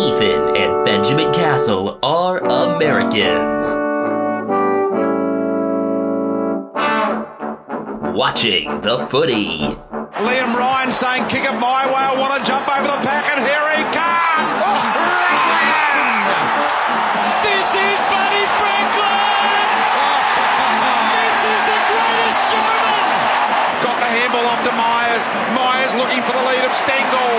[0.00, 3.76] Ethan and Benjamin Castle are Americans.
[8.16, 9.76] Watching the footy.
[10.16, 13.40] Liam Ryan saying, kick it my way, I want to jump over the pack, and
[13.44, 14.64] here he comes!
[14.64, 16.24] Oh, Ryan!
[17.44, 19.68] This is Buddy Franklin!
[19.92, 20.24] Oh.
[21.12, 22.89] This is the greatest showman!
[24.10, 25.22] Handball off to Myers.
[25.54, 27.30] Myers looking for the lead of Stengle.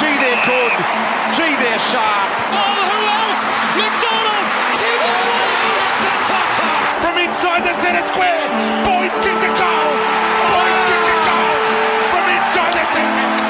[0.00, 0.72] Gee, they're good.
[1.36, 2.30] Gee, they're sharp.
[2.56, 3.40] Oh, who else?
[3.76, 4.48] McDonald!
[7.04, 8.48] From inside the centre square.
[8.80, 9.92] Boys kick the goal.
[10.56, 11.56] Boys kick the goal.
[12.08, 13.45] From inside the centre.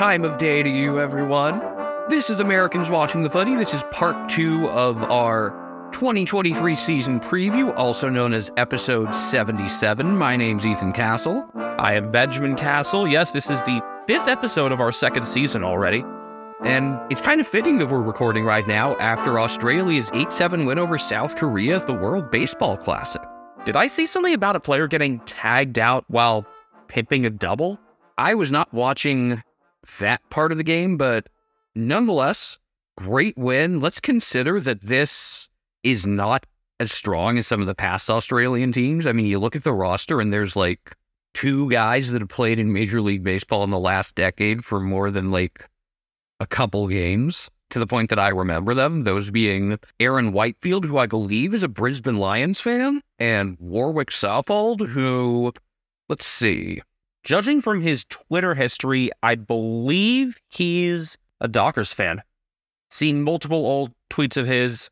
[0.00, 1.60] Time of day to you, everyone.
[2.08, 3.54] This is Americans Watching the Footy.
[3.54, 5.50] This is part two of our
[5.92, 10.16] 2023 season preview, also known as episode 77.
[10.16, 11.46] My name's Ethan Castle.
[11.54, 13.06] I am Benjamin Castle.
[13.06, 16.02] Yes, this is the fifth episode of our second season already.
[16.64, 20.78] And it's kind of fitting that we're recording right now after Australia's 8 7 win
[20.78, 23.20] over South Korea at the World Baseball Classic.
[23.66, 26.46] Did I see something about a player getting tagged out while
[26.88, 27.78] pimping a double?
[28.16, 29.42] I was not watching
[29.98, 31.28] that part of the game, but
[31.74, 32.58] nonetheless,
[32.96, 33.80] great win.
[33.80, 35.48] Let's consider that this
[35.82, 36.46] is not
[36.78, 39.06] as strong as some of the past Australian teams.
[39.06, 40.96] I mean, you look at the roster and there's like
[41.34, 45.10] two guys that have played in Major League Baseball in the last decade for more
[45.10, 45.68] than like
[46.40, 50.98] a couple games to the point that I remember them, those being Aaron Whitefield, who
[50.98, 55.52] I believe is a Brisbane Lions fan, and Warwick Saupold, who,
[56.08, 56.82] let's see,
[57.22, 62.22] Judging from his Twitter history, I believe he's a Dockers fan.
[62.90, 64.90] Seen multiple old tweets of his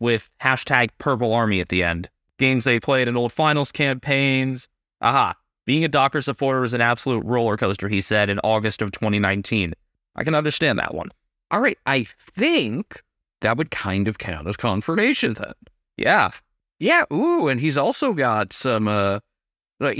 [0.00, 2.08] with hashtag Purple Army at the end.
[2.38, 4.68] Games they played in old finals campaigns.
[5.00, 5.34] Aha.
[5.66, 9.72] Being a Dockers supporter is an absolute roller coaster, he said in August of 2019.
[10.16, 11.10] I can understand that one.
[11.50, 12.04] All right, I
[12.36, 13.02] think
[13.40, 15.52] that would kind of count as confirmation then.
[15.96, 16.30] Yeah.
[16.80, 19.20] Yeah, ooh, and he's also got some uh
[19.80, 19.96] like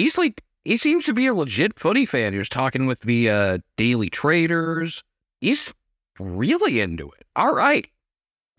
[0.68, 2.34] he seems to be a legit footy fan.
[2.34, 5.02] He was talking with the uh Daily Traders.
[5.40, 5.72] He's
[6.20, 7.26] really into it.
[7.34, 7.88] All right.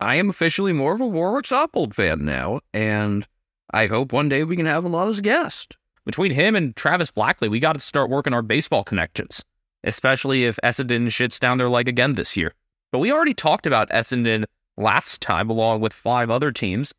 [0.00, 3.28] I am officially more of a Warwick Saupold fan now, and
[3.72, 5.76] I hope one day we can have him on as a guest.
[6.04, 9.44] Between him and Travis Blackley, we got to start working our baseball connections,
[9.84, 12.54] especially if Essendon shits down their leg again this year.
[12.90, 16.92] But we already talked about Essendon last time, along with five other teams.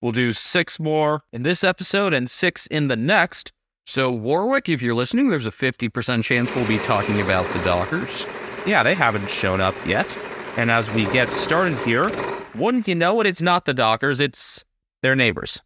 [0.00, 3.52] We'll do six more in this episode and six in the next.
[3.88, 8.26] So, Warwick, if you're listening, there's a 50% chance we'll be talking about the Dockers.
[8.66, 10.18] Yeah, they haven't shown up yet.
[10.56, 12.10] And as we get started here,
[12.56, 13.28] wouldn't you know it?
[13.28, 14.64] It's not the Dockers, it's
[15.02, 15.62] their neighbors.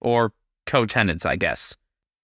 [0.00, 0.32] Or
[0.64, 1.76] co tenants, I guess.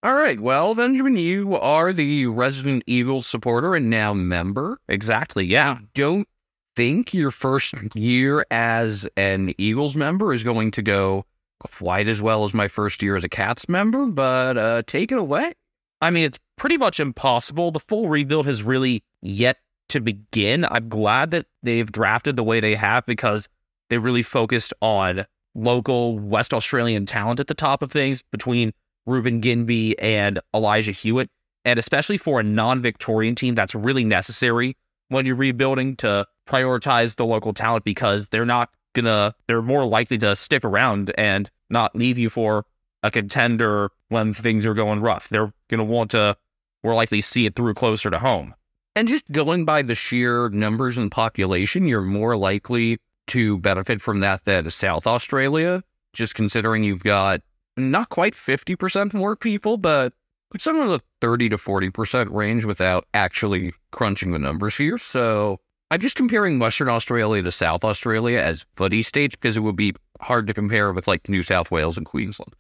[0.03, 4.79] All right, well, Benjamin, you are the resident Eagles supporter and now member.
[4.89, 5.77] Exactly, yeah.
[5.93, 6.27] Don't
[6.75, 11.27] think your first year as an Eagles member is going to go
[11.71, 15.19] quite as well as my first year as a Cats member, but uh, take it
[15.19, 15.55] away.
[16.01, 17.71] I mean, it's pretty much impossible.
[17.71, 19.59] The full rebuild has really yet
[19.89, 20.65] to begin.
[20.65, 23.49] I'm glad that they've drafted the way they have because
[23.91, 28.73] they really focused on local West Australian talent at the top of things between
[29.07, 31.31] Reuben Ginbey and Elijah Hewitt.
[31.65, 34.77] And especially for a non Victorian team, that's really necessary
[35.09, 40.19] when you're rebuilding to prioritize the local talent because they're not gonna, they're more likely
[40.19, 42.65] to stick around and not leave you for
[43.03, 45.29] a contender when things are going rough.
[45.29, 46.37] They're gonna want to
[46.83, 48.55] more likely see it through closer to home.
[48.97, 52.99] And just going by the sheer numbers and population, you're more likely
[53.29, 55.83] to benefit from that than South Australia,
[56.13, 57.41] just considering you've got
[57.77, 60.13] not quite 50% more people, but
[60.59, 64.99] somewhere in the 30 to 40% range without actually crunching the numbers here.
[64.99, 65.61] So
[65.95, 69.95] I'm just comparing Western Australia to South Australia as footy states because it would be
[70.21, 72.53] hard to compare with like New South Wales and Queensland.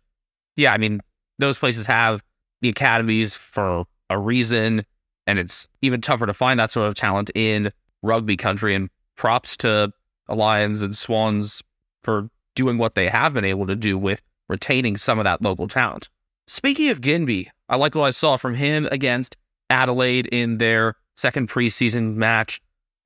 [0.54, 1.00] Yeah, I mean,
[1.40, 2.22] those places have
[2.60, 4.86] the academies for a reason,
[5.26, 7.72] and it's even tougher to find that sort of talent in
[8.04, 8.72] rugby country.
[8.72, 9.92] And props to
[10.28, 11.60] Lions and Swans
[12.04, 15.66] for doing what they have been able to do with retaining some of that local
[15.66, 16.08] talent.
[16.46, 19.36] Speaking of Ginbey, I like what I saw from him against
[19.70, 22.60] Adelaide in their second preseason match.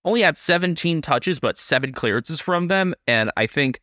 [0.09, 2.95] Only had 17 touches, but seven clearances from them.
[3.07, 3.79] And I think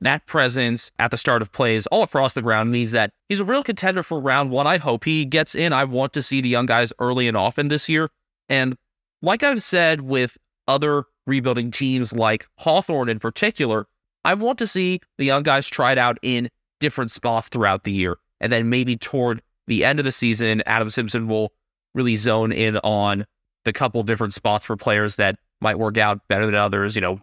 [0.00, 3.44] that presence at the start of plays all across the ground means that he's a
[3.44, 4.66] real contender for round one.
[4.66, 5.72] I hope he gets in.
[5.72, 8.10] I want to see the young guys early and often this year.
[8.48, 8.76] And
[9.22, 10.36] like I've said with
[10.66, 13.86] other rebuilding teams like Hawthorn in particular,
[14.24, 16.50] I want to see the young guys tried out in
[16.80, 18.16] different spots throughout the year.
[18.40, 21.52] And then maybe toward the end of the season, Adam Simpson will
[21.94, 23.24] really zone in on
[23.64, 27.20] the couple different spots for players that might work out better than others, you know,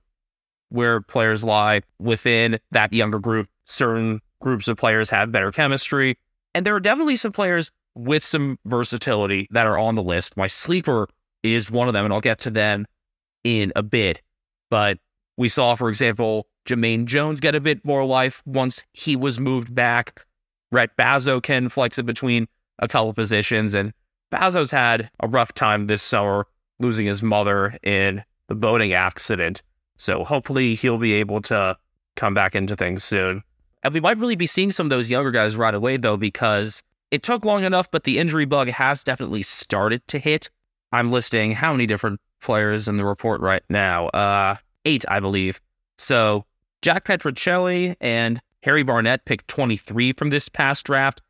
[0.70, 3.48] where players lie within that younger group.
[3.66, 6.18] Certain groups of players have better chemistry.
[6.54, 10.38] And there are definitely some players with some versatility that are on the list.
[10.38, 11.10] My sleeper
[11.44, 12.86] is one of them, and I'll get to them
[13.44, 14.22] in a bit.
[14.70, 15.00] But
[15.38, 19.74] we saw, for example, Jermaine Jones get a bit more life once he was moved
[19.74, 20.26] back.
[20.72, 22.48] Rhett Bazzo can flex it between
[22.80, 23.94] a couple positions, and
[24.32, 26.46] Bazzo's had a rough time this summer
[26.80, 29.62] losing his mother in the boating accident.
[29.98, 31.78] So hopefully he'll be able to
[32.16, 33.44] come back into things soon.
[33.84, 36.84] And we might really be seeing some of those younger guys right away, though, because
[37.12, 40.50] it took long enough, but the injury bug has definitely started to hit.
[40.92, 44.08] I'm listing how many different players in the report right now?
[44.08, 45.62] Uh, eight, I believe.
[45.98, 46.46] So
[46.82, 51.22] Jack Petruccelle and Harry Barnett picked 23 from this past draft.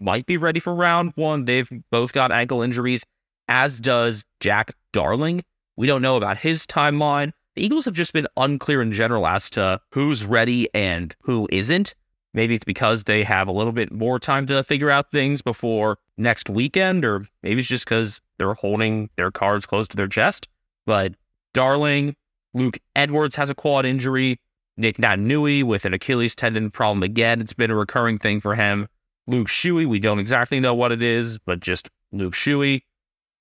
[0.00, 1.44] Might be ready for round one.
[1.44, 3.04] They've both got ankle injuries,
[3.48, 5.44] as does Jack Darling.
[5.76, 7.32] We don't know about his timeline.
[7.54, 11.94] The Eagles have just been unclear in general as to who's ready and who isn't.
[12.32, 15.98] Maybe it's because they have a little bit more time to figure out things before
[16.16, 20.48] next weekend, or maybe it's just because they're holding their cards close to their chest.
[20.84, 21.14] But
[21.52, 22.16] Darling,
[22.52, 24.40] Luke Edwards has a quad injury.
[24.76, 27.40] Nick Naitanui with an Achilles tendon problem again.
[27.40, 28.88] It's been a recurring thing for him.
[29.28, 32.82] Luke Shuey, we don't exactly know what it is, but just Luke Shuey.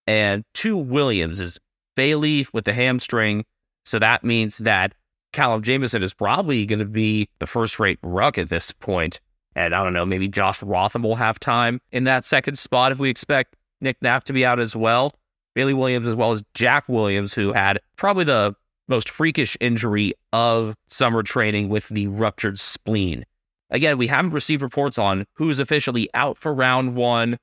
[0.07, 1.59] And two Williams is
[1.95, 3.45] Bailey with the hamstring.
[3.85, 4.93] So that means that
[5.31, 9.19] Callum Jamieson is probably going to be the first rate ruck at this point.
[9.55, 12.99] And I don't know, maybe Josh Rotham will have time in that second spot if
[12.99, 15.11] we expect Nic Nat to be out as well.
[15.53, 18.55] Bailey Williams, as well as Jack Williams, who had probably the
[18.87, 23.25] most freakish injury of summer training with the ruptured spleen.
[23.69, 27.37] Again, we haven't received reports on who's officially out for round one.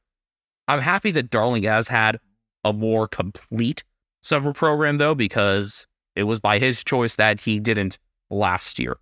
[0.68, 2.18] I'm happy that Darling has had
[2.64, 3.84] a more complete
[4.20, 7.98] summer program, though, because it was by his choice that he didn't
[8.30, 8.96] last year.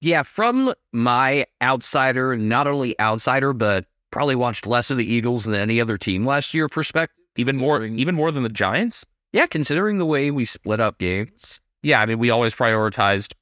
[0.00, 5.54] Yeah, from my outsider, not only outsider, but probably watched less of the Eagles than
[5.54, 7.16] any other team last year perspective.
[7.36, 9.04] Even more, even more than the Giants.
[9.32, 11.60] Yeah, considering the way we split up games.
[11.82, 13.34] Yeah, I mean, we always prioritized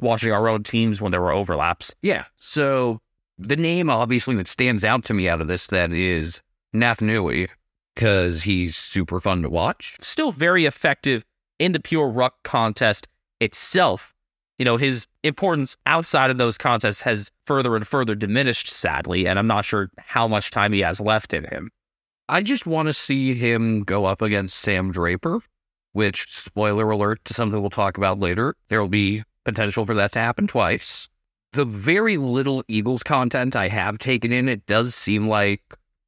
[0.00, 1.94] watching our own teams when there were overlaps.
[2.02, 2.24] Yeah.
[2.36, 3.00] So
[3.38, 6.40] the name obviously that stands out to me out of this then is
[6.74, 7.48] Naitanui
[7.94, 9.96] because he's super fun to watch.
[10.00, 11.24] Still very effective
[11.58, 13.08] in the pure ruck contest
[13.40, 14.14] itself.
[14.58, 19.38] You know, his importance outside of those contests has further and further diminished, sadly, and
[19.38, 21.70] I'm not sure how much time he has left in him.
[22.28, 25.40] I just want to see him go up against Sam Draper,
[25.92, 30.12] which, spoiler alert to something we'll talk about later, there will be potential for that
[30.12, 31.08] to happen twice.
[31.52, 35.62] The very little Eagles content I have taken in, it does seem like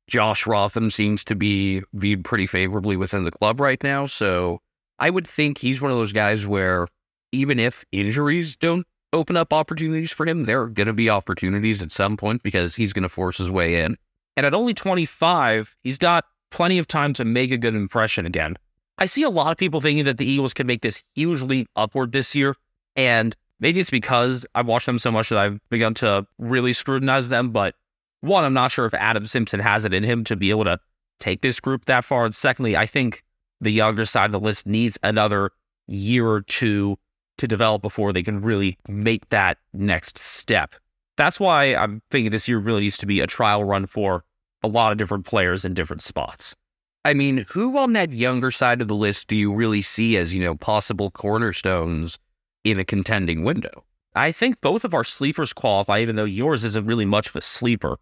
[0.07, 4.07] Josh Rotham seems to be viewed pretty favorably within the club right now.
[4.07, 4.61] So
[4.99, 6.89] I would think he's one of those guys where
[7.33, 11.83] even if injuries don't open up opportunities for him, there are going to be opportunities
[11.83, 13.97] at some point because he's going to force his way in.
[14.37, 18.57] And at only 25, he's got plenty of time to make a good impression again.
[18.99, 21.69] I see a lot of people thinking that the Eagles can make this huge leap
[21.77, 22.55] upward this year.
[22.95, 27.29] And maybe it's because I've watched them so much that I've begun to really scrutinize
[27.29, 27.51] them.
[27.51, 27.75] But
[28.21, 30.79] one, I'm not sure if Adam Simpson has it in him to be able to
[31.21, 32.25] take this group that far.
[32.25, 33.23] And secondly, I think
[33.61, 35.51] the younger side of the list needs another
[35.87, 36.99] year or two
[37.39, 40.75] to develop before they can really make that next step.
[41.17, 44.25] That's why I'm thinking this year really needs to be a trial run for
[44.63, 46.57] a lot of different players in different spots.
[47.05, 50.35] I mean, who on that younger side of the list do you really see as,
[50.35, 52.19] you know, possible cornerstones
[52.65, 53.85] in a contending window?
[54.15, 57.41] I think both of our sleepers qualify, even though yours isn't really much of a
[57.41, 57.99] sleeper.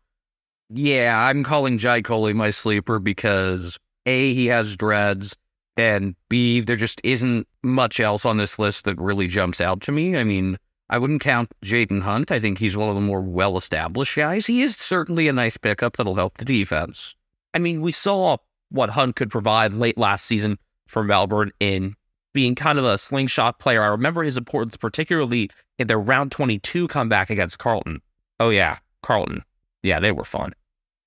[0.71, 5.37] Yeah, I'm calling Jai Culley my sleeper because A, he has dreads,
[5.77, 9.93] and B, there just isn't much else on this list that really jumps out to
[9.93, 10.17] me.
[10.17, 12.31] I mean, I wouldn't count Jayden Hunt.
[12.31, 14.47] I think he's one of the more well established guys.
[14.47, 17.15] He is certainly a nice pickup that'll help the defense.
[17.53, 18.37] I mean, we saw
[18.71, 21.95] what Hunt could provide late last season for Melbourne in
[22.33, 23.83] being kind of a slingshot player.
[23.83, 28.01] I remember his importance, particularly in their round 22 comeback against Carlton.
[28.41, 29.45] Oh, yeah, Carlton.
[29.85, 30.53] Yeah, they were fun.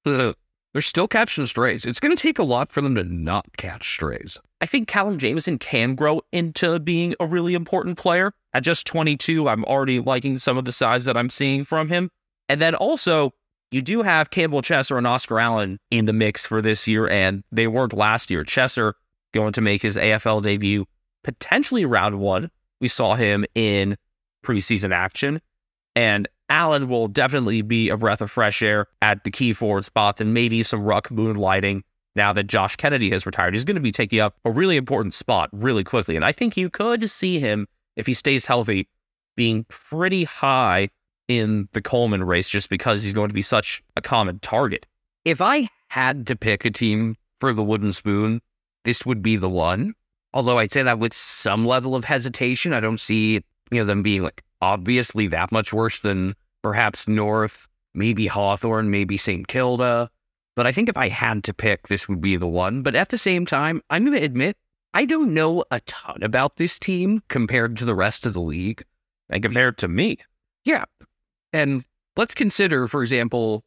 [0.05, 0.36] They're
[0.79, 1.84] still catching strays.
[1.84, 4.38] It's going to take a lot for them to not catch strays.
[4.62, 8.34] I think Callum Jamieson can grow into being a really important player.
[8.53, 12.12] At just 22, I'm already liking some of the sides that I'm seeing from him.
[12.48, 13.34] And then also,
[13.72, 17.43] you do have Campbell Chesser and Oscar Allen in the mix for this year, and
[17.51, 18.43] they weren't last year.
[18.43, 18.93] Chesser
[19.34, 20.86] going to make his AFL debut
[21.24, 22.51] potentially round one.
[22.79, 23.98] We saw him in
[24.46, 25.41] preseason action.
[25.96, 30.21] And Allen will definitely be a breath of fresh air at the key forward spots
[30.21, 31.81] and maybe some ruck moonlighting
[32.15, 33.53] now that Josh Kennedy has retired.
[33.53, 36.15] He's going to be taking up a really important spot really quickly.
[36.15, 38.87] And I think you could see him, if he stays healthy,
[39.35, 40.89] being pretty high
[41.27, 44.85] in the Coleman race just because he's going to be such a common target.
[45.25, 48.41] If I had to pick a team for the wooden spoon,
[48.85, 49.93] this would be the one.
[50.33, 54.01] Although I'd say that with some level of hesitation, I don't see you know them
[54.01, 59.47] being like obviously that much worse than perhaps North, maybe Hawthorn, maybe St.
[59.47, 60.09] Kilda.
[60.55, 62.81] But I think if I had to pick, this would be the one.
[62.81, 64.57] But at the same time, I'm going to admit
[64.93, 68.83] I don't know a ton about this team compared to the rest of the league.
[69.29, 70.17] And compared to me,
[70.63, 70.85] Yeah.
[71.53, 71.85] And
[72.15, 73.63] let's consider, for example,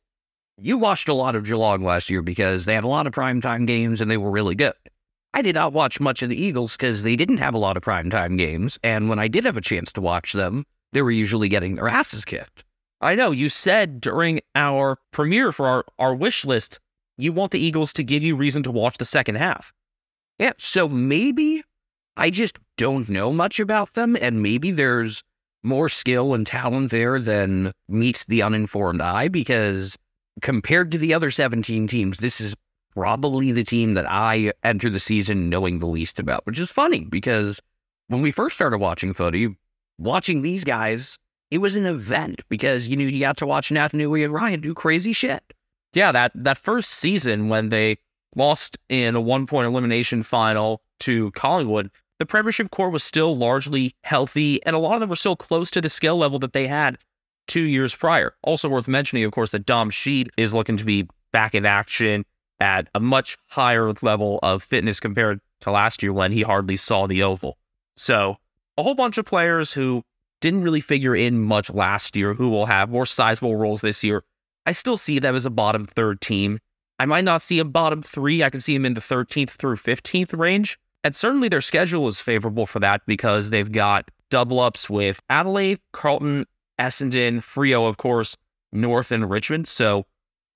[0.59, 3.66] you watched a lot of Geelong last year because they had a lot of primetime
[3.66, 4.75] games and they were really good.
[5.32, 7.85] I did not watch much of the Eagles because they didn't have a lot of
[7.85, 8.78] primetime games.
[8.82, 11.88] And when I did have a chance to watch them, they were usually getting their
[11.88, 12.64] asses kicked.
[13.00, 16.78] I know you said during our premiere for our, our wish list,
[17.16, 19.73] you want the Eagles to give you reason to watch the second half.
[20.38, 20.52] Yeah.
[20.59, 21.62] So maybe
[22.16, 24.16] I just don't know much about them.
[24.20, 25.23] And maybe there's
[25.62, 29.97] more skill and talent there than meets the uninformed eye because
[30.40, 32.54] compared to the other 17 teams, this is
[32.94, 37.04] probably the team that I enter the season knowing the least about, which is funny
[37.04, 37.61] because
[38.09, 39.56] when we first started watching footy,
[40.00, 41.19] watching these guys,
[41.50, 44.75] it was an event because you knew you got to watch Naitanui and Ryan do
[44.75, 45.42] crazy shit.
[45.92, 47.99] Yeah, that that first season when they
[48.37, 53.95] lost in a one point elimination final to Collingwood, the Premiership core was still largely
[54.04, 56.66] healthy, and a lot of them were still close to the skill level that they
[56.66, 56.99] had
[57.49, 58.35] two years prior.
[58.42, 62.25] Also worth mentioning, of course, that Dom Sheed is looking to be back in action
[62.61, 67.07] at a much higher level of fitness compared to last year when he hardly saw
[67.07, 67.59] the oval.
[67.97, 68.37] So,
[68.77, 70.03] a whole bunch of players who
[70.41, 74.25] didn't really figure in much last year who will have more sizable roles this year.
[74.67, 76.61] I still see them as a bottom third team.
[76.99, 78.43] I might not see a bottom three.
[78.43, 80.79] I can see them in the 13th through 15th range.
[81.03, 85.81] And certainly their schedule is favorable for that because they've got double ups with Adelaide,
[85.93, 86.47] Carlton,
[86.79, 88.37] Essendon, Freo, of course,
[88.73, 89.67] North, and Richmond.
[89.67, 90.07] So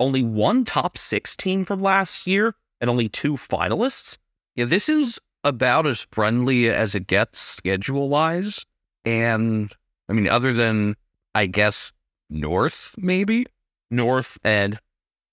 [0.00, 4.18] only one top six team from last year and only two finalists.
[4.54, 8.64] Yeah, this is about as friendly as it gets schedule wise.
[9.04, 9.72] And
[10.08, 10.96] I mean, other than,
[11.34, 11.92] I guess,
[12.30, 13.46] North, maybe?
[13.90, 14.80] North and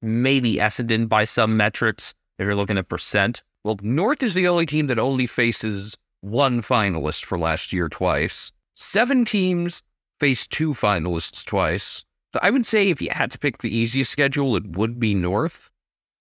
[0.02, 3.42] maybe Essendon by some metrics if you're looking at percent.
[3.64, 8.52] Well, North is the only team that only faces one finalist for last year twice.
[8.76, 9.84] Seven teams
[10.20, 12.04] face two finalists twice.
[12.34, 15.14] So I would say if you had to pick the easiest schedule, it would be
[15.14, 15.70] North,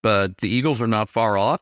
[0.02, 1.61] but the Eagles are not far off.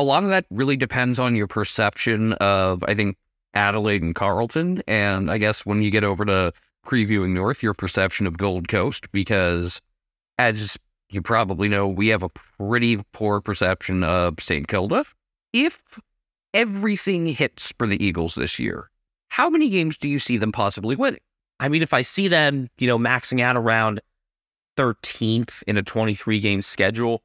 [0.00, 3.18] A lot of that really depends on your perception of, I think,
[3.52, 4.82] Adelaide and Carlton.
[4.88, 6.54] And I guess when you get over to
[6.86, 9.82] previewing North, your perception of Gold Coast, because
[10.38, 10.78] as
[11.10, 14.66] you probably know, we have a pretty poor perception of St.
[14.66, 15.04] Kilda.
[15.52, 16.00] If
[16.54, 18.88] everything hits for the Eagles this year,
[19.28, 21.20] how many games do you see them possibly winning?
[21.58, 24.00] I mean, if I see them, you know, maxing out around
[24.78, 27.22] 13th in a 23 game schedule,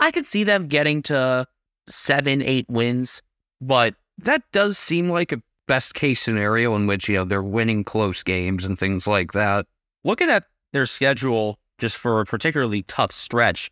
[0.00, 1.46] I could see them getting to
[1.86, 3.22] seven, eight wins.
[3.60, 7.84] But That does seem like a best case scenario in which, you know, they're winning
[7.84, 9.66] close games and things like that.
[10.04, 13.70] looking at their schedule just for a particularly tough stretch,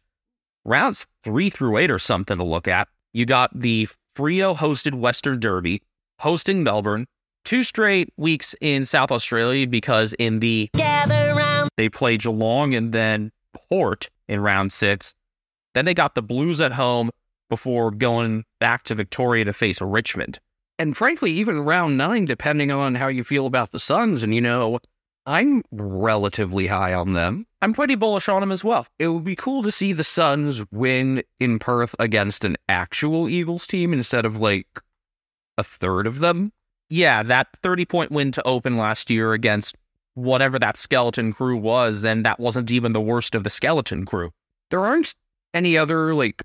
[0.64, 2.88] rounds three through eight or something to look at.
[3.12, 5.82] You got the Freo hosted Western Derby,
[6.20, 7.06] hosting Melbourne,
[7.44, 10.70] two straight weeks in South Australia because in the
[11.76, 13.30] they play Geelong and then
[13.68, 15.14] Port in round six.
[15.74, 17.10] Then they got the Blues at home
[17.48, 20.38] before going back to Victoria to face Richmond.
[20.78, 24.40] And frankly, even round nine, depending on how you feel about the Suns, and you
[24.40, 24.78] know,
[25.26, 27.46] I'm relatively high on them.
[27.60, 28.86] I'm pretty bullish on them as well.
[28.98, 33.66] It would be cool to see the Suns win in Perth against an actual Eagles
[33.66, 34.68] team instead of like
[35.58, 36.52] a third of them.
[36.88, 39.76] yeah, that 30 point win to open last year against
[40.14, 44.30] whatever that skeleton crew was, and that wasn't even the worst of the skeleton crew.
[44.70, 45.14] There aren't
[45.52, 46.42] any other like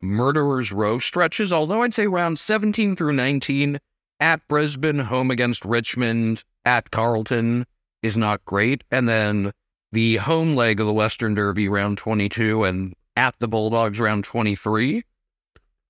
[0.00, 3.80] murderers row stretches, although I'd say round 17 through 19
[4.18, 7.66] at Brisbane, home against Richmond, at Carlton
[8.02, 8.84] is not great.
[8.90, 9.52] And then
[9.92, 15.02] the home leg of the Western Derby round 22 and at the Bulldogs round 23,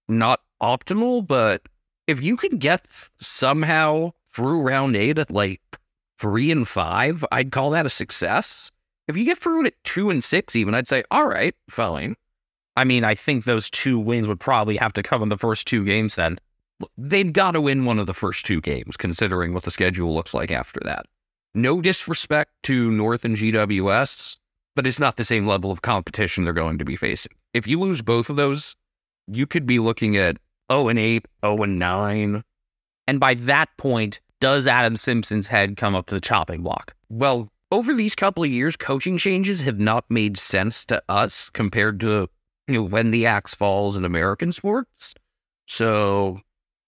[0.09, 1.63] not optimal, but
[2.07, 2.87] if you can get
[3.21, 5.61] somehow through round eight at like
[6.19, 8.71] three and five, I'd call that a success.
[9.09, 12.17] If you get through it at two and six, even, I'd say, all right, fine.
[12.81, 15.67] I mean, I think those two wins would probably have to come in the first
[15.67, 16.41] two games then.
[16.97, 20.33] they've got to win one of the first two games, considering what the schedule looks
[20.33, 21.05] like after that.
[21.55, 24.39] No disrespect to North and GWS,
[24.75, 27.33] but it's not the same level of competition they're going to be facing.
[27.53, 28.77] If you lose both of those,
[29.27, 30.39] you could be looking at
[30.73, 32.43] 0 and 8, 0 and 9.
[33.07, 36.95] And by that point, does Adam Simpson's head come up to the chopping block?
[37.11, 42.01] Well, over these couple of years, coaching changes have not made sense to us compared
[42.01, 42.31] to
[42.73, 45.15] you know when the axe falls in American sports.
[45.67, 46.41] So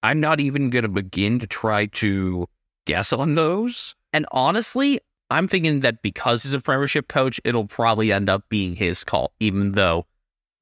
[0.03, 2.47] I'm not even going to begin to try to
[2.87, 3.95] guess on those.
[4.13, 8.77] And honestly, I'm thinking that because he's a premiership coach, it'll probably end up being
[8.77, 10.07] his call, even though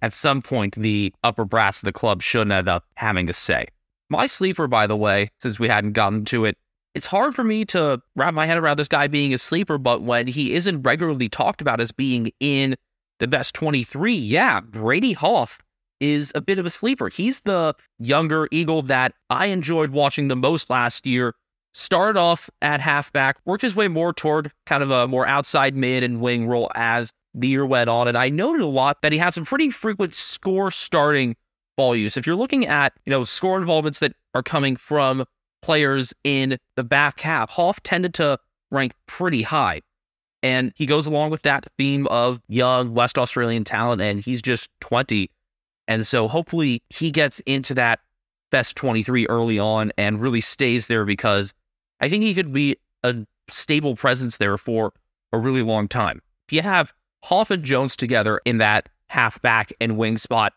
[0.03, 3.67] at some point the upper brass of the club shouldn't end up having a say.
[4.09, 6.57] My sleeper, by the way, since we hadn't gotten to it,
[6.95, 10.03] it's hard for me to wrap my head around this guy being a sleeper, but
[10.03, 12.77] when he isn't regularly talked about as being in
[13.21, 15.61] the best 23, yeah, Brady Hoff
[16.01, 17.09] is a bit of a sleeper.
[17.09, 21.35] He's the younger Eagle that I enjoyed watching the most last year.
[21.73, 26.03] Started off at halfback, worked his way more toward kind of a more outside mid
[26.03, 28.09] and wing role as the year went on.
[28.09, 31.37] And I noted a lot that he had some pretty frequent score starting
[31.77, 32.17] ball use.
[32.17, 35.25] If you're looking at, you know, score involvements that are coming from
[35.63, 38.39] players in the back half, Hoff tended to
[38.73, 39.83] rank pretty high.
[40.43, 44.71] And he goes along with that theme of young West Australian talent, and he's just
[44.81, 45.31] 20.
[45.87, 48.01] And so hopefully he gets into that
[48.51, 51.53] best 23 early on and really stays there because
[52.01, 53.17] I think he could be a
[53.49, 54.93] stable presence there for
[55.33, 56.23] a really long time.
[56.49, 56.93] If you have
[57.23, 60.53] Hoff and Jones together in that halfback and wing spot,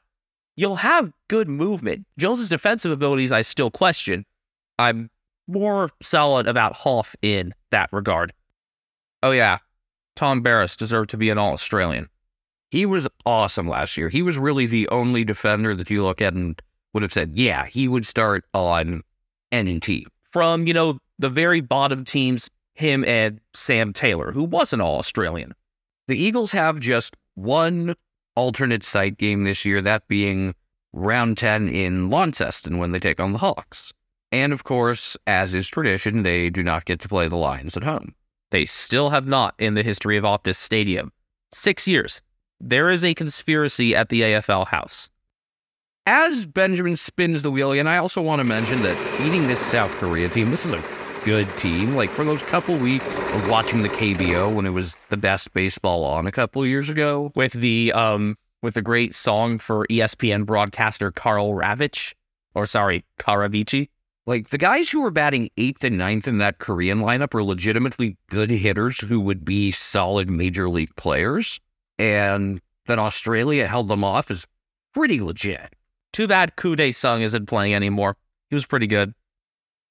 [0.55, 2.05] you'll have good movement.
[2.17, 4.25] Jones's defensive abilities I still question.
[4.79, 5.09] I'm
[5.47, 8.33] more solid about Hoff in that regard.
[9.21, 9.59] Oh yeah,
[10.15, 12.09] Tom Barrass deserved to be an All Australian.
[12.69, 14.09] He was awesome last year.
[14.09, 16.59] He was really the only defender that you look at and
[16.93, 19.03] would have said, yeah, he would start on
[19.51, 20.07] any team.
[20.31, 24.97] From, you know, the very bottom teams, him and Sam Taylor, who was an All
[24.97, 25.53] Australian.
[26.07, 27.95] The Eagles have just one
[28.35, 30.55] alternate site game this year, that being
[30.91, 33.93] round 10 in Launceston when they take on the Hawks.
[34.31, 37.83] And of course, as is tradition, they do not get to play the Lions at
[37.83, 38.15] home.
[38.53, 41.11] They still have not in the history of Optus Stadium.
[41.51, 42.21] Six years.
[42.59, 45.09] There is a conspiracy at the AFL house.
[46.05, 49.89] As Benjamin spins the wheel, and I also want to mention that beating this South
[49.93, 51.95] Korea team, this is a good team.
[51.95, 56.03] Like for those couple weeks of watching the KBO when it was the best baseball
[56.03, 61.09] on a couple years ago, with the um with the great song for ESPN broadcaster
[61.09, 62.13] Karl Ravech,
[62.53, 63.89] or sorry, Karavici.
[64.25, 68.17] Like the guys who were batting eighth and ninth in that Korean lineup are legitimately
[68.29, 71.59] good hitters who would be solid major league players.
[71.99, 74.47] And that Australia held them off is
[74.93, 75.75] pretty legit.
[76.11, 78.17] Too bad Kude Sung isn't playing anymore.
[78.49, 79.13] He was pretty good.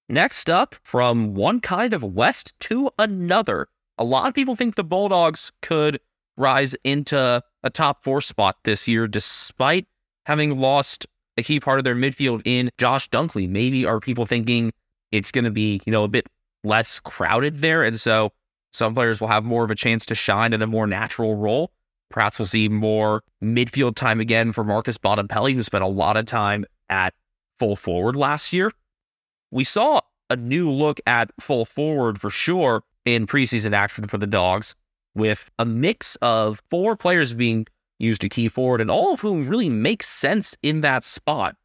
[0.09, 3.69] Next up, from one kind of west to another,
[3.99, 6.01] a lot of people think the Bulldogs could
[6.37, 9.87] rise into a top four spot this year, despite
[10.27, 13.49] having lost a key part of their midfield in Josh Dunkley.
[13.49, 14.73] Maybe are people thinking
[15.11, 16.27] it's going to be, you know, a bit
[16.65, 18.33] less crowded there, and so
[18.73, 21.73] some players will have more of a chance to shine in a more natural role.
[22.11, 26.27] Perhaps we'll see more midfield time again for Marcus Bontempelli, who spent a lot of
[26.27, 27.15] time at
[27.59, 28.71] full forward last year.
[29.51, 34.27] We saw a new look at full forward for sure in preseason action for the
[34.27, 34.75] Dogs,
[35.15, 37.67] with a mix of four players being
[38.03, 41.57] used to key forward, and all of whom really make sense in that spot.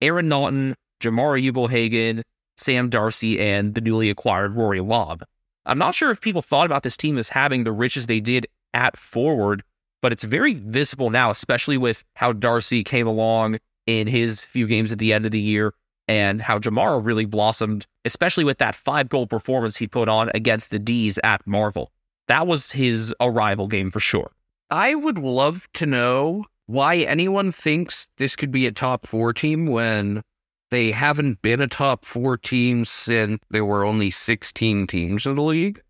[0.00, 2.22] Aaron Naughton, Jamarra Ugle-Hagan,
[2.56, 5.24] Sam Darcy, and the newly acquired Rory Lobb.
[5.66, 8.46] I'm not sure if people thought about this team as having the riches they did
[8.74, 9.62] at forward,
[10.00, 14.92] but it's very visible now, especially with how Darcy came along in his few games
[14.92, 15.74] at the end of the year
[16.06, 20.70] and how Jamarra really blossomed, especially with that five goal performance he put on against
[20.70, 21.92] the D's at Marvel.
[22.28, 24.32] That was his arrival game for sure.
[24.70, 29.66] I would love to know why anyone thinks this could be a top four team
[29.66, 30.22] when
[30.70, 35.42] they haven't been a top four team since there were only 16 teams in the
[35.42, 35.80] league.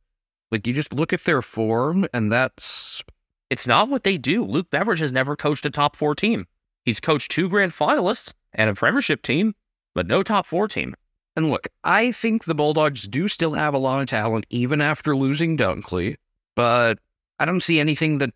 [0.52, 3.02] Like, you just look at their form, and that's
[3.50, 4.44] It's not what they do.
[4.44, 6.46] Luke Beveridge has never coached a top four team.
[6.84, 9.54] He's coached two grand finalists and a premiership team,
[9.94, 10.94] but no top four team.
[11.34, 15.16] And look, I think the Bulldogs do still have a lot of talent, even after
[15.16, 16.16] losing Dunkley,
[16.54, 16.98] but
[17.38, 18.30] I don't see anything that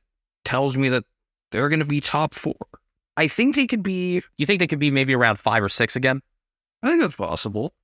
[0.44, 1.04] tells me that
[1.50, 2.54] they're going to be top four.
[3.16, 5.96] I think they could be, You think they could be maybe around five or six
[5.96, 6.22] again?
[6.82, 7.74] I think that's possible.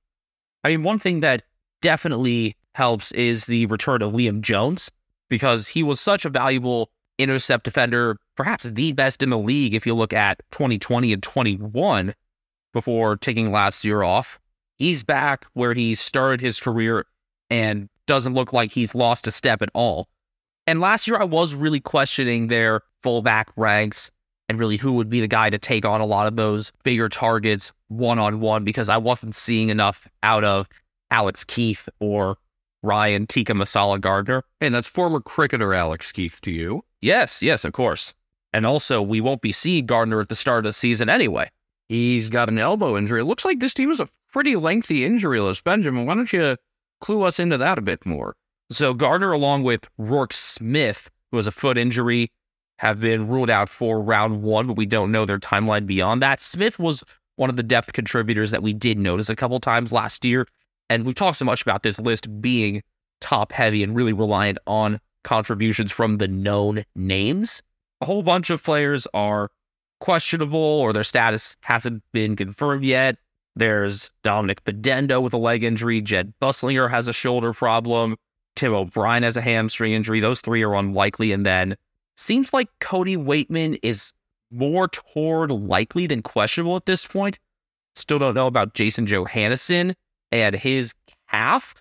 [0.63, 1.43] I mean, one thing that
[1.81, 4.91] definitely helps is the return of Liam Jones
[5.29, 9.85] because he was such a valuable intercept defender, perhaps the best in the league if
[9.85, 12.13] you look at 2020 and 21
[12.73, 14.39] before taking last year off.
[14.77, 17.05] he's back where he started his career
[17.49, 20.07] and doesn't look like he's lost a step at all.
[20.69, 24.11] And last year, I was really questioning their fullback ranks
[24.47, 27.09] and really who would be the guy to take on a lot of those bigger
[27.09, 30.69] targets one on one because I wasn't seeing enough out of
[31.09, 32.37] Alex Keith or
[32.83, 34.43] Ryan Tika Masala Gardner.
[34.61, 36.83] And that's former cricketer Alex Keith to you.
[37.01, 38.13] Yes, yes, of course.
[38.53, 41.49] And also, we won't be seeing Gardner at the start of the season anyway.
[41.87, 43.21] He's got an elbow injury.
[43.21, 45.63] It looks like this team is a pretty lengthy injury list.
[45.63, 46.57] Benjamin, why don't you
[47.01, 48.35] clue us into that a bit more?
[48.71, 52.31] So Gardner, along with Roarke Smith, who has a foot injury,
[52.77, 56.39] have been ruled out for round one, but we don't know their timeline beyond that.
[56.39, 57.03] Smith was
[57.35, 60.47] one of the depth contributors that we did notice a couple times last year.
[60.89, 62.81] And we've talked so much about this list being
[63.21, 67.61] top heavy and really reliant on contributions from the known names.
[68.01, 69.49] A whole bunch of players are
[69.99, 73.17] questionable or their status hasn't been confirmed yet.
[73.55, 76.01] There's Dominic Bedendo with a leg injury.
[76.01, 78.15] Jed Busslinger has a shoulder problem.
[78.59, 80.19] Tim O'Brien has a hamstring injury.
[80.19, 81.31] Those three are unlikely.
[81.31, 81.77] And then
[82.17, 84.11] seems like Cody Weightman is
[84.51, 87.39] more toward likely than questionable at this point.
[87.95, 89.95] Still don't know about Jason Johannisen
[90.33, 90.93] and his
[91.31, 91.73] calf.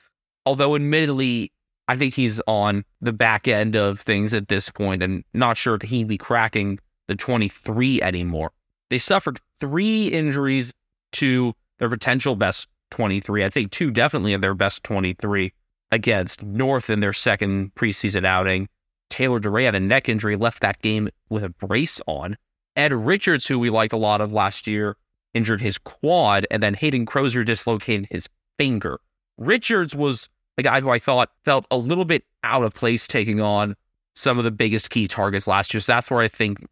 [0.46, 1.50] Although, admittedly,
[1.88, 5.74] I think he's on the back end of things at this point and not sure
[5.74, 8.52] if he'd be cracking the 23 anymore.
[8.88, 10.72] They suffered three injuries
[11.14, 13.42] to their potential best 23.
[13.42, 15.52] I'd say two definitely of their best 23
[15.90, 18.68] against North in their second preseason outing.
[19.10, 22.36] Taylor Duryea had a neck injury, left that game with a brace on.
[22.76, 24.96] Ed Richards, who we liked a lot of last year,
[25.34, 29.00] injured his quad, and then Hayden Crozier dislocated his finger.
[29.38, 33.40] Richards was a guy who I thought felt a little bit out of place taking
[33.40, 33.74] on
[34.14, 35.80] some of the biggest key targets last year.
[35.80, 36.66] So that's where I think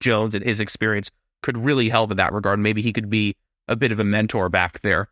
[0.00, 1.10] Jones and his experience
[1.42, 2.60] could really help in that regard.
[2.60, 3.34] Maybe he could be
[3.68, 5.08] a bit of a mentor back there.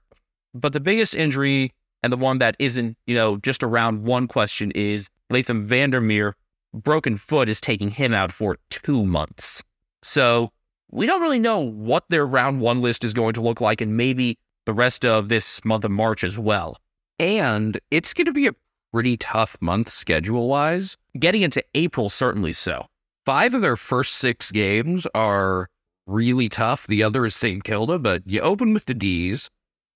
[0.55, 4.71] But the biggest injury and the one that isn't, you know, just around one question
[4.73, 6.37] is Laitham Vandermeer.
[6.73, 9.63] Broken foot is taking him out for two months.
[10.03, 10.53] So
[10.91, 13.97] we don't really know what their round one list is going to look like, and
[13.97, 16.77] maybe the rest of this month of March as well.
[17.19, 18.55] And it's going to be a
[18.93, 20.97] pretty tough month schedule wise.
[21.19, 22.87] Getting into April, certainly so.
[23.27, 25.69] Five of their first six games are
[26.07, 26.87] really tough.
[26.87, 27.63] The other is St.
[27.63, 29.51] Kilda, but you open with the D's.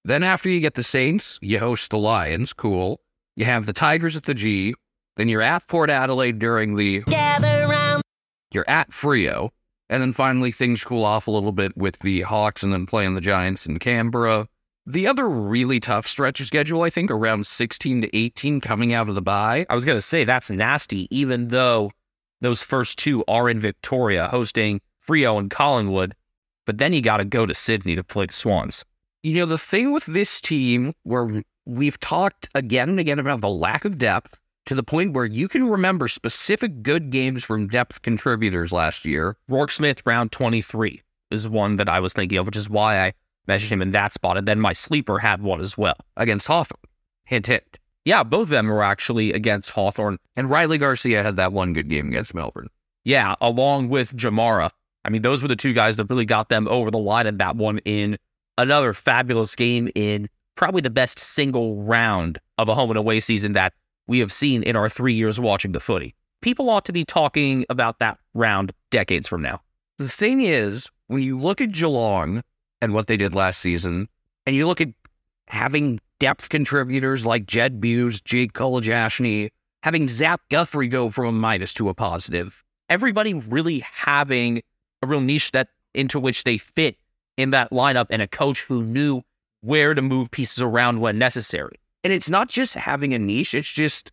[0.05, 2.53] Then after you get the Saints, you host the Lions.
[2.53, 3.01] Cool.
[3.37, 4.75] You have the Tigers at the G.
[5.17, 8.03] Then you're at Port Adelaide during the gather round.
[8.53, 9.51] You're at Freo.
[9.89, 13.15] And then finally things cool off a little bit with the Hawks and then playing
[13.15, 14.49] the Giants in Canberra.
[14.87, 19.09] The other really tough stretch of schedule, I think, around 16 to 18 coming out
[19.09, 19.65] of the bye.
[19.71, 21.91] I was going to say that's nasty, even though
[22.43, 26.15] those first two are in Victoria, hosting Freo and Collingwood.
[26.67, 28.85] But then you got to go to Sydney to play the Swans.
[29.25, 33.49] You know, the thing with this team, where we've talked again and again about the
[33.49, 38.03] lack of depth to the point where you can remember specific good games from depth
[38.03, 39.39] contributors last year.
[39.49, 43.15] Roarke Smith, round 23, is one that I was thinking of, which is why I
[43.47, 44.37] mentioned him in that spot.
[44.37, 45.97] And then my sleeper had one as well.
[46.19, 46.83] against Hawthorn.
[47.25, 47.79] Hint, hint.
[48.05, 50.19] Yeah, both of them were actually against Hawthorn.
[50.37, 52.69] And Riley Garcia had that one good game against Melbourne.
[53.05, 54.71] Yeah, along with Jamarra.
[55.03, 57.39] I mean, those were the two guys that really got them over the line and
[57.39, 58.19] that one in
[58.59, 63.53] another fabulous game in probably the best single round of a home and away season
[63.53, 63.73] that
[64.07, 66.15] we have seen in our three years watching the footy.
[66.41, 69.61] People ought to be talking about that round decades from now.
[69.99, 72.43] The thing is, when you look at Geelong
[72.83, 74.09] and what they did last season,
[74.47, 74.89] and you look at
[75.49, 79.51] having depth contributors like Jed Bews, Jake Kolodjashnij,
[79.83, 84.63] having Zach Guthrie go from a minus to a positive, Everybody really having
[85.03, 86.97] a real niche that into which they fit
[87.37, 89.23] in that lineup and a coach who knew
[89.61, 91.79] where to move pieces around when necessary.
[92.03, 94.13] And it's not just having a niche, it's just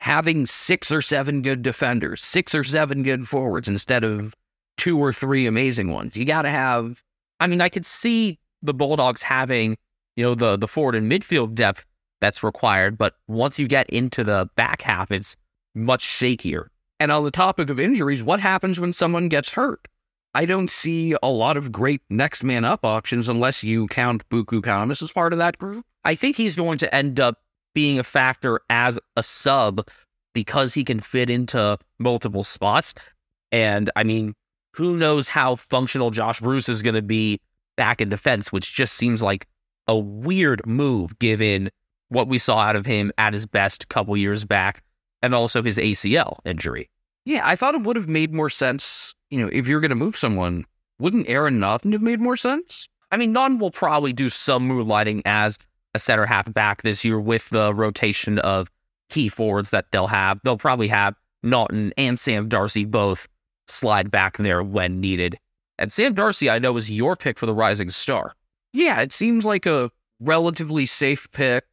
[0.00, 4.34] having six or seven good defenders, six or seven good forwards instead of
[4.76, 6.16] two or three amazing ones.
[6.16, 7.02] You got to have,
[7.40, 9.76] I mean, I could see the Bulldogs having,
[10.16, 11.84] you know, the the forward and midfield depth
[12.20, 15.36] that's required, but once you get into the back half, it's
[15.74, 16.68] much shakier.
[16.98, 19.86] and on the topic of injuries, what happens when someone gets hurt?
[20.36, 24.60] I don't see a lot of great next man up options unless you count Buku
[24.60, 25.86] Khamis as part of that group.
[26.04, 27.38] I think he's going to end up
[27.74, 29.88] being a factor as a sub
[30.34, 32.92] because he can fit into multiple spots.
[33.50, 34.34] And I mean,
[34.74, 37.40] who knows how functional Josh Bruce is going to be
[37.78, 39.46] back in defense, which just seems like
[39.88, 41.70] a weird move given
[42.10, 44.82] what we saw out of him at his best couple years back
[45.22, 46.90] and also his ACL injury.
[47.26, 49.14] Yeah, I thought it would have made more sense.
[49.30, 50.64] You know, if you're going to move someone,
[50.98, 52.88] wouldn't Aaron Naughton have made more sense?
[53.10, 55.58] I mean, Nunn will probably do some moonlighting as
[55.92, 58.70] a center half back this year with the rotation of
[59.10, 60.40] key forwards that they'll have.
[60.44, 63.26] They'll probably have Naughton and Sam Darcy both
[63.66, 65.36] slide back there when needed.
[65.78, 68.34] And Sam Darcy, I know, is your pick for the Rising Star.
[68.72, 71.64] Yeah, it seems like a relatively safe pick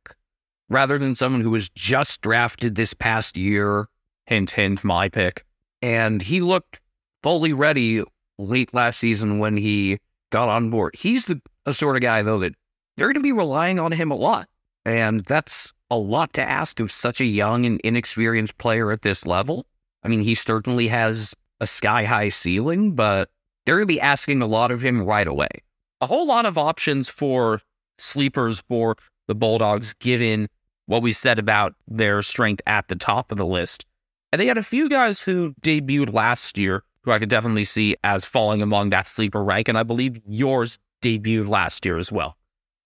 [0.70, 3.88] rather than someone who was just drafted this past year.
[4.34, 5.46] Hint, hint, my pick.
[5.84, 6.82] And he looked
[7.22, 8.04] fully ready
[8.40, 10.00] late last season when he
[10.32, 10.96] got on board.
[10.98, 11.40] He's the
[11.72, 12.56] sort of guy, though, that
[12.98, 14.50] they're going to be relying on him a lot.
[14.86, 19.24] And that's a lot to ask of such a young and inexperienced player at this
[19.24, 19.68] level.
[20.02, 23.30] I mean, he certainly has a sky high ceiling, but
[23.68, 25.62] they're going to be asking a lot of him right away.
[26.02, 27.62] A whole lot of options for
[28.00, 28.96] sleepers for
[29.28, 30.50] the Bulldogs, given
[30.88, 33.86] what we said about their strength at the top of the list.
[34.34, 37.96] And they had a few guys who debuted last year who I could definitely see
[38.04, 39.68] as falling among that sleeper rank.
[39.68, 42.36] And I believe yours debuted last year as well.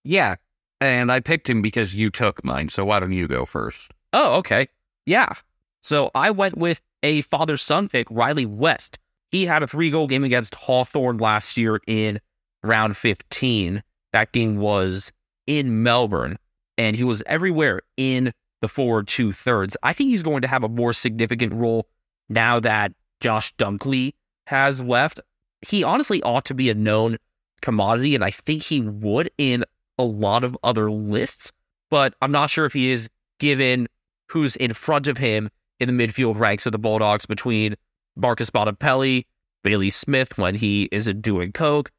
[0.04, 0.34] Yeah.
[0.78, 2.68] And I picked him because you took mine.
[2.68, 3.94] So why don't you go first?
[4.12, 4.68] Oh, okay.
[5.06, 5.32] Yeah.
[5.80, 8.98] So I went with a father son pick, Riley West.
[9.30, 12.20] He had a three goal game against Hawthorn last year in
[12.62, 13.82] round 15.
[14.12, 15.12] That game was
[15.46, 16.38] in Melbourne,
[16.76, 19.76] and he was everywhere in the forward two thirds.
[19.82, 21.88] I think he's going to have a more significant role
[22.28, 24.14] now that Josh Dunkley
[24.46, 25.20] has left.
[25.66, 27.18] He honestly ought to be a known
[27.60, 29.64] commodity, and I think he would in
[29.98, 31.52] a lot of other lists,
[31.90, 33.88] but I'm not sure if he is given
[34.28, 37.74] who's in front of him in the midfield ranks of the Bulldogs between
[38.16, 39.26] Marcus Bontempelli,
[39.62, 41.90] Bailey Smith when he isn't doing coke,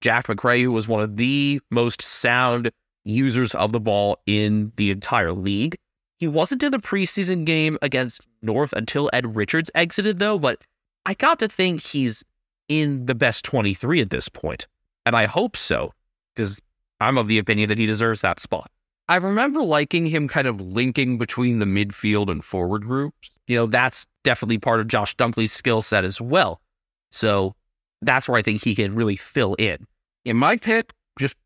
[0.00, 2.70] Jack Macrae, who was one of the most sound
[3.04, 5.76] users of the ball in the entire league.
[6.18, 10.62] He wasn't in the preseason game against North until Ed Richards exited, though, but
[11.04, 12.24] I got to think he's
[12.68, 14.66] in the best 23 at this point.
[15.04, 15.92] And I hope so,
[16.34, 16.60] because
[17.00, 18.70] I'm of the opinion that he deserves that spot.
[19.08, 23.30] I remember liking him kind of linking between the midfield and forward groups.
[23.46, 26.60] You know, that's definitely part of Josh Dunkley's skill set as well.
[27.12, 27.54] So
[28.02, 29.86] that's where I think he can really fill in.
[30.24, 31.36] In my pick, just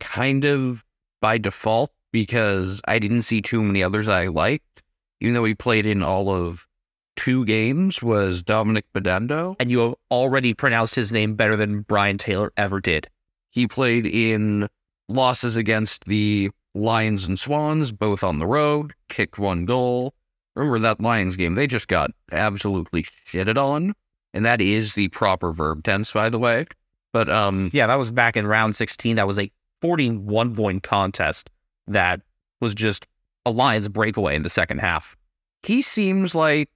[0.00, 0.84] kind of
[1.20, 4.84] by default, because I didn't see too many others I liked,
[5.20, 6.68] even though he played in all of
[7.16, 9.56] two games, was Dominic Bedendo.
[9.58, 13.08] And you have already pronounced his name better than Brian Taylor ever did.
[13.50, 14.68] He played in
[15.08, 20.14] losses against the Lions and Swans, both on the road, kicked one goal.
[20.54, 21.56] Remember that Lions game?
[21.56, 23.92] They just got absolutely shitted on.
[24.32, 26.66] And that is the proper verb tense, by the way.
[27.12, 29.16] But um Yeah, that was back in round 16.
[29.16, 29.50] That was a
[29.80, 31.50] 41 point contest
[31.86, 32.20] that
[32.60, 33.06] was just
[33.46, 35.16] a Lions breakaway in the second half.
[35.62, 36.68] he seems like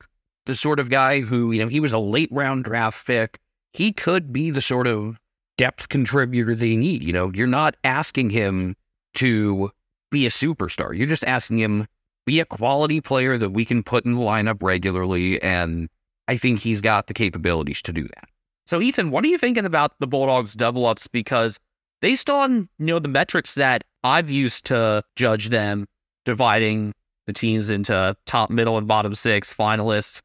[0.46, 3.38] the sort of guy who, you know, he was a late round draft pick.
[3.72, 5.18] He could be the sort of
[5.58, 7.02] depth contributor they need.
[7.02, 8.74] You know, you're not asking him
[9.16, 9.70] to
[10.10, 10.96] be a superstar.
[10.96, 11.86] You're just asking him
[12.24, 15.40] be a quality player that we can put in the lineup regularly.
[15.42, 15.88] And
[16.28, 18.28] I think he's got the capabilities to do that.
[18.66, 21.08] So, Ethan, what are you thinking about the Bulldogs double ups?
[21.08, 21.58] Because
[22.00, 25.86] based on you know the metrics that I've used to judge them,
[26.24, 26.94] dividing
[27.26, 30.22] the teams into top, middle, and bottom six finalists,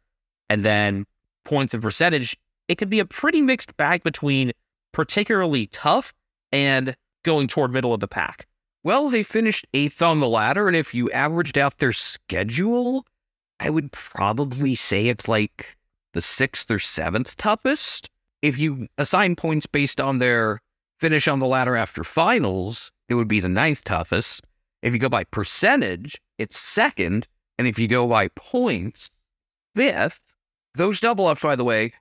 [0.49, 1.05] and then
[1.43, 4.51] points and percentage, it could be a pretty mixed bag between
[4.91, 6.13] particularly tough
[6.51, 8.47] and going toward middle of the pack.
[8.83, 13.05] Well, they finished eighth on the ladder, and if you averaged out their schedule,
[13.59, 15.77] I would probably say it's like
[16.13, 18.09] the sixth or seventh toughest.
[18.41, 20.61] If you assign points based on their
[20.99, 24.45] finish on the ladder after finals, it would be the ninth toughest.
[24.81, 27.27] If you go by percentage, it's second.
[27.57, 29.11] And if you go by points,
[29.75, 30.19] fifth.
[30.75, 31.93] Those double ups, by the way,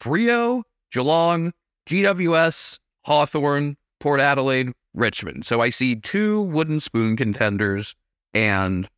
[0.00, 1.52] Freo, Geelong,
[1.88, 5.46] GWS, Hawthorn, Port Adelaide, Richmond.
[5.46, 7.94] So I see two wooden spoon contenders
[8.34, 8.88] and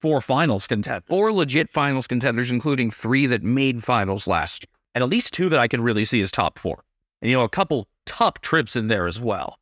[0.00, 4.70] Four finals contend, four legit finals contenders, including three that made finals last year.
[4.94, 6.84] and at least two that I can really see as top four.
[7.20, 9.58] And you know, a couple tough trips in there as well.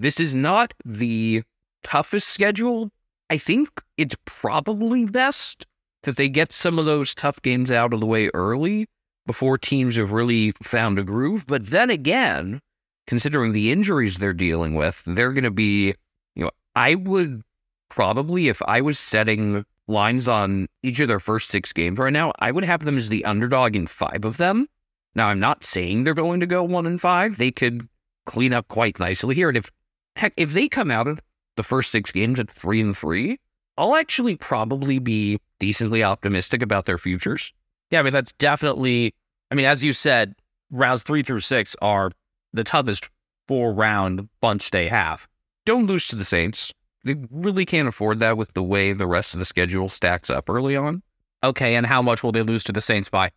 [0.00, 1.42] This is not the
[1.82, 2.90] toughest schedule.
[3.28, 5.66] I think it's probably best
[6.04, 8.86] that they get some of those tough games out of the way early
[9.26, 11.46] before teams have really found a groove.
[11.46, 12.60] But then again,
[13.06, 15.94] considering the injuries they're dealing with, they're going to be,
[16.34, 17.42] you know, I would
[17.90, 22.32] probably, if I was setting lines on each of their first six games right now,
[22.38, 24.66] I would have them as the underdog in five of them.
[25.14, 27.36] Now, I'm not saying they're going to go one and five.
[27.36, 27.86] They could
[28.24, 29.48] clean up quite nicely here.
[29.48, 29.70] And if
[30.20, 31.18] heck, if they come out of
[31.56, 33.38] the first six games at three and three,
[33.78, 37.52] I'll actually probably be decently optimistic about their futures.
[37.90, 39.14] Yeah, I mean, that's definitely,
[39.50, 40.34] I mean, as you said,
[40.70, 42.10] rounds three through six are
[42.52, 43.08] the toughest
[43.48, 45.26] four round bunch they have.
[45.64, 46.72] Don't lose to the Saints.
[47.04, 50.50] they really can't afford that with the way the rest of the schedule stacks up
[50.50, 51.02] early on.
[51.42, 53.30] Okay, and how much will they lose to the Saints by?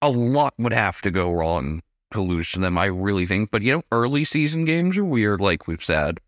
[0.00, 3.50] A lot would have to go wrong to lose to them, I really think.
[3.50, 6.20] But you know, early season games are weird, like we've said.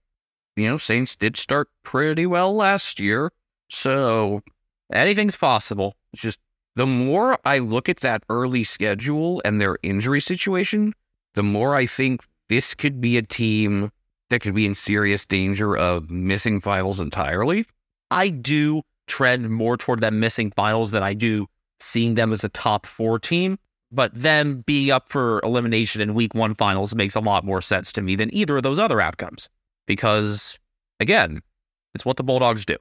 [0.56, 3.32] You know, Saints did start pretty well last year.
[3.68, 4.42] So
[4.92, 5.96] Anything's possible.
[6.12, 6.38] it's just
[6.76, 10.92] the more I look at that early schedule and their injury situation,
[11.34, 13.90] the more I think this could be a team
[14.30, 17.66] that could be in serious danger of missing finals entirely.
[18.10, 21.46] I do trend more toward them missing finals than I do
[21.80, 23.58] seeing them as a top four team.
[23.94, 27.92] But them being up for elimination in week one finals makes a lot more sense
[27.92, 29.48] to me than either of those other outcomes.
[29.86, 30.58] Because,
[30.98, 31.42] again,
[31.94, 32.76] it's what the Bulldogs do.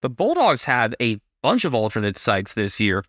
[0.00, 3.04] The Bulldogs have a bunch of alternate sites this year.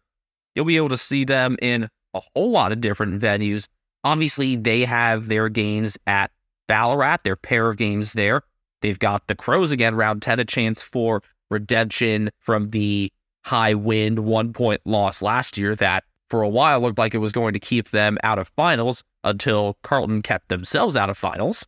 [0.56, 3.68] You'll be able to see them in a whole lot of different venues.
[4.04, 6.32] Obviously, they have their games at
[6.68, 8.44] Ballarat, their pair of games there.
[8.82, 13.10] They've got the Crows again, round 10, a chance for redemption from the
[13.46, 17.34] high wind one point loss last year that for a while looked like it was
[17.34, 21.68] going to keep them out of finals until Carlton kept themselves out of finals.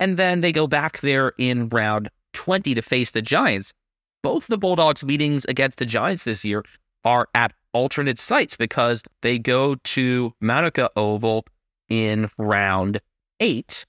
[0.00, 3.72] And then they go back there in round 20 to face the Giants.
[4.20, 6.64] Both the Bulldogs' meetings against the Giants this year
[7.04, 11.46] are at alternate sites because they go to Manuka Oval
[11.88, 13.00] in round
[13.38, 13.86] eight.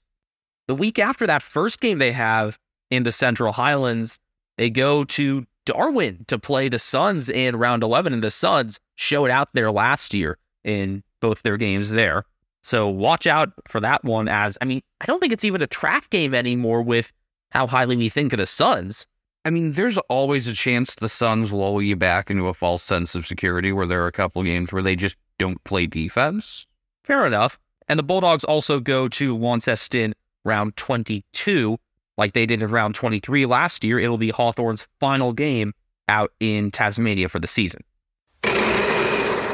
[0.68, 2.56] The week after that first game they have
[2.88, 4.20] in the Central Highlands,
[4.58, 9.30] they go to Darwin to play the Suns in round 11, and the Suns showed
[9.30, 12.24] out there last year in both their games there.
[12.62, 15.66] So watch out for that one as, I mean, I don't think it's even a
[15.66, 17.12] trap game anymore with
[17.50, 19.06] how highly we think of the Suns.
[19.44, 23.14] I mean, there's always a chance the Suns lull you back into a false sense
[23.14, 26.66] of security where there are a couple games where they just don't play defense.
[27.02, 27.58] Fair enough.
[27.86, 31.78] And the Bulldogs also go to Launceston round 22,
[32.16, 33.98] like they did in round 23 last year.
[33.98, 35.72] It'll be Hawthorn's final game
[36.08, 37.82] out in Tasmania for the season.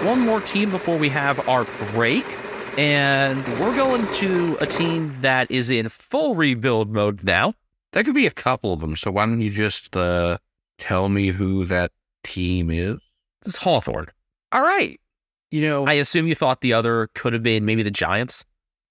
[0.02, 2.24] One more team before we have our break.
[2.78, 7.54] And we're going to a team that is in full rebuild mode now.
[7.92, 8.96] That could be a couple of them.
[8.96, 10.38] So why don't you just uh,
[10.78, 11.90] tell me who that
[12.22, 12.98] team is?
[13.42, 14.06] This is Hawthorn.
[14.52, 15.00] All right.
[15.50, 18.44] You know, I assume you thought the other could have been maybe the Giants.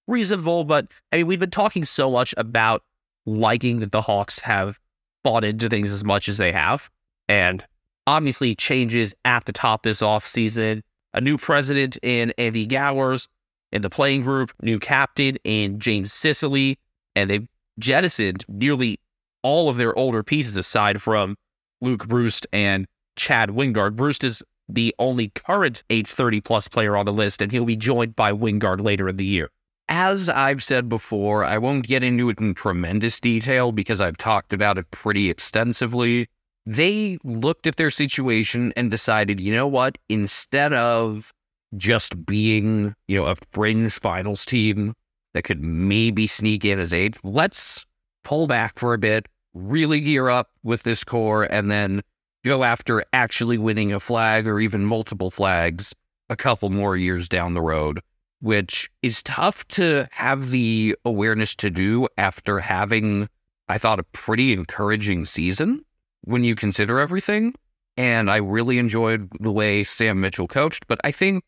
[0.06, 2.82] Reasonable, but I mean, we've been talking so much about
[3.26, 4.78] liking that the Hawks have
[5.22, 6.90] bought into things as much as they have.
[7.28, 7.64] And
[8.06, 10.82] obviously, changes at the top this offseason.
[11.12, 13.28] A new president in Andy Gowers
[13.72, 16.78] in the playing group, new captain in James Sicily,
[17.14, 17.46] and they've
[17.78, 18.98] jettisoned nearly
[19.42, 21.36] all of their older pieces aside from
[21.80, 23.96] Luke Breust and Chad Wingard.
[23.96, 28.14] Breust is the only current 830 plus player on the list, and he'll be joined
[28.14, 29.50] by Wingard later in the year.
[29.90, 34.52] As I've said before, I won't get into it in tremendous detail because I've talked
[34.52, 36.28] about it pretty extensively.
[36.64, 39.98] They looked at their situation and decided, you know what?
[40.08, 41.32] Instead of
[41.76, 44.94] just being, you know, a fringe finals team
[45.34, 47.84] that could maybe sneak in as eighth, let's
[48.22, 52.00] pull back for a bit, really gear up with this core, and then
[52.44, 55.92] go after actually winning a flag or even multiple flags
[56.28, 58.00] a couple more years down the road
[58.40, 63.28] which is tough to have the awareness to do after having,
[63.68, 65.84] I thought, a pretty encouraging season
[66.22, 67.54] when you consider everything.
[67.96, 71.44] And I really enjoyed the way Sam Mitchell coached, but I think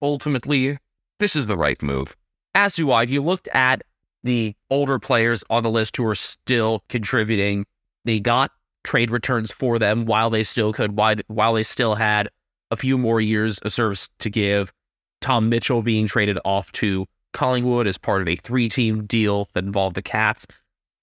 [0.00, 0.78] ultimately
[1.18, 2.16] this is the right move.
[2.54, 3.04] As do I.
[3.04, 3.82] If you looked at
[4.24, 7.64] the older players on the list who are still contributing,
[8.04, 8.50] they got
[8.84, 12.28] trade returns for them while they still could, while while they still had
[12.70, 14.72] a few more years of service to give.
[15.22, 19.64] Tom Mitchell being traded off to Collingwood as part of a three team deal that
[19.64, 20.46] involved the Cats,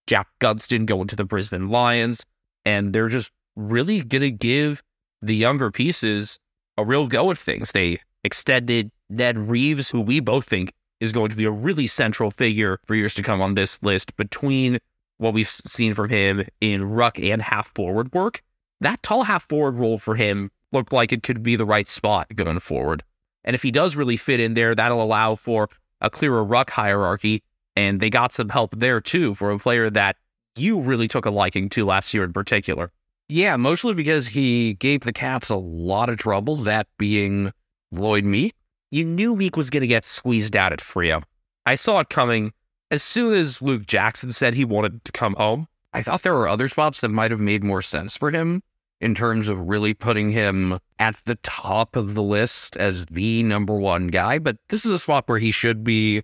[0.05, 2.23] Jack Gunston going to the Brisbane Lions,
[2.65, 4.83] and they're just really going to give
[5.21, 6.37] the younger pieces
[6.77, 7.71] a real go at things.
[7.71, 12.29] They extended Ned Reeves, who we both think is going to be a really central
[12.29, 14.79] figure for years to come on this list between
[15.17, 18.41] what we've seen from him in ruck and half forward work.
[18.81, 22.27] That tall half forward role for him looked like it could be the right spot
[22.35, 23.03] going forward.
[23.43, 25.69] And if he does really fit in there, that'll allow for
[26.01, 27.43] a clearer ruck hierarchy.
[27.75, 30.17] And they got some help there too for a player that
[30.55, 32.91] you really took a liking to last year in particular.
[33.29, 37.53] Yeah, mostly because he gave the Caps a lot of trouble, that being
[37.91, 38.55] Lloyd Meek.
[38.91, 41.21] You knew Meek was going to get squeezed out at Freo.
[41.65, 42.53] I saw it coming
[42.89, 45.67] as soon as Luke Jackson said he wanted to come home.
[45.93, 48.63] I thought there were other spots that might have made more sense for him
[49.01, 53.75] in terms of really putting him at the top of the list as the number
[53.75, 56.23] one guy, but this is a spot where he should be,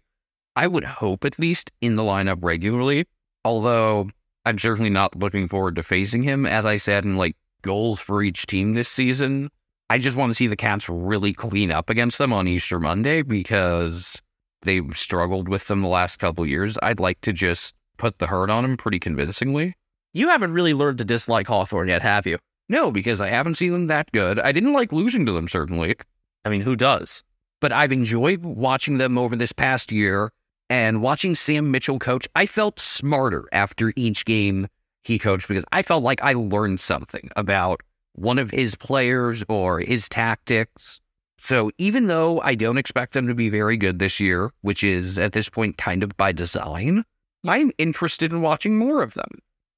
[0.56, 3.06] I would hope at least, in the lineup regularly.
[3.44, 4.10] Although
[4.46, 6.46] I'm certainly not looking forward to facing him.
[6.46, 9.50] As I said, in like goals for each team this season,
[9.90, 13.22] I just want to see the Cats really clean up against them on Easter Monday
[13.22, 14.22] because
[14.64, 16.78] they've struggled with them the last couple years.
[16.82, 19.76] I'd like to just put the hurt on them pretty convincingly.
[20.14, 22.38] You haven't really learned to dislike Hawthorn yet, have you?
[22.68, 24.40] No, because I haven't seen them that good.
[24.40, 25.96] I didn't like losing to them, certainly.
[26.44, 27.24] I mean, who does?
[27.62, 30.32] But I've enjoyed watching them over this past year
[30.70, 32.28] and watching Sam Mitchell coach.
[32.36, 34.68] I felt smarter after each game
[35.04, 37.82] he coached because I felt like I learned something about
[38.14, 41.00] one of his players or his tactics.
[41.38, 45.20] So even though I don't expect them to be very good this year, which is
[45.20, 47.04] at this point kind of by design,
[47.46, 49.30] I'm interested in watching more of them.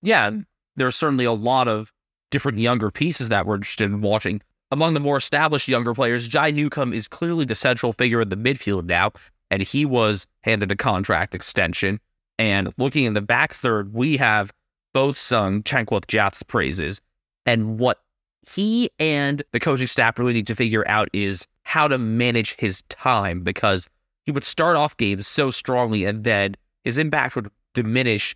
[0.02, 0.32] Yeah,
[0.78, 1.92] there's certainly a lot of
[2.32, 4.42] different younger pieces that we're interested in watching.
[4.72, 8.36] Among the more established younger players, Jai Newcomb is clearly the central figure in the
[8.36, 9.14] midfield now,
[9.50, 12.00] and he was handed a contract extension.
[12.38, 14.52] And looking in the back third, we have
[14.94, 17.02] both sung Changkuoth Jiath's praises.
[17.46, 18.00] And what
[18.50, 22.82] he and the coaching staff really need to figure out is how to manage his
[22.84, 23.88] time because
[24.26, 28.36] he would start off games so strongly and then his impact would diminish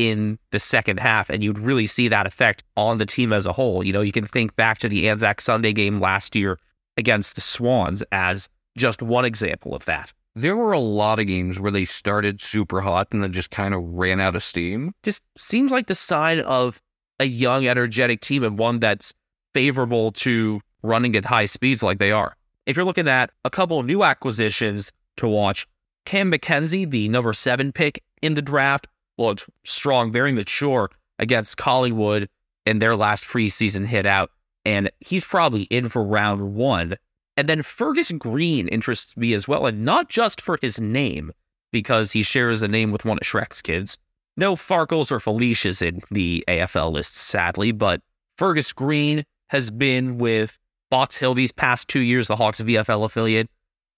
[0.00, 3.52] in the second half, and you'd really see that effect on the team as a
[3.52, 3.84] whole.
[3.84, 6.58] You know, you can think back to the Anzac Sunday game last year
[6.96, 8.48] against the Swans as
[8.78, 10.14] just one example of that.
[10.34, 13.74] There were a lot of games where they started super hot and then just kind
[13.74, 14.94] of ran out of steam.
[15.02, 16.80] Just seems like the sign of
[17.18, 19.12] a young, energetic team and one that's
[19.52, 22.36] favorable to running at high speeds like they are.
[22.64, 25.66] If you're looking at a couple new acquisitions to watch,
[26.06, 28.86] Cam McKenzie, the number seven pick in the draft,
[29.20, 32.28] looked strong, very mature against Collingwood
[32.66, 34.30] in their last preseason hit out.
[34.64, 36.96] And he's probably in for round one.
[37.36, 41.32] And then Fergus Green interests me as well, and not just for his name,
[41.72, 43.96] because he shares a name with one of Shrek's kids.
[44.36, 48.00] No Farkles or Felicias in the AFL list, sadly, but
[48.36, 50.58] Fergus Green has been with
[50.90, 53.48] Box Hill these past two years, the Hawks VFL affiliate.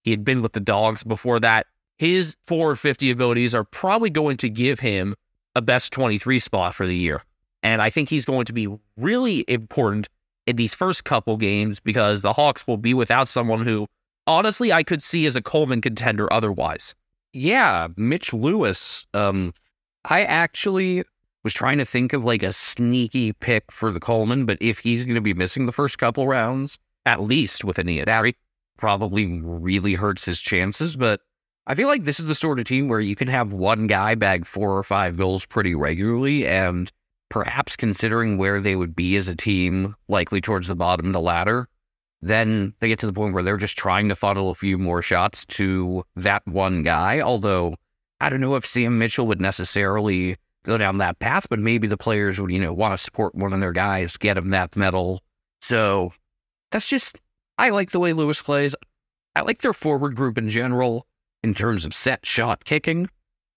[0.03, 1.67] He had been with the Dogs before that.
[2.03, 5.15] His 450 abilities are probably going to give him
[5.55, 7.21] a best 23 spot for the year.
[7.63, 10.09] And I think he's going to be really important
[10.45, 13.87] in these first couple games because the Hawks will be without someone who,
[14.27, 16.93] honestly, I could see as a Coleman contender otherwise.
[17.31, 19.07] Yeah, Mitch Lewis.
[19.13, 19.53] Um,
[20.03, 21.05] I actually
[21.45, 25.05] was trying to think of like a sneaky pick for the Coleman, but if he's
[25.05, 28.05] going to be missing the first couple rounds, At least with Ania.
[28.05, 28.35] that
[28.77, 30.97] probably really hurts his chances.
[30.97, 31.21] But
[31.65, 34.15] I feel like this is the sort of team where you can have one guy
[34.15, 36.91] bag four or five goals pretty regularly, and
[37.29, 41.21] perhaps considering where they would be as a team, likely towards the bottom of the
[41.21, 41.69] ladder,
[42.21, 45.01] then they get to the point where they're just trying to funnel a few more
[45.01, 47.21] shots to that one guy.
[47.21, 47.75] Although
[48.19, 51.97] I don't know if Sam Mitchell would necessarily go down that path, but maybe the
[51.97, 55.21] players would, you know, want to support one of their guys, get him that medal.
[55.61, 56.13] So
[56.71, 57.19] that's just,
[57.57, 58.75] I like the way Lewis plays.
[59.35, 61.07] I like their forward group in general
[61.43, 63.09] in terms of set shot kicking.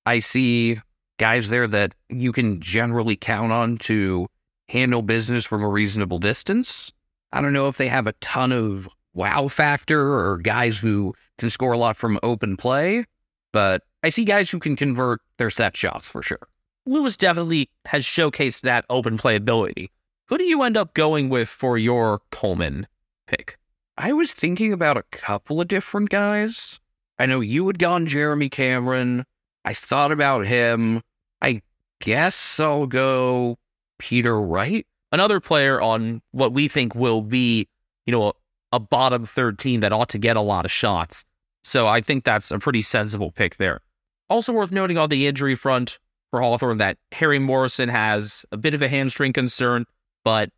[0.05, 0.81] I see
[1.19, 4.29] guys there that you can generally count on to
[4.69, 6.93] handle business from a reasonable distance.
[7.33, 11.51] I don't know if they have a ton of wow factor or guys who can
[11.51, 13.05] score a lot from open play,
[13.53, 16.49] but I see guys who can convert their set shots for sure.
[16.85, 19.89] Lewis definitely has showcased that open playability.
[20.27, 22.87] Who do you end up going with for your Coleman
[23.27, 23.59] pick?
[23.99, 26.81] I was thinking about a couple of different guys.
[27.19, 29.25] I know you had gone Jeremy Cameron.
[29.65, 31.03] I thought about him.
[31.41, 31.63] I
[32.01, 33.57] guess I'll go
[33.99, 34.87] Peter Wright.
[35.13, 37.69] Another player on what we think will be,
[38.05, 38.33] you know, a,
[38.73, 41.25] a bottom third team that ought to get a lot of shots.
[41.65, 43.81] So I think that's a pretty sensible pick there.
[44.29, 45.99] Also worth noting on the injury front
[46.31, 49.85] for Hawthorn that Harry Morrison has a bit of a hamstring concern,
[50.25, 50.51] but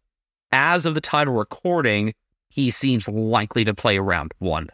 [0.50, 2.14] as of the time of recording,
[2.48, 4.68] he seems likely to play around one.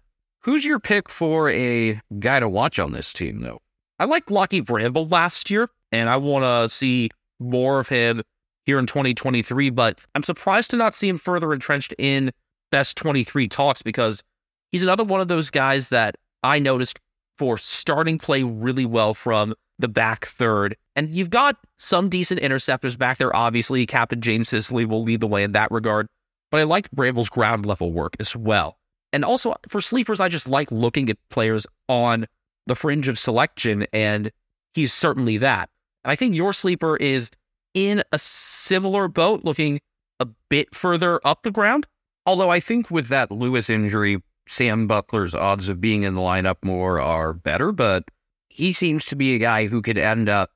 [0.45, 3.63] Who's your pick for a guy to watch on this team, though?
[3.99, 7.09] I liked Lachie Bramble last year, and I want to see
[7.41, 8.23] more of him
[8.67, 12.31] here in 2023, but I'm surprised to not see him further entrenched in
[12.71, 14.23] best 23 talks because
[14.71, 17.01] he's another one of those guys that I noticed
[17.39, 20.77] for starting play really well from the back third.
[20.95, 23.35] And you've got some decent interceptors back there.
[23.35, 26.07] Obviously, Captain James Sicily will lead the way in that regard.
[26.51, 28.77] But I liked Bramble's ground level work as well.
[29.15, 32.27] And also for sleepers, I just like looking at players on
[32.67, 34.33] the fringe of selection, and
[34.75, 35.71] he's certainly that.
[36.05, 37.31] And I think your sleeper is
[37.75, 39.81] in a similar boat, looking
[40.19, 41.87] a bit further up the ground.
[42.27, 46.57] Although I think with that Lewis injury, Sam Butler's odds of being in the lineup
[46.65, 48.05] more are better, but
[48.49, 50.51] he seems to be a guy who could end up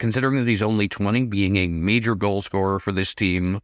[0.00, 3.60] considering that he's only 20, being a major goal scorer for this team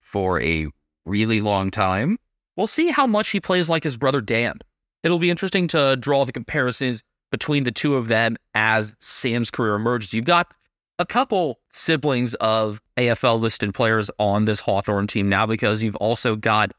[0.00, 0.68] for a
[1.04, 2.16] really long time.
[2.60, 4.58] We'll see how much he plays like his brother Dan.
[5.02, 9.76] It'll be interesting to draw the comparisons between the two of them as Sam's career
[9.76, 10.12] emerges.
[10.12, 10.52] You've got
[10.98, 16.36] a couple siblings of AFL listed players on this Hawthorn team now because you've also
[16.36, 16.72] got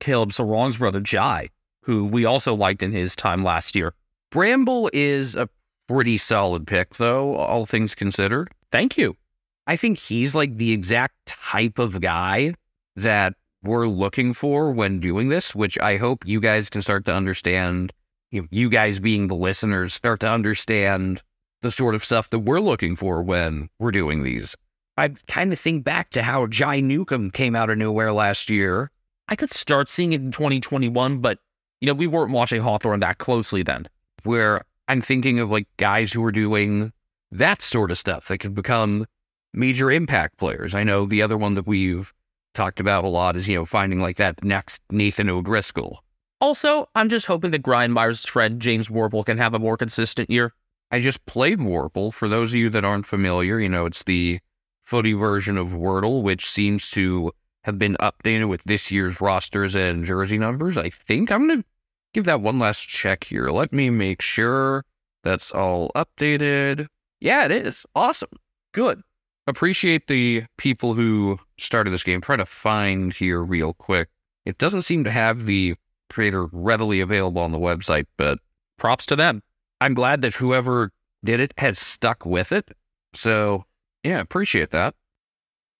[0.00, 1.50] Caleb Serong's brother Jai,
[1.82, 3.92] who we also liked in his time last year.
[4.30, 5.50] Bramble is a
[5.86, 8.48] pretty solid pick, though, all things considered.
[8.72, 9.18] Thank you.
[9.66, 12.54] I think he's like the exact type of guy
[12.94, 13.34] that
[13.66, 17.92] we're looking for when doing this, which I hope you guys can start to understand.
[18.30, 21.22] You, know, you guys being the listeners start to understand
[21.62, 24.56] the sort of stuff that we're looking for when we're doing these.
[24.96, 28.90] I kind of think back to how Jai Newcomb came out of nowhere last year.
[29.28, 31.38] I could start seeing it in 2021, but
[31.80, 33.88] you know, we weren't watching Hawthorn that closely then.
[34.22, 36.92] Where I'm thinking of like guys who are doing
[37.30, 39.06] that sort of stuff that could become
[39.52, 40.74] major impact players.
[40.74, 42.12] I know the other one that we've
[42.56, 46.02] talked about a lot is, you know, finding like that next Nathan O'Driscoll.
[46.40, 50.52] Also, I'm just hoping that Grindmire's friend James Worpel can have a more consistent year.
[50.90, 52.12] I just played Worpel.
[52.12, 54.40] For those of you that aren't familiar, you know, it's the
[54.84, 57.32] footy version of Wordle, which seems to
[57.64, 60.76] have been updated with this year's rosters and jersey numbers.
[60.76, 61.68] I think I'm going to
[62.14, 63.48] give that one last check here.
[63.48, 64.84] Let me make sure
[65.24, 66.86] that's all updated.
[67.18, 67.84] Yeah, it is.
[67.94, 68.30] Awesome.
[68.72, 69.02] Good.
[69.48, 72.20] Appreciate the people who started this game.
[72.20, 74.08] Try to find here real quick.
[74.44, 75.74] It doesn't seem to have the
[76.08, 78.38] creator readily available on the website, but
[78.78, 79.42] props to them.
[79.80, 80.92] I'm glad that whoever
[81.24, 82.70] did it has stuck with it.
[83.14, 83.64] So,
[84.04, 84.94] yeah, appreciate that.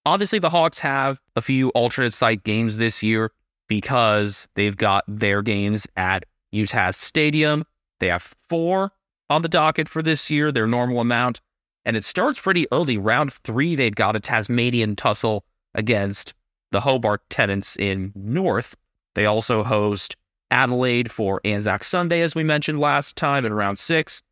[0.05, 3.33] Obviously, the Hawks have a few alternate site games this year
[3.69, 6.25] because they've got their games at
[6.55, 7.65] UTAS Stadium.
[7.99, 8.93] They have four
[9.29, 11.41] on the docket for this year, their normal amount.
[11.85, 12.99] And it starts pretty early.
[12.99, 15.45] Round three, they've got a Tasmanian tussle
[15.77, 16.35] against
[16.73, 18.75] the Hobart Tenants in North.
[19.15, 20.17] They also host
[20.51, 24.23] Adelaide for Anzac Sunday, as we mentioned last time, in round six.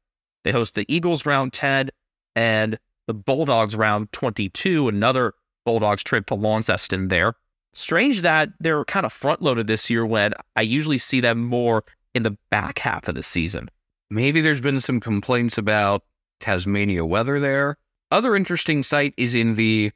[0.43, 1.91] They host the Eagles round 10
[2.35, 5.35] and the Bulldogs round 22, another
[5.65, 7.35] Bulldogs trip to Launceston there.
[7.73, 11.85] Strange that they're kind of front loaded this year when I usually see them more
[12.15, 13.69] in the back half of the season.
[14.11, 16.05] Maybe there's been some complaints about
[16.41, 17.77] Tasmania weather there.
[18.11, 19.91] Other interesting site is in the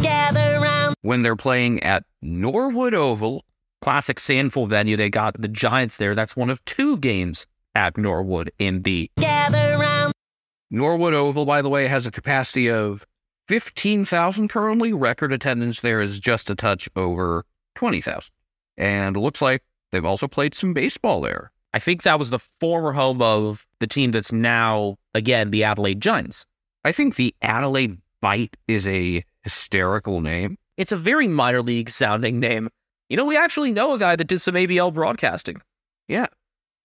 [1.03, 3.45] when they're playing at Norwood Oval,
[3.81, 4.97] classic SANFL venue.
[4.97, 6.15] They got the Giants there.
[6.15, 9.11] That's one of two games at Norwood in the
[10.71, 13.07] Norwood Oval, by the way, has a capacity of
[13.49, 14.93] 15,000 currently.
[14.93, 17.45] Record attendance there is just a touch over
[17.77, 18.31] 20,000.
[18.77, 21.53] And it looks like they've also played some baseball there.
[21.73, 26.01] I think that was the former home of the team that's now, again, the Adelaide
[26.01, 26.47] Giants.
[26.85, 30.59] I think the Adelaide Bite is a hysterical name.
[30.79, 32.71] It's a very minor league sounding name.
[33.09, 35.61] You know, we actually know a guy that did some ABL broadcasting.
[36.07, 36.29] Yeah.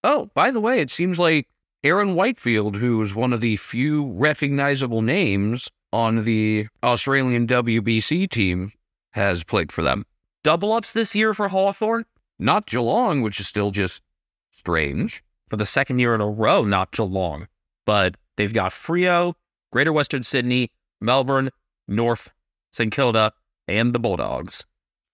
[0.04, 1.48] Oh, by the way, it seems like
[1.84, 8.72] Aaron Whitefield, who is one of the few recognizable names on the Australian WBC team,
[9.12, 10.06] has played for them.
[10.44, 12.06] Double ups this year for Hawthorn?
[12.40, 14.02] Not Geelong, which is still just
[14.50, 15.24] strange.
[15.50, 17.48] For the second year in a row, not Geelong.
[17.86, 19.36] But they've got Freo,
[19.72, 21.52] Greater Western Sydney, Melbourne,
[21.88, 22.30] North,
[22.72, 23.34] St Kilda,
[23.68, 24.66] and the Bulldogs.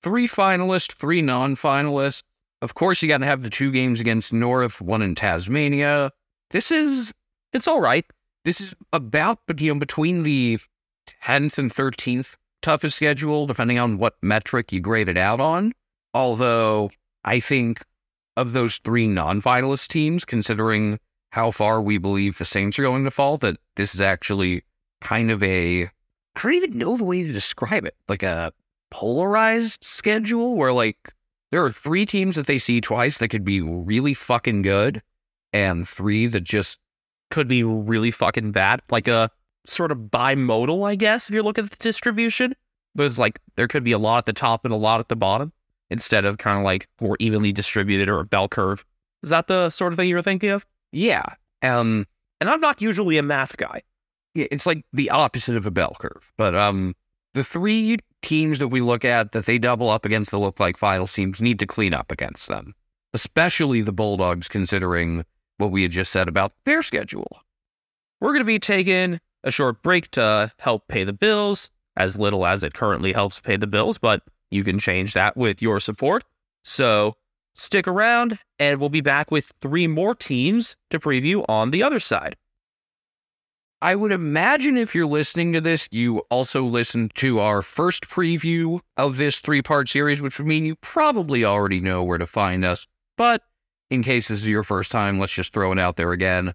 [0.01, 2.23] Three finalists, three non finalists.
[2.61, 6.11] Of course, you got to have the two games against North, one in Tasmania.
[6.51, 7.13] This is,
[7.53, 8.05] it's all right.
[8.43, 10.59] This is about, you know, between the
[11.23, 15.73] 10th and 13th toughest schedule, depending on what metric you grade it out on.
[16.13, 16.91] Although
[17.23, 17.83] I think
[18.35, 20.99] of those three non finalist teams, considering
[21.31, 24.63] how far we believe the Saints are going to fall, that this is actually
[25.01, 25.89] kind of a,
[26.39, 28.53] I don't even know the way to describe it, like a
[28.91, 31.13] polarized schedule where like
[31.51, 35.01] there are three teams that they see twice that could be really fucking good
[35.51, 36.79] and three that just
[37.29, 38.81] could be really fucking bad.
[38.89, 39.29] Like a
[39.65, 42.55] sort of bimodal, I guess, if you're looking at the distribution.
[42.95, 45.09] But it's like there could be a lot at the top and a lot at
[45.09, 45.51] the bottom
[45.89, 48.85] instead of kind of like more evenly distributed or a bell curve.
[49.23, 50.65] Is that the sort of thing you were thinking of?
[50.93, 51.25] Yeah.
[51.61, 52.07] Um,
[52.39, 53.83] and I'm not usually a math guy.
[54.35, 56.31] It's like the opposite of a bell curve.
[56.37, 56.95] But um,
[57.33, 60.77] the three teams that we look at that they double up against the look like
[60.77, 62.75] final teams need to clean up against them,
[63.13, 65.25] especially the Bulldogs, considering
[65.57, 67.41] what we had just said about their schedule.
[68.19, 72.45] We're going to be taking a short break to help pay the bills, as little
[72.45, 76.23] as it currently helps pay the bills, but you can change that with your support.
[76.63, 77.15] So
[77.53, 81.99] stick around, and we'll be back with three more teams to preview on the other
[81.99, 82.35] side.
[83.81, 88.81] I would imagine if you're listening to this, you also listened to our first preview
[88.97, 92.65] of this three part series, which would mean you probably already know where to find
[92.65, 92.87] us.
[93.15, 93.41] But
[93.89, 96.53] in case this is your first time, let's just throw it out there again.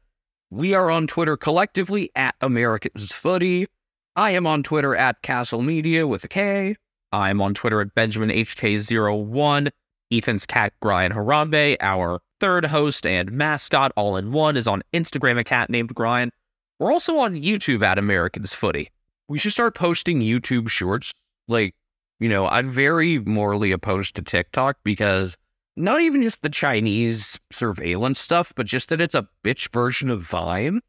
[0.50, 3.68] We are on Twitter collectively at Americans Footy.
[4.14, 6.76] I am on Twitter at Castle Media with a K.
[7.10, 9.70] I'm on Twitter at BenjaminHK01.
[10.12, 15.38] Ethan's cat, Brian Harambe, our third host and mascot all in one, is on Instagram,
[15.38, 16.30] a cat named Brian.
[16.78, 18.90] We're also on YouTube at Americans Footy.
[19.28, 21.12] We should start posting YouTube shorts.
[21.48, 21.74] Like,
[22.20, 25.36] you know, I'm very morally opposed to TikTok because
[25.76, 30.22] not even just the Chinese surveillance stuff, but just that it's a bitch version of
[30.22, 30.80] Vine.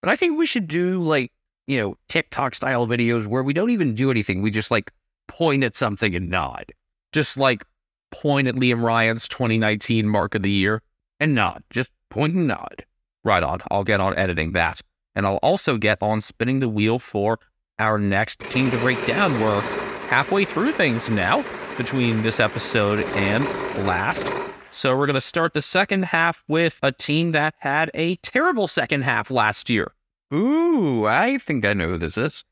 [0.00, 1.32] But I think we should do like,
[1.66, 4.42] you know, TikTok style videos where we don't even do anything.
[4.42, 4.92] We just like
[5.26, 6.72] point at something and nod
[7.12, 7.64] Just like
[8.10, 10.82] point at Liam Ryan's 2019 mark of the year.
[11.20, 11.62] and nod.
[11.70, 12.84] Just point and nod.
[13.24, 13.60] Right on.
[13.70, 14.80] I'll get on editing that.
[15.18, 17.40] And I'll also get on spinning the wheel for
[17.80, 19.32] our next team to break down.
[19.40, 19.60] We're
[20.08, 21.44] halfway through things now
[21.76, 23.44] between this episode and
[23.84, 24.32] last.
[24.70, 28.68] So we're going to start the second half with a team that had a terrible
[28.68, 29.92] second half last year.
[30.32, 32.44] Ooh, I think I know who this is.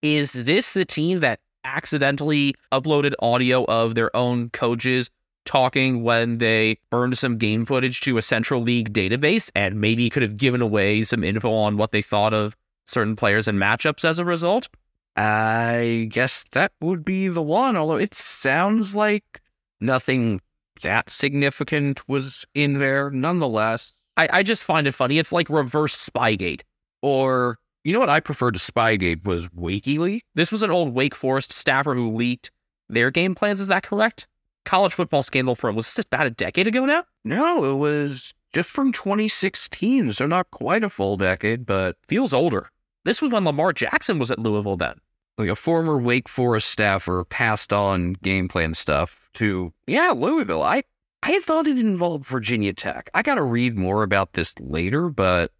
[0.00, 5.10] Is this the team that accidentally uploaded audio of their own coaches
[5.44, 10.22] talking when they burned some game footage to a Central League database and maybe could
[10.22, 14.18] have given away some info on what they thought of certain players and matchups as
[14.18, 14.68] a result?
[15.16, 19.40] I guess that would be the one, although it sounds like
[19.80, 20.40] nothing
[20.82, 23.92] that significant was in there nonetheless.
[24.16, 25.18] I, I just find it funny.
[25.18, 26.62] It's like reverse Spygate.
[27.02, 30.22] Or, you know what I preferred to Spygate was Wakeyleaks.
[30.34, 32.50] This was an old Wake Forest staffer who leaked
[32.88, 33.60] their game plans.
[33.60, 34.26] Is that correct?
[34.64, 37.04] College football scandal from was this about a decade ago now?
[37.24, 42.70] No, it was just from 2016, so not quite a full decade, but Feels older.
[43.04, 44.94] This was when Lamar Jackson was at Louisville then.
[45.38, 50.62] like a former Wake Forest staffer passed on game plan stuff to, yeah, Louisville.
[50.62, 50.84] I,
[51.22, 53.10] I thought it involved Virginia Tech.
[53.14, 55.50] I got to read more about this later, but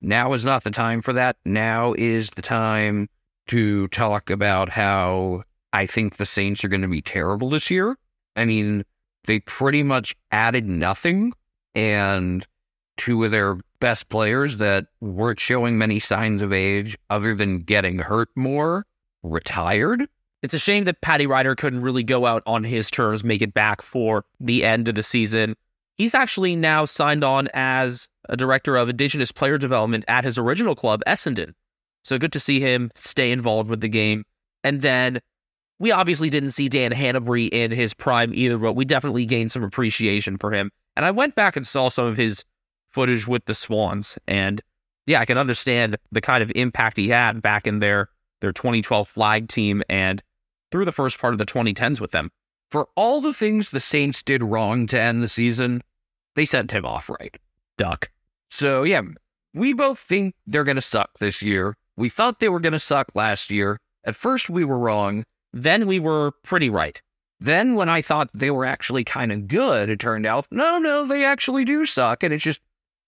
[0.00, 1.36] now is not the time for that.
[1.44, 3.08] Now is the time
[3.48, 5.42] to talk about how
[5.72, 7.96] I think the Saints are going to be terrible this year.
[8.36, 8.84] I mean,
[9.26, 11.32] they pretty much added nothing,
[11.74, 12.46] and
[12.96, 17.98] two of their best players that weren't showing many signs of age other than getting
[17.98, 18.86] hurt more
[19.22, 20.06] retired.
[20.42, 23.54] It's a shame that Paddy Ryder couldn't really go out on his terms, make it
[23.54, 25.56] back for the end of the season.
[25.96, 30.74] He's actually now signed on as a director of Indigenous player development at his original
[30.74, 31.54] club, Essendon.
[32.04, 34.24] So good to see him stay involved with the game.
[34.62, 35.20] And then
[35.78, 39.64] we obviously didn't see Dan Hannebery in his prime either, but we definitely gained some
[39.64, 40.70] appreciation for him.
[40.96, 42.44] And I went back and saw some of his
[42.90, 44.62] footage with the Swans, and
[45.06, 48.08] yeah, I can understand the kind of impact he had back in their
[48.40, 50.22] their 2012 flag team and
[50.70, 52.30] through the first part of the 2010s with them.
[52.70, 55.82] For all the things the Saints did wrong to end the season,
[56.34, 57.36] they sent him off right.
[57.78, 58.10] Duck.
[58.50, 59.02] So, yeah,
[59.54, 61.76] we both think they're going to suck this year.
[61.96, 63.78] We thought they were going to suck last year.
[64.04, 65.24] At first, we were wrong.
[65.54, 67.00] Then we were pretty right.
[67.38, 71.06] Then, when I thought they were actually kind of good, it turned out, no, no,
[71.06, 72.24] they actually do suck.
[72.24, 72.60] And it's just,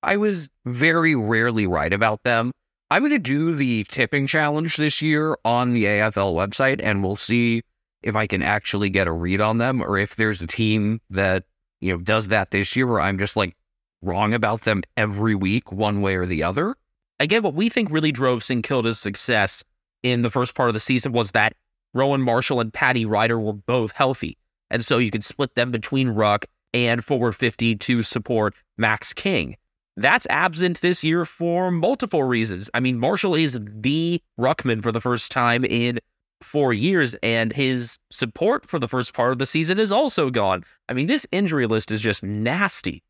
[0.03, 2.53] I was very rarely right about them.
[2.89, 7.17] I'm going to do the tipping challenge this year on the AFL website, and we'll
[7.17, 7.63] see
[8.03, 11.45] if I can actually get a read on them or if there's a team that,
[11.81, 13.57] you know, does that this year where I'm just like
[14.03, 16.77] wrong about them every week, one way or the other.
[17.19, 18.63] Again, what we think really drove St.
[18.63, 19.65] Kilda's success
[20.05, 21.55] in the first part of the season was that
[21.97, 24.37] Rowan Marshall and Paddy Ryder were both healthy.
[24.71, 29.57] And so you could split them between Ruck and forward 50 to support Max King.
[29.97, 32.69] That's absent this year for multiple reasons.
[32.75, 36.01] I mean, Marshall is the Ruckman for the first time in
[36.43, 40.65] four years, and his support for the first part of the season is also gone.
[40.89, 43.03] I mean, this injury list is just nasty.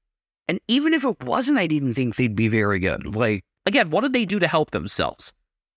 [0.49, 3.17] And even if it wasn't, I didn't think they'd be very good.
[3.17, 5.35] Like, Again, what did they do to help themselves?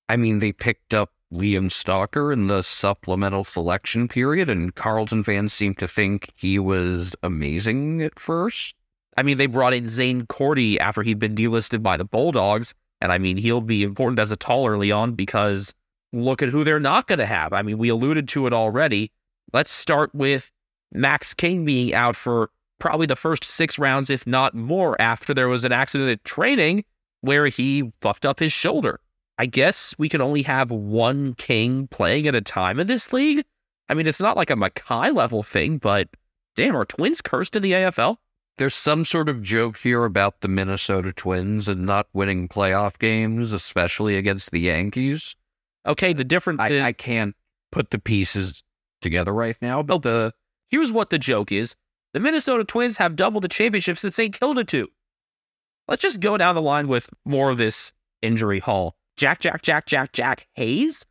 [0.07, 5.53] I mean, they picked up Liam Stocker in the supplemental selection period, and Carlton fans
[5.53, 8.75] seemed to think he was amazing at first.
[9.15, 12.73] I mean, they brought in Zane Cordy after he'd been delisted by the Bulldogs.
[13.01, 15.73] And I mean, he'll be important as a tall early on because
[16.11, 17.53] look at who they're not going to have.
[17.53, 19.11] I mean, we alluded to it already.
[19.53, 20.51] Let's start with
[20.91, 22.49] Max King being out for
[22.79, 26.83] probably the first six rounds, if not more, after there was an accident at training
[27.21, 28.99] where he fucked up his shoulder.
[29.39, 33.43] I guess we can only have one King playing at a time in this league.
[33.87, 36.09] I mean, it's not like a McKay level thing, but
[36.55, 38.17] damn, are twins cursed in the AFL?
[38.59, 43.53] there's some sort of joke here about the Minnesota Twins and not winning playoff games,
[43.53, 45.37] especially against the Yankees.
[45.87, 47.35] Okay, the difference I, is I can't
[47.71, 48.61] put the pieces
[49.01, 50.33] together right now, but oh, the
[50.67, 51.77] here's what the joke is:
[52.13, 54.37] the Minnesota Twins have doubled the championships since St.
[54.37, 54.89] Kilda two.
[55.87, 58.97] Let's just go down the line with more of this injury haul.
[59.19, 61.05] Jack, Jack, Jack, Jack, Jack Hayes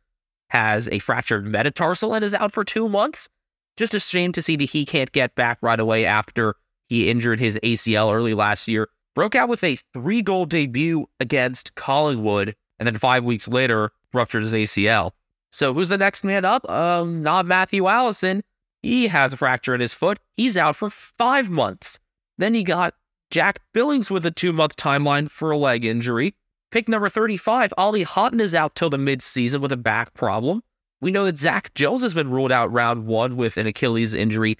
[0.49, 3.29] has a fractured metatarsal and is out for two months.
[3.77, 6.55] Just a shame to see that he can't get back right away after
[6.87, 8.89] he injured his ACL early last year.
[9.13, 14.41] Broke out with a three goal debut against Collingwood, and then five weeks later, ruptured
[14.41, 15.11] his ACL.
[15.51, 16.67] So who's the next man up?
[16.67, 18.43] Um, not Matthew Allison.
[18.81, 20.17] He has a fracture in his foot.
[20.35, 21.99] He's out for five months.
[22.39, 22.95] Then he got
[23.29, 26.33] Jack Billings with a two month timeline for a leg injury.
[26.71, 30.61] Pick number 35, Olli Hotton is out till the midseason with a back problem.
[31.01, 34.55] We know that Zach Jones has been ruled out round one with an Achilles injury.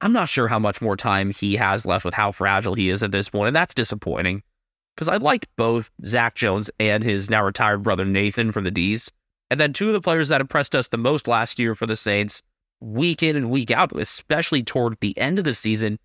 [0.00, 3.04] I'm not sure how much more time he has left with how fragile he is
[3.04, 4.42] at this point, and that's disappointing.
[4.96, 9.12] Because I like both Zach Jones and his now retired brother Nathan from the D's.
[9.48, 11.94] And then two of the players that impressed us the most last year for the
[11.94, 12.42] Saints,
[12.80, 16.00] week in and week out, especially toward the end of the season,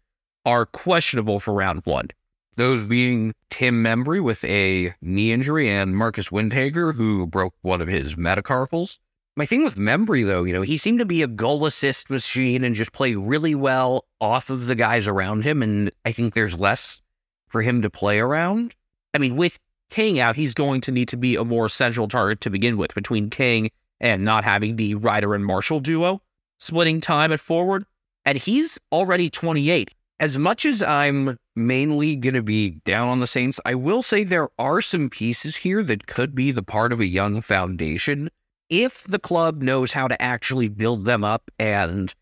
[0.46, 2.10] are questionable for round one.
[2.58, 7.88] Those being Tim Membrey with a knee injury and Marcus Windhager, who broke one of
[7.88, 8.98] his metacarpals.
[9.38, 12.64] My thing with Membrey, though, you know, he seemed to be a goal assist machine
[12.64, 15.62] and just play really well off of the guys around him.
[15.64, 17.02] And I think there's less
[17.48, 18.76] for him to play around.
[19.14, 19.58] I mean, with
[19.90, 22.94] King out, he's going to need to be a more central target to begin with
[22.94, 23.72] between King
[24.02, 26.22] and not having the Ryder and Marshall duo
[26.60, 27.86] splitting time at forward.
[28.26, 29.94] And he's already 28.
[30.20, 31.38] As much as I'm
[31.68, 35.58] mainly going to be down on the Saints, I will say there are some pieces
[35.58, 38.30] here that could be the part of a young foundation
[38.70, 42.14] if the club knows how to actually build them up and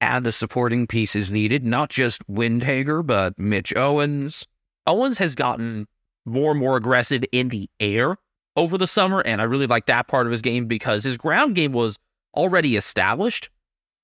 [0.00, 4.46] add the supporting pieces needed, not just Windhager, but Mitch Owens.
[4.86, 5.88] Owens has gotten
[6.24, 8.16] more and more aggressive in the air
[8.56, 11.54] over the summer, and I really like that part of his game because his ground
[11.54, 11.98] game was
[12.34, 13.50] already established.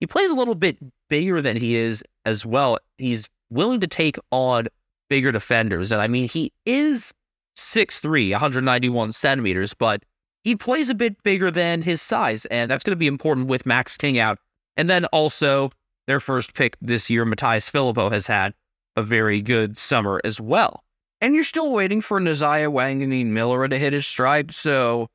[0.01, 0.79] He plays a little bit
[1.09, 2.79] bigger than he is as well.
[2.99, 4.67] He's willing to take on
[5.13, 5.93] bigger defenders.
[5.93, 7.13] And I mean, he is
[7.59, 10.05] 6'3, 191 centimeters, but
[10.43, 12.47] he plays a bit bigger than his size.
[12.47, 14.39] And that's going to be important with Max King out.
[14.79, 15.71] And then also,
[16.07, 18.55] their first pick this year, Mattaes Phillipou, has had
[18.97, 20.83] a very good summer as well.
[21.21, 24.55] And you're still waiting for Nasiah Wanganeen-Milera to hit his stride.
[24.55, 25.09] So,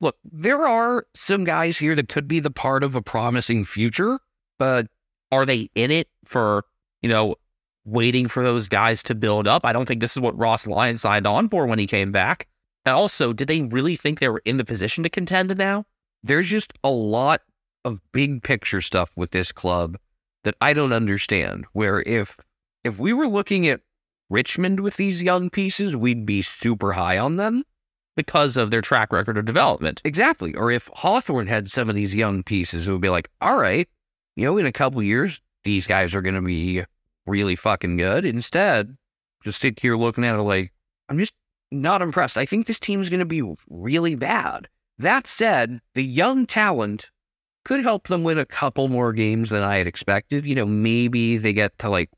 [0.00, 4.20] look, there are some guys here that could be the part of a promising future,
[4.60, 4.86] but
[5.32, 6.64] Are they in it for,
[7.02, 7.36] you know,
[7.84, 9.64] waiting for those guys to build up?
[9.64, 12.46] I don't think this is what Ross Lyon signed on for when he came back.
[12.84, 15.84] And also, did they really think they were in the position to contend now?
[16.22, 17.42] there's just a lot
[17.84, 19.96] of big picture stuff with this club
[20.44, 21.66] that I don't understand.
[21.72, 22.36] Where if
[22.84, 23.80] if we were looking at
[24.28, 27.64] Richmond with these young pieces, we'd be super high on them.
[28.16, 30.02] Because of their track record of development.
[30.04, 30.54] Exactly.
[30.54, 33.88] Or if Hawthorn had some of these young pieces, it would be like, all right,
[34.36, 36.84] you know, in a couple years, these guys are going to be
[37.30, 38.24] really fucking good.
[38.24, 38.96] Instead,
[39.42, 40.72] just sit here looking at it like,
[41.08, 41.34] I'm just
[41.70, 42.36] not impressed.
[42.36, 44.68] I think this team's going to be really bad.
[44.98, 47.10] That said, the young talent
[47.64, 50.44] could help them win a couple more games than I had expected.
[50.44, 52.10] You know, maybe they get to like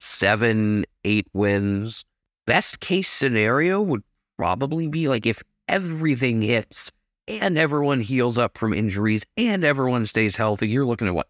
[0.00, 2.04] seven, eight wins.
[2.46, 4.02] Best case scenario would
[4.36, 6.92] probably be like if everything hits
[7.26, 11.28] and everyone heals up from injuries and everyone stays healthy, you're looking at what,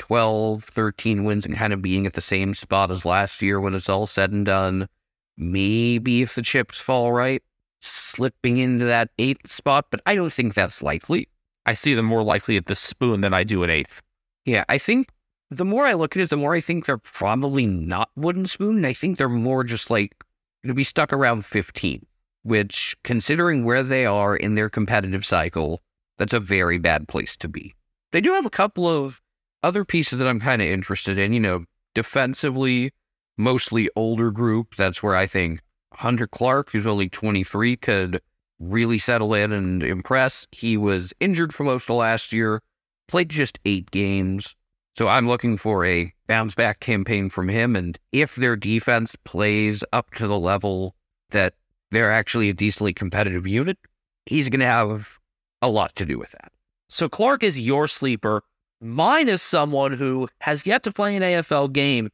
[0.00, 3.74] 12, 13 wins and kind of being at the same spot as last year when
[3.74, 4.88] it's all said and done.
[5.36, 7.42] Maybe if the chips fall right,
[7.80, 11.28] slipping into that eighth spot, but I don't think that's likely.
[11.66, 14.02] I see them more likely at the spoon than I do at eighth.
[14.44, 15.10] Yeah, I think
[15.50, 18.84] the more I look at it, the more I think they're probably not wooden spoon.
[18.84, 20.16] I think they're more just like
[20.62, 22.06] going to be stuck around 15,
[22.42, 25.80] which, considering where they are in their competitive cycle,
[26.18, 27.74] that's a very bad place to be.
[28.12, 29.20] They do have a couple of
[29.62, 31.32] other pieces that I'm kind of interested in.
[31.32, 32.92] You know, defensively,
[33.36, 34.76] mostly older group.
[34.76, 35.60] That's where I think
[35.94, 38.20] Hunter Clark, who's only 23, could
[38.58, 40.46] really settle in and impress.
[40.52, 42.60] He was injured for most of last year,
[43.08, 44.54] played just eight games.
[44.96, 47.74] So I'm looking for a bounce back campaign from him.
[47.74, 50.94] And if their defense plays up to the level
[51.30, 51.54] that
[51.90, 53.78] they're actually a decently competitive unit,
[54.26, 55.18] he's going to have
[55.62, 56.52] a lot to do with that.
[56.88, 58.42] So Clark is your sleeper.
[58.80, 62.10] Mine is someone who has yet to play an AFL game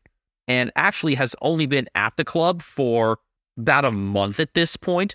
[0.49, 3.19] and actually has only been at the club for
[3.57, 5.15] about a month at this point.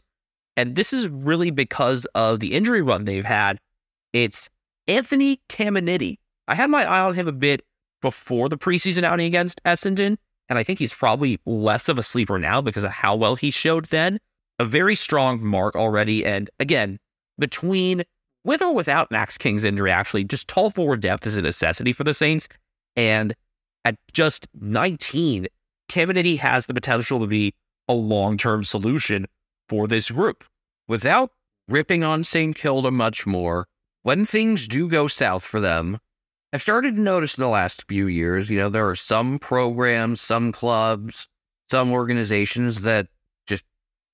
[0.55, 3.59] And this is really because of the injury run they've had.
[4.13, 4.49] It's
[4.87, 6.19] Anthony Caminiti.
[6.47, 7.63] I had my eye on him a bit
[8.01, 10.17] before the preseason outing against Essendon,
[10.49, 13.51] and I think he's probably less of a sleeper now because of how well he
[13.51, 14.19] showed then.
[14.59, 16.25] A very strong mark already.
[16.25, 16.99] And again,
[17.39, 18.03] between
[18.43, 22.03] with or without Max King's injury, actually, just tall forward depth is a necessity for
[22.03, 22.47] the Saints.
[22.95, 23.35] And
[23.85, 25.47] at just 19,
[25.87, 27.53] Kennedy has the potential to be
[27.87, 29.27] a long term solution
[29.67, 30.43] for this group.
[30.87, 31.31] Without
[31.67, 32.55] ripping on St.
[32.55, 33.67] Kilda much more,
[34.03, 35.99] when things do go south for them,
[36.53, 40.19] I've started to notice in the last few years, you know, there are some programs,
[40.19, 41.27] some clubs,
[41.69, 43.07] some organizations that
[43.47, 43.63] just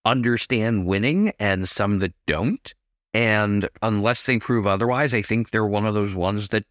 [0.05, 2.73] understand winning and some that don't.
[3.13, 6.65] And unless they prove otherwise, I think they're one of those ones that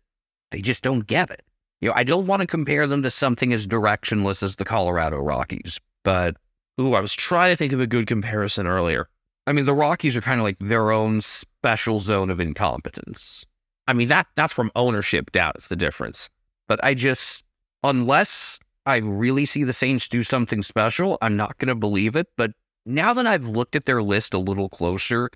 [0.51, 1.43] they just don't get it.
[1.80, 5.18] You know, I don't want to compare them to something as directionless as the Colorado
[5.18, 6.37] Rockies, but
[6.80, 9.09] Ooh, I was trying to think of a good comparison earlier.
[9.47, 13.47] I mean, the Rockies are kind of like their own special zone of incompetence.
[13.89, 16.28] I mean that that's from ownership down is the difference.
[16.66, 17.45] But I just,
[17.84, 22.26] unless I really see the Saints do something special, I'm not going to believe it.
[22.37, 22.53] But
[22.84, 25.30] now that I've looked at their list a little closer,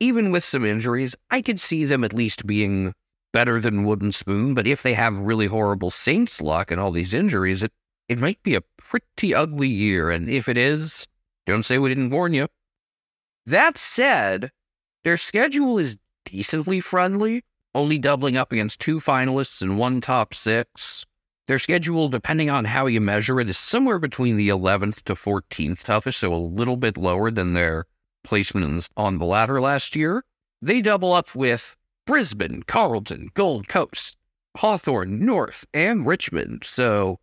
[0.00, 2.94] even with some injuries, I could see them at least being
[3.32, 4.54] better than Wooden Spoon.
[4.54, 7.72] But if they have really horrible Saints luck and all these injuries, it,
[8.08, 10.10] it might be a pretty ugly year.
[10.10, 11.06] And if it is,
[11.46, 12.48] don't say we didn't warn you.
[13.46, 14.50] That said,
[15.04, 17.44] their schedule is decently friendly,
[17.74, 21.04] only doubling up against two finalists and one top six.
[21.46, 25.82] Their schedule, depending on how you measure it, is somewhere between the 11th to 14th
[25.82, 27.86] toughest, so a little bit lower than their
[28.26, 30.24] placements on the ladder last year.
[30.62, 34.16] They double up with Brisbane, Carlton, Gold Coast,
[34.56, 36.64] Hawthorn, North, and Richmond.
[36.64, 37.18] So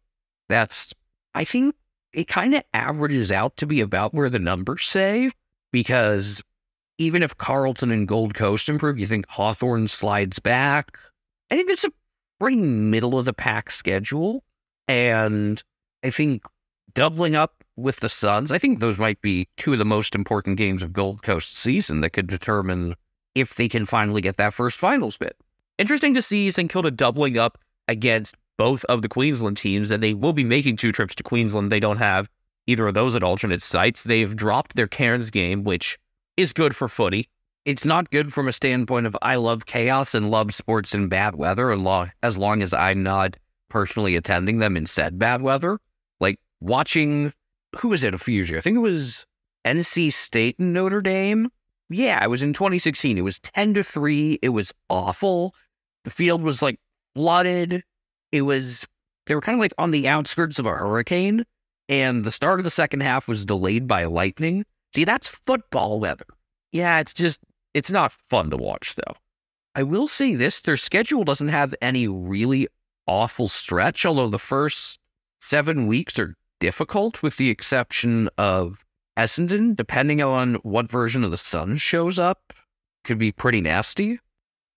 [0.49, 0.93] that's,
[1.35, 1.75] I think
[2.13, 5.31] it kind of averages out to be about where the numbers say,
[5.71, 6.41] because
[6.97, 10.97] even if Carlton and Gold Coast improve, you think Hawthorn slides back.
[11.51, 11.91] I think it's a
[12.39, 14.43] pretty middle of the pack schedule.
[14.87, 15.61] And
[16.03, 16.43] I think
[16.93, 20.57] doubling up with the Suns, I think those might be two of the most important
[20.57, 22.95] games of Gold Coast season that could determine
[23.36, 25.34] if they can finally get that first finals bid.
[25.78, 30.15] Interesting to see St Kilda doubling up against both of the Queensland teams, and they
[30.15, 31.71] will be making two trips to Queensland.
[31.71, 32.28] They don't have
[32.65, 34.03] either of those at alternate sites.
[34.03, 35.99] They've dropped their Cairns game, which
[36.36, 37.30] is good for footy.
[37.63, 41.36] It's not good from a standpoint of I love chaos and love sports in bad
[41.36, 43.38] weather, and long, as long as I'm not
[43.69, 45.80] personally attending them in said bad weather.
[46.19, 47.34] Like watching,
[47.76, 48.59] who was it a few years ago?
[48.59, 49.26] I think it was
[49.65, 51.49] NC State and Notre Dame.
[51.89, 53.18] Yeah, it was in 2016.
[53.18, 54.39] It was 10 to 3.
[54.41, 55.55] It was awful.
[56.03, 56.80] The field was like
[57.15, 57.84] flooded.
[58.32, 58.86] It was,
[59.26, 61.45] they were kind of like on the outskirts of a hurricane.
[61.89, 64.65] And the start of the second half was delayed by lightning.
[64.93, 66.26] See, that's football weather.
[66.72, 67.39] Yeah, it's just,
[67.74, 69.15] it's not fun to watch, though.
[69.76, 72.68] I will say this their schedule doesn't have any really
[73.05, 74.99] awful stretch, although the first
[75.39, 78.85] seven weeks are difficult, with the exception of
[79.17, 82.53] Essendon, depending on what version of the Sun shows up,
[83.03, 84.19] could be pretty nasty.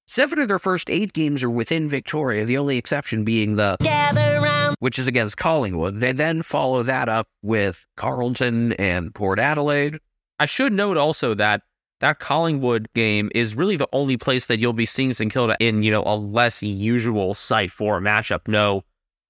[0.07, 3.77] Seven of their first eight games are within Victoria, the only exception being the
[4.81, 6.01] which is against Collingwood.
[6.01, 10.01] They then follow that up with Carlton and Port Adelaide.
[10.39, 11.63] I should note also that
[12.01, 15.83] that Collingwood game is really the only place that you'll be seeing St Kilda in,
[15.83, 18.49] you know, a less usual site for a matchup.
[18.49, 18.85] No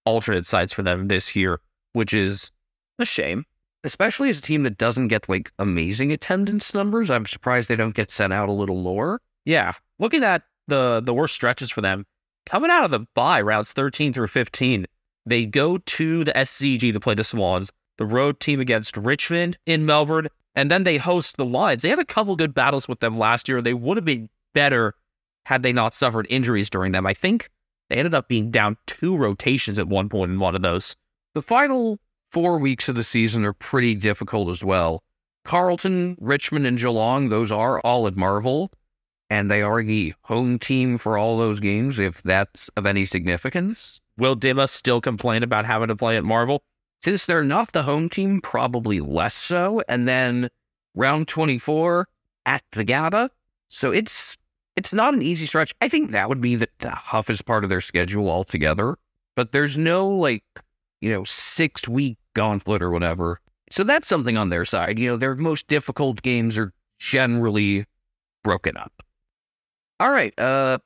[0.06, 1.60] alternate sites for them this year,
[1.92, 2.50] which is
[2.98, 3.44] a shame.
[3.82, 7.10] Especially as a team that doesn't get like amazing attendance numbers.
[7.10, 9.20] I'm surprised they don't get sent out a little lower.
[9.46, 9.72] Yeah.
[9.98, 12.04] Looking at the the worst stretches for them,
[12.44, 14.86] coming out of the bye rounds 13 through 15,
[15.24, 19.86] they go to the SCG to play the Swans, the road team against Richmond in
[19.86, 21.82] Melbourne, and then they host the Lions.
[21.82, 23.62] They had a couple good battles with them last year.
[23.62, 24.94] They would have been better
[25.46, 27.06] had they not suffered injuries during them.
[27.06, 27.50] I think
[27.88, 30.96] they ended up being down two rotations at one point in one of those.
[31.34, 31.98] The final
[32.32, 35.02] four weeks of the season are pretty difficult as well.
[35.44, 38.70] Carlton, Richmond, and Geelong, those are all at Marvel,
[39.28, 44.00] and they are the home team for all those games, if that's of any significance.
[44.18, 46.62] Will Dimma still complain about having to play at Marvel?
[47.02, 49.82] Since they're not the home team, probably less so.
[49.88, 50.50] And then
[50.94, 52.06] round 24
[52.44, 53.30] at the Gabba.
[53.68, 54.36] So it's
[54.76, 55.74] it's not an easy stretch.
[55.80, 58.96] I think that would be the toughest part of their schedule altogether.
[59.36, 60.44] But there's no like,
[61.00, 63.40] you know, six week gauntlet or whatever.
[63.70, 64.98] So that's something on their side.
[64.98, 67.86] You know, their most difficult games are generally
[68.42, 68.92] broken up.
[69.98, 70.78] All right, uh,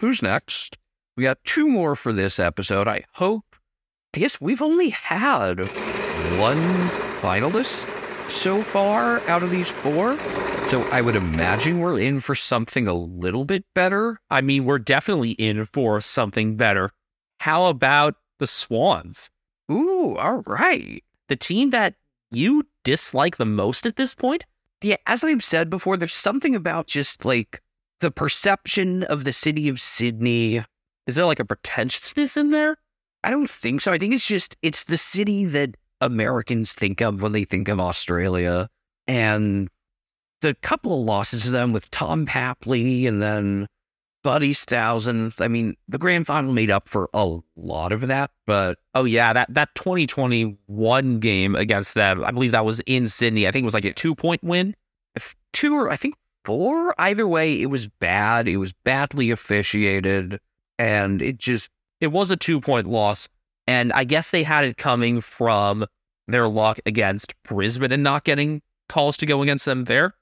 [0.00, 0.78] who's next?
[1.16, 2.88] We got two more for this episode.
[2.88, 3.44] I hope.
[4.14, 5.60] I guess we've only had
[6.38, 6.58] one
[7.20, 7.86] finalist
[8.30, 10.16] so far out of these four.
[10.68, 14.20] So I would imagine we're in for something a little bit better.
[14.30, 16.90] I mean, we're definitely in for something better.
[17.40, 19.30] How about the Swans?
[19.70, 21.02] Ooh, all right.
[21.28, 21.94] the team that
[22.30, 24.44] you dislike the most at this point?
[24.82, 27.62] Yeah, as I've said before, there's something about just like
[28.00, 30.64] the perception of the city of Sydney.
[31.06, 32.76] Is there like a pretentiousness in there?
[33.22, 33.92] I don't think so.
[33.92, 37.78] I think it's just it's the city that Americans think of when they think of
[37.78, 38.68] Australia.
[39.06, 39.68] And
[40.40, 43.66] the couple of losses to them with Tom Papley and then
[44.22, 45.34] Buddy Thousand.
[45.38, 49.32] I mean, the grand final made up for a lot of that, but Oh yeah,
[49.32, 53.46] that that 2021 game against them, I believe that was in Sydney.
[53.46, 54.74] I think it was like a two point win.
[55.52, 58.48] two or I think four, either way, it was bad.
[58.48, 60.40] It was badly officiated,
[60.78, 63.28] and it just It was a two point loss,
[63.66, 65.86] and I guess they had it coming from
[66.26, 70.14] their luck against Brisbane and not getting calls to go against them there.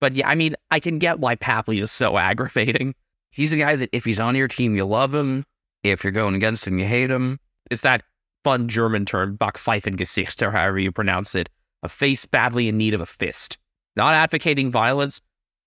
[0.00, 2.94] But yeah, I mean, I can get why Papley is so aggravating.
[3.30, 5.44] He's a guy that if he's on your team, you love him.
[5.82, 7.38] If you're going against him, you hate him.
[7.70, 8.02] It's that
[8.44, 11.48] fun German term, Backpfeifengesicht, or however you pronounce it,
[11.82, 13.58] a face badly in need of a fist.
[13.96, 15.20] Not advocating violence,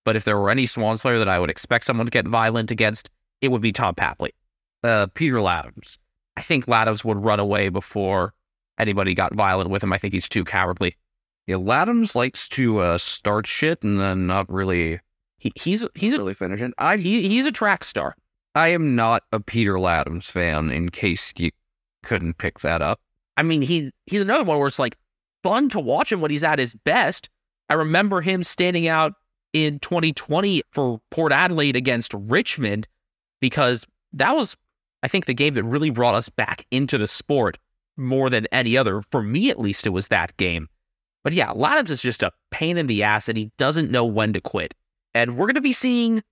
[0.05, 2.71] but if there were any Swans player that I would expect someone to get violent
[2.71, 3.09] against,
[3.41, 4.31] it would be Tom Papley.
[4.83, 5.97] Uh, Peter Ladhams.
[6.35, 8.33] I think Ladhams would run away before
[8.77, 9.93] anybody got violent with him.
[9.93, 10.95] I think he's too cowardly.
[11.47, 14.99] Yeah, Ladhams likes to uh, start shit and then not really,
[15.43, 16.73] He, he's he's a, really finish it.
[16.77, 18.15] I he, he's a track star.
[18.55, 20.71] I am not a Peter Ladhams fan.
[20.71, 21.51] In case you
[22.01, 23.01] couldn't pick that up.
[23.35, 24.97] I mean, he he's another one where it's like
[25.43, 27.29] fun to watch him when he's at his best.
[27.69, 29.15] I remember him standing out
[29.51, 32.87] in 2020 for Port Adelaide against Richmond
[33.41, 34.55] because that was,
[35.01, 37.57] I think, the game that really brought us back into the sport
[37.97, 39.01] more than any other.
[39.11, 40.69] For me, at least, it was that game.
[41.21, 44.31] But yeah, Ladhams is just a pain in the ass and he doesn't know when
[44.31, 44.73] to quit.
[45.13, 46.23] And we're going to be seeing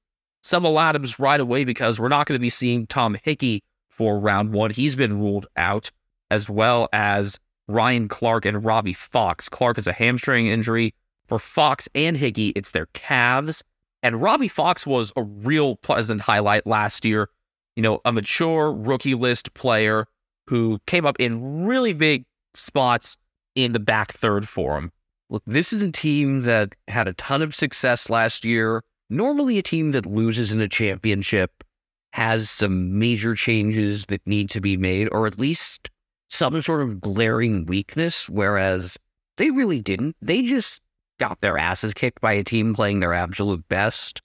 [0.43, 4.19] some of Ladhams right away because we're not going to be seeing Tom Hickey for
[4.19, 4.71] round one.
[4.71, 5.91] He's been ruled out,
[6.32, 9.49] as well as Ryan Clark and Robbie Fox.
[9.49, 10.93] Clark has a hamstring injury.
[11.27, 13.63] For Fox and Hickey, it's their calves.
[14.03, 17.29] And Robbie Fox was a real pleasant highlight last year.
[17.75, 20.07] You know, a mature rookie list player
[20.47, 23.17] who came up in really big spots
[23.55, 24.91] in the back third for him.
[25.32, 28.84] Look, this is a team that had a ton of success last year.
[29.09, 31.63] Normally, a team that loses in a championship
[32.11, 35.89] has some major changes that need to be made, or at least
[36.29, 38.97] some sort of glaring weakness, whereas
[39.38, 40.17] they really didn't.
[40.21, 40.82] They just
[41.17, 44.21] got their asses kicked by a team playing their absolute best.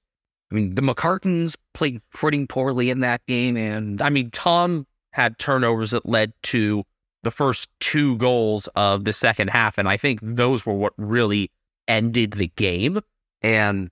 [0.51, 5.39] I mean, the McCartans played pretty poorly in that game, and I mean, Tom had
[5.39, 6.83] turnovers that led to
[7.27, 11.51] the first two goals of the second half, and I think those were what really
[11.89, 13.01] ended the game.
[13.43, 13.91] and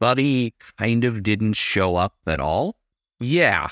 [0.00, 2.74] Buddy kind of didn't show up at all.
[3.20, 3.68] Yeah,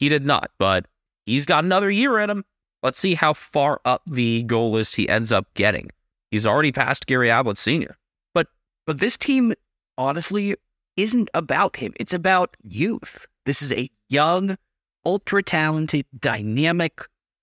[0.00, 0.86] he did not, but
[1.24, 2.44] he's got another year in him.
[2.82, 5.90] Let's see how far up the goal list he ends up getting.
[6.32, 7.96] He's already passed Gary Ablett Sr.
[8.34, 8.48] But
[8.86, 9.54] but this team,
[9.96, 10.56] honestly,
[10.96, 11.92] isn't about him.
[11.94, 13.24] It's about youth.
[13.46, 14.58] This is a young,
[15.06, 17.02] ultra talented, dynamic,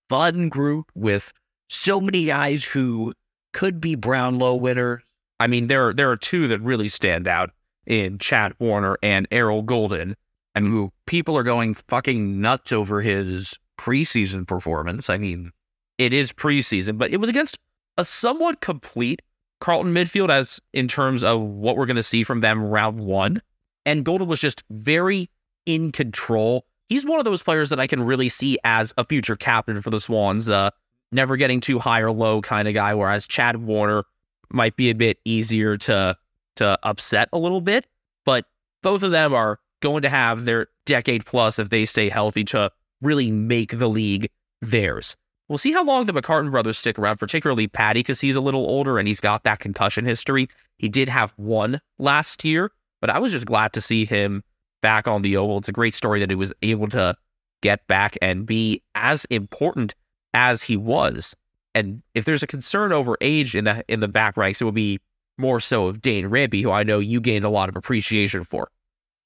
[0.09, 1.31] fun group with
[1.69, 3.13] so many guys who
[3.53, 5.03] could be Brownlow winners.
[5.39, 7.51] I mean, there are, there are two that really stand out
[7.85, 10.15] in Chad Warner and Errol Gulden.
[10.55, 15.09] and who people are going fucking nuts over his preseason performance.
[15.09, 15.51] I mean,
[15.97, 17.57] It is preseason, but it was against
[17.97, 19.21] a somewhat complete
[19.61, 23.41] Carlton midfield as in terms of what we're going to see from them round one.
[23.85, 25.29] And Gulden was just very
[25.65, 26.65] in control.
[26.89, 29.91] He's one of those players that I can really see as a future captain for
[29.91, 30.49] the Swans.
[30.49, 30.71] Uh,
[31.11, 32.93] never getting too high or low kind of guy.
[32.93, 34.03] Whereas Chad Warner
[34.51, 36.17] might be a bit easier to
[36.57, 37.85] to upset a little bit.
[38.25, 38.45] But
[38.81, 42.71] both of them are going to have their decade plus if they stay healthy to
[43.01, 44.29] really make the league
[44.61, 45.15] theirs.
[45.47, 48.65] We'll see how long the McCartan brothers stick around, particularly Paddy, because he's a little
[48.67, 50.47] older and he's got that concussion history.
[50.77, 52.71] He did have one last year,
[53.01, 54.43] but I was just glad to see him
[54.81, 55.57] back on the oval.
[55.57, 57.15] It's a great story that he was able to
[57.61, 59.95] get back and be as important
[60.33, 61.35] as he was.
[61.75, 64.73] And if there's a concern over age in the in the back ranks, it would
[64.73, 64.99] be
[65.37, 68.69] more so of Dane Rampe, who I know you gained a lot of appreciation for.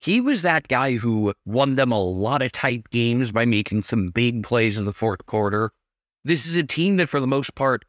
[0.04, 4.08] he was that guy who won them a lot of tight games by making some
[4.08, 5.72] big plays in the fourth quarter.
[6.26, 7.86] This is a team that, for the most part,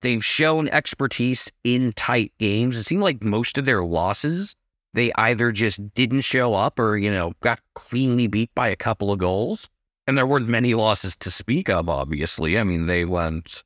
[0.00, 2.76] they've shown expertise in tight games.
[2.76, 4.54] It seemed like most of their losses,
[4.96, 9.12] they either just didn't show up or, you know, got cleanly beat by a couple
[9.12, 9.68] of goals.
[10.08, 12.58] And there weren't many losses to speak of, obviously.
[12.58, 13.62] I mean, they went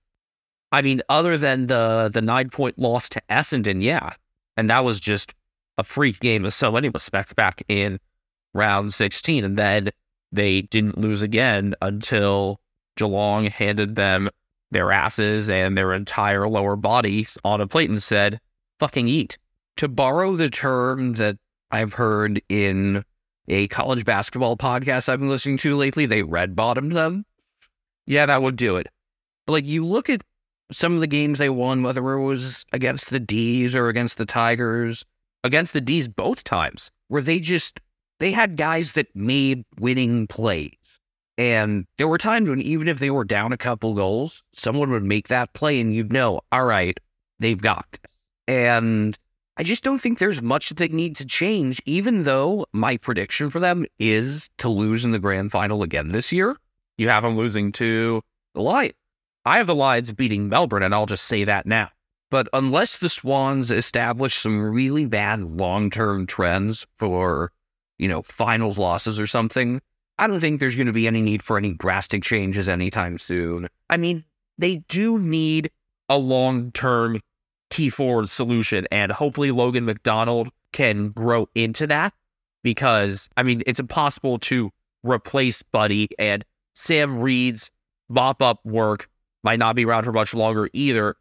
[0.72, 4.14] I mean, other than the the nine point loss to Essendon, yeah,
[4.56, 5.34] and that was just
[5.78, 7.98] a freak game in so many respects back in
[8.54, 9.90] round sixteen, and then
[10.30, 12.60] they didn't lose again until
[12.96, 14.30] Geelong handed them
[14.70, 18.40] their asses and their entire lower bodies on a plate and said,
[18.78, 19.36] fucking eat.
[19.76, 21.36] To borrow the term that
[21.70, 23.04] I've heard in
[23.48, 27.24] a college basketball podcast I've been listening to lately, they red bottomed them.
[28.06, 28.88] Yeah, that would do it.
[29.46, 30.22] But like you look at
[30.70, 34.26] some of the games they won, whether it was against the D's or against the
[34.26, 35.04] Tigers,
[35.42, 36.90] Against the D's both times.
[37.08, 37.80] where they just
[38.18, 40.76] they had guys that made winning plays.
[41.38, 45.02] And there were times when even if they were down a couple goals, someone would
[45.02, 46.98] make that play and you'd know, all right,
[47.38, 48.12] they've got this.
[48.46, 49.18] And
[49.60, 53.50] I just don't think there's much that they need to change, even though my prediction
[53.50, 56.56] for them is to lose in the grand final again this year.
[56.96, 58.22] You have them losing to
[58.54, 58.94] The Lions.
[59.44, 61.90] I have the Lions beating Melbourne, and I'll just say that now.
[62.30, 67.52] But unless the Swans establish some really bad long term trends for,
[67.98, 69.82] you know, finals losses or something,
[70.18, 73.68] I don't think there's going to be any need for any drastic changes anytime soon.
[73.90, 74.24] I mean,
[74.56, 75.70] they do need
[76.08, 77.20] A long term
[77.70, 82.12] key forward solution, and hopefully Logan McDonald can grow into that
[82.62, 84.70] because, I mean, it's impossible to
[85.02, 86.44] replace Buddy, and
[86.74, 87.70] Sam Reid's
[88.08, 89.08] mop up work
[89.42, 91.16] might not be around for much longer either.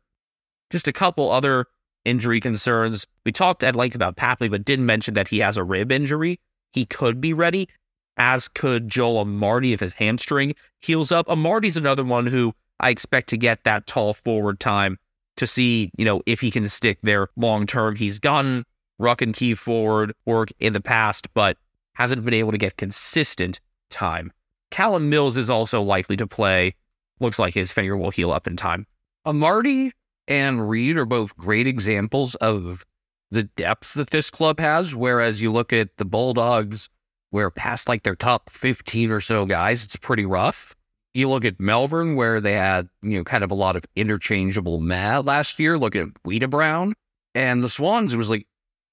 [0.70, 1.66] Just a couple other
[2.06, 3.08] injury concerns.
[3.26, 6.40] We talked at length about Papley, but didn't mention that he has a rib injury.
[6.74, 7.70] He could be ready,
[8.18, 11.28] as could Joel Amartey if his hamstring heals up.
[11.28, 14.98] Amartey's another one who I expect to get that tall forward time
[15.40, 17.96] to see, you know, if he can stick there long term.
[17.96, 18.66] He's gotten
[19.00, 21.58] ruck and key forward work in the past, but
[21.94, 23.60] hasn't been able to get consistent
[23.90, 24.32] time.
[24.72, 26.76] Callum Mills is also likely to play.
[27.20, 28.86] Looks like his finger will heal up in time.
[29.26, 29.92] Amartey
[30.28, 32.86] and Reid are both great examples of
[33.32, 34.94] the depth that this club has.
[34.94, 36.90] Whereas you look at the Bulldogs,
[37.32, 40.76] where past like their top 15 or so guys, it's pretty rough.
[41.20, 44.80] You look at Melbourne, where they had, you know, kind of a lot of interchangeable
[44.80, 45.78] mad last year.
[45.78, 46.94] Look at Weeda Brown.
[47.36, 48.48] And the Swans, it was like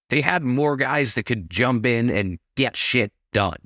[0.09, 3.59] they had more guys that could jump in and get shit done.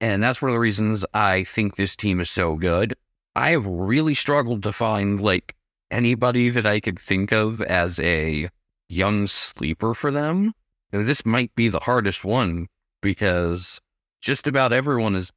[0.00, 2.94] And that's one of the reasons I think this team is so good.
[3.34, 5.54] I have really struggled to find like
[5.90, 8.50] anybody that I could think of as a
[8.88, 10.52] young sleeper for them.
[10.92, 12.68] And this might be the hardest one
[13.00, 13.80] because
[14.20, 15.32] just about everyone is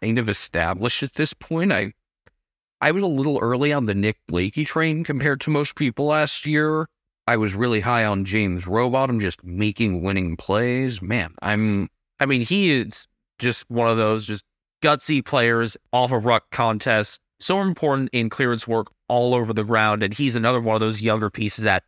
[0.00, 1.72] kind of established at this point.
[1.72, 1.92] I
[2.80, 6.46] I was a little early on the Nick Blakey train compared to most people last
[6.46, 6.88] year.
[7.26, 11.02] I was really high on James Rowbottom just making winning plays.
[11.02, 13.06] Man, I'm I mean, he is
[13.38, 14.44] just one of those just
[14.82, 17.18] gutsy players off of ruck contests.
[17.40, 20.02] So important in clearance work all over the ground.
[20.02, 21.84] And he's another one of those younger pieces that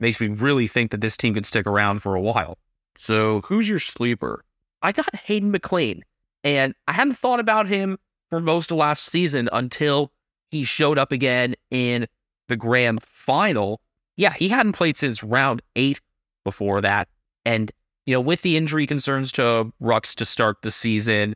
[0.00, 2.58] makes me really think that this team could stick around for a while.
[2.98, 4.44] so who's your sleeper?
[4.82, 6.02] I got Hayden McLean,
[6.42, 10.10] and I hadn't thought about him for most of last season until
[10.52, 12.06] he showed up again in
[12.48, 13.80] the grand final.
[14.16, 15.98] Yeah, he hadn't played since round eight
[16.44, 17.08] before that.
[17.46, 17.72] And,
[18.04, 21.34] you know, with the injury concerns to rucks to start the season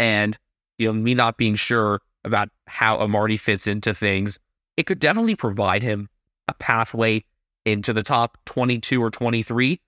[0.00, 0.36] and,
[0.76, 4.40] you know, me not being sure about how Amartey fits into things,
[4.76, 6.08] it could definitely provide him
[6.48, 7.24] a pathway
[7.64, 9.80] into the top 22 or 23.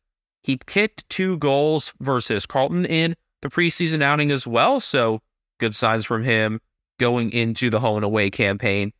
[0.42, 4.78] He kicked two goals versus Carlton in the preseason outing as well.
[4.78, 5.22] So
[5.58, 6.60] good signs from him
[7.00, 8.92] going into the home and away campaign.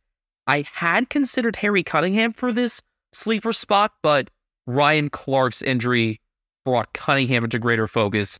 [0.47, 2.81] I had considered Harry Cunningham for this
[3.13, 4.29] sleeper spot, but
[4.67, 6.19] Ryan Clark's injury
[6.65, 8.39] brought Cunningham into greater focus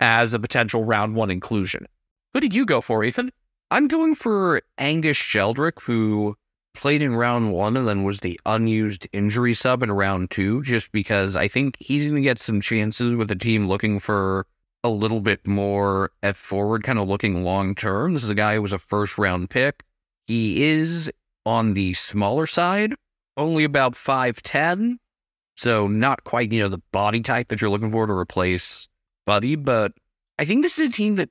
[0.00, 1.86] as a potential round one inclusion.
[2.34, 3.30] Who did you go for, Ethan?
[3.70, 6.34] I'm going for Angus Sheldrick, who
[6.74, 10.90] played in round one and then was the unused injury sub in round two, just
[10.92, 14.46] because I think he's going to get some chances with a team looking for
[14.84, 18.14] a little bit more at forward, kind of looking long term.
[18.14, 19.84] This is a guy who was a first round pick.
[20.26, 21.10] He is
[21.44, 22.94] on the smaller side,
[23.36, 24.96] only about 5'10.
[25.56, 28.88] So not quite, you know, the body type that you're looking for to replace
[29.26, 29.92] Buddy, but
[30.38, 31.30] I think this is a team that,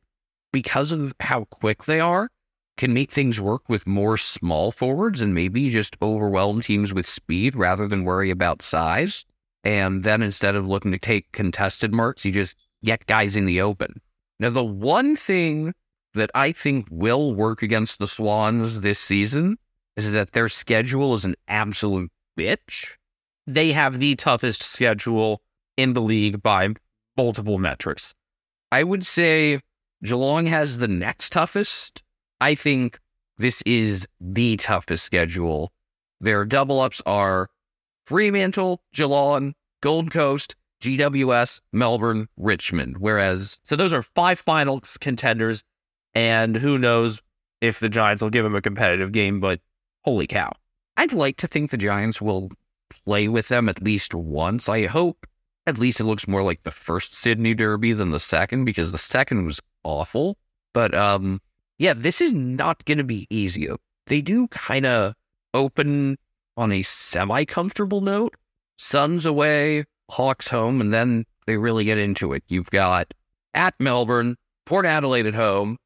[0.53, 2.29] because of how quick they are,
[2.77, 7.55] can make things work with more small forwards and maybe just overwhelm teams with speed
[7.55, 9.25] rather than worry about size.
[9.63, 13.61] And then instead of looking to take contested marks, you just get guys in the
[13.61, 14.01] open.
[14.39, 15.73] Now, the one thing
[16.13, 19.57] that I think will work against the Swans this season
[19.95, 22.95] is that their schedule is an absolute bitch.
[23.47, 25.41] They have the toughest schedule
[25.77, 26.69] in the league by
[27.17, 28.13] multiple metrics.
[28.71, 29.59] I would say
[30.03, 32.03] Geelong has the next toughest.
[32.39, 32.99] I think
[33.37, 35.71] this is the toughest schedule.
[36.19, 37.49] Their double ups are
[38.05, 42.97] Fremantle, Geelong, Gold Coast, GWS, Melbourne, Richmond.
[42.97, 45.63] Whereas, So those are five finals contenders,
[46.13, 47.21] and who knows
[47.61, 49.61] if the Giants will give them a competitive game, but
[50.01, 50.51] holy cow.
[50.97, 52.51] I'd like to think the Giants will
[53.05, 54.67] play with them at least once.
[54.67, 55.25] I hope
[55.67, 58.97] at least it looks more like the first Sydney Derby than the second because the
[58.97, 60.37] second was awful.
[60.73, 61.41] But um,
[61.77, 63.69] yeah, this is not going to be easy.
[64.07, 65.13] They do kind of
[65.53, 66.17] open
[66.57, 68.35] on a semi comfortable note.
[68.77, 72.43] Suns away, Hawks home, and then they really get into it.
[72.47, 73.13] You've got
[73.53, 75.77] at Melbourne, Port Adelaide at home,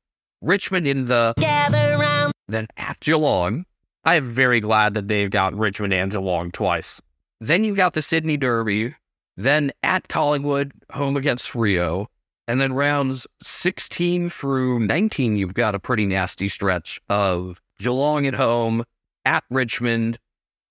[0.41, 3.65] Richmond in the gather round, then at Geelong.
[4.03, 7.01] I am very glad that they've got Richmond and Geelong twice.
[7.41, 8.95] Then you've got the Sydney Derby,
[9.35, 12.07] then at Collingwood, home against Freo.
[12.47, 18.35] And then rounds 16 through 19, you've got a pretty nasty stretch of Geelong at
[18.35, 18.83] home,
[19.25, 20.19] at Richmond,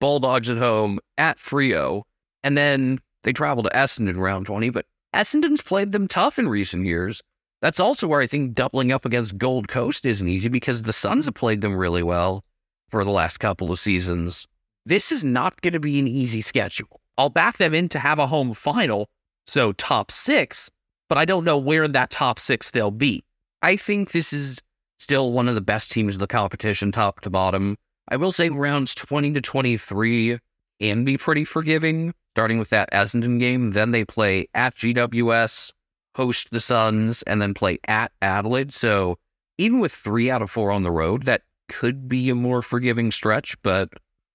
[0.00, 2.02] Bulldogs at home, at Freo.
[2.44, 6.86] And then they travel to Essendon round 20, but Essendon's played them tough in recent
[6.86, 7.22] years.
[7.60, 11.24] That's also where I think doubling up against Gold Coast isn't easy because the Suns
[11.24, 12.44] have played them really well
[12.90, 14.46] for the last couple of seasons.
[14.86, 17.00] This is not going to be an easy schedule.
[17.16, 19.08] I'll back them in to have a home final,
[19.46, 20.70] so top six,
[21.08, 23.24] but I don't know where in that top six they'll be.
[23.62, 24.60] I think this is
[24.98, 27.76] still one of the best teams in the competition, top to bottom.
[28.08, 30.38] I will say rounds 20 to 23
[30.80, 33.70] can be pretty forgiving, starting with that Essendon game.
[33.70, 35.70] Then they play at GWS,
[36.16, 38.72] host the Suns, and then play at Adelaide.
[38.72, 39.18] So
[39.56, 43.12] even with three out of four on the road, that could be a more forgiving
[43.12, 43.88] stretch, but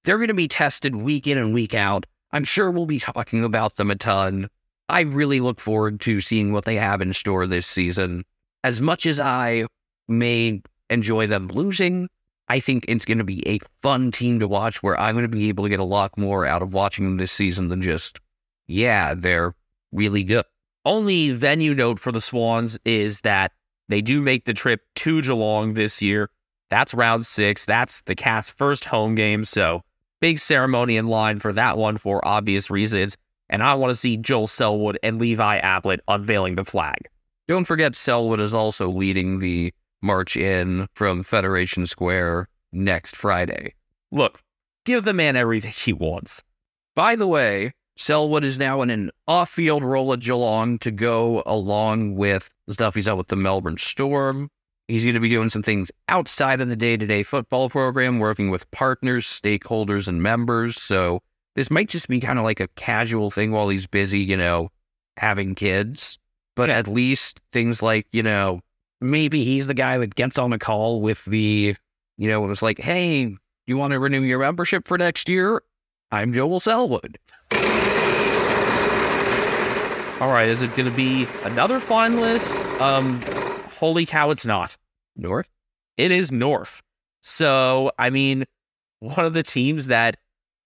[0.06, 2.06] they're going to be tested week in and week out.
[2.32, 4.50] I'm sure we'll be talking about them a ton.
[4.88, 8.24] I really look forward to seeing what they have in store this season.
[8.64, 9.66] As much as I
[10.08, 12.08] may enjoy them losing,
[12.50, 15.30] I think it's going to be a fun team to watch where I'm going to
[15.30, 18.20] be able to get a lot more out of watching them this season than just,
[18.68, 19.54] yeah, they're
[19.92, 20.46] really good.
[20.84, 23.52] Only venue note for the Swans is that
[23.88, 26.30] they do make the trip to Geelong this year.
[26.70, 27.66] That's round six.
[27.66, 29.46] That's the Cats' first home game.
[29.46, 29.84] So
[30.20, 33.16] big ceremony in line for that one for obvious reasons.
[33.50, 37.10] And I want to see Joel Selwood and Levi Ablett unveiling the flag.
[37.48, 43.74] Don't forget, Selwood is also leading the march in from Federation Square next Friday.
[44.12, 44.42] Look,
[44.86, 46.44] give the man everything he wants.
[46.96, 51.44] By the way, Selwood is now in an off field role at Geelong to go
[51.46, 54.50] along with the stuff he's out with the Melbourne Storm.
[54.88, 58.20] He's going to be doing some things outside of the day to day football program,
[58.20, 60.82] working with partners, stakeholders, and members.
[60.82, 61.22] So
[61.56, 64.70] this might just be kind of like a casual thing while he's busy, you know,
[65.18, 66.18] having kids.
[66.56, 68.62] But at least things like, you know,
[69.02, 71.76] maybe he's the guy that gets on a call with the,
[72.18, 73.36] you know, it was like, hey,
[73.68, 75.62] you want to renew your membership for next year?
[76.12, 77.20] I'm Joel Selwood.
[80.22, 82.54] All right, is it going to be another finalist?
[82.82, 83.22] Um,
[83.78, 84.76] holy cow, it's not.
[85.16, 85.50] North?
[85.96, 86.82] It is North.
[87.22, 88.46] So, I mean,
[89.00, 90.18] one of the teams that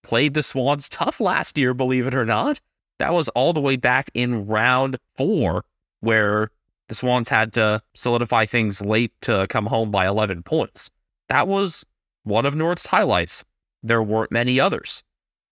[0.04, 2.60] played the Swans tough last year, believe it or not.
[3.00, 5.66] That was all the way back in round four,
[6.02, 6.50] where
[6.88, 10.90] the Swans had to solidify things late to come home by 11 points.
[11.30, 11.86] That was
[12.24, 13.44] one of North's highlights.
[13.82, 15.04] There weren't many others.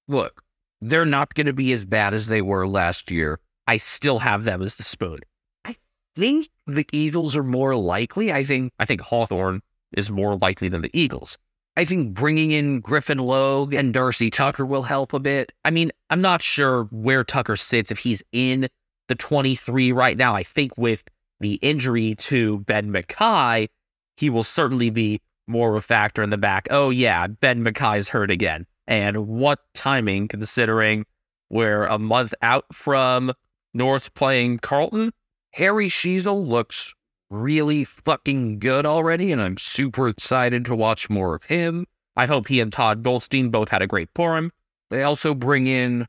[0.08, 0.44] Look,
[0.82, 3.40] they're not going to be as bad as they were last year.
[3.68, 5.20] I still have them as the spoon.
[5.64, 5.78] I
[6.16, 8.32] think the Eagles are more likely.
[8.32, 9.62] I think I think Hawthorn
[9.94, 11.38] is more likely than the Eagles.
[11.78, 15.53] I think bringing in Griffin Logue and Darcy Tucker will help a bit.
[15.64, 18.68] I mean, I'm not sure where Tucker sits if he's in
[19.08, 20.36] the 23 right now.
[20.36, 21.03] I think with
[21.41, 23.68] the injury to Ben McKay,
[24.15, 26.68] he will certainly be more of a factor in the back.
[26.72, 28.65] Oh yeah, Ben McKay's hurt again.
[28.88, 31.05] And what timing considering
[31.49, 33.34] we're a month out from
[33.73, 35.11] North playing Carlton.
[35.53, 36.93] Harry Sheezel looks
[37.30, 41.88] really fucking good already, and I'm super excited to watch more of him.
[42.15, 44.51] I hope he and Todd Goldstein both had a great Purim.
[44.89, 46.07] They also bring in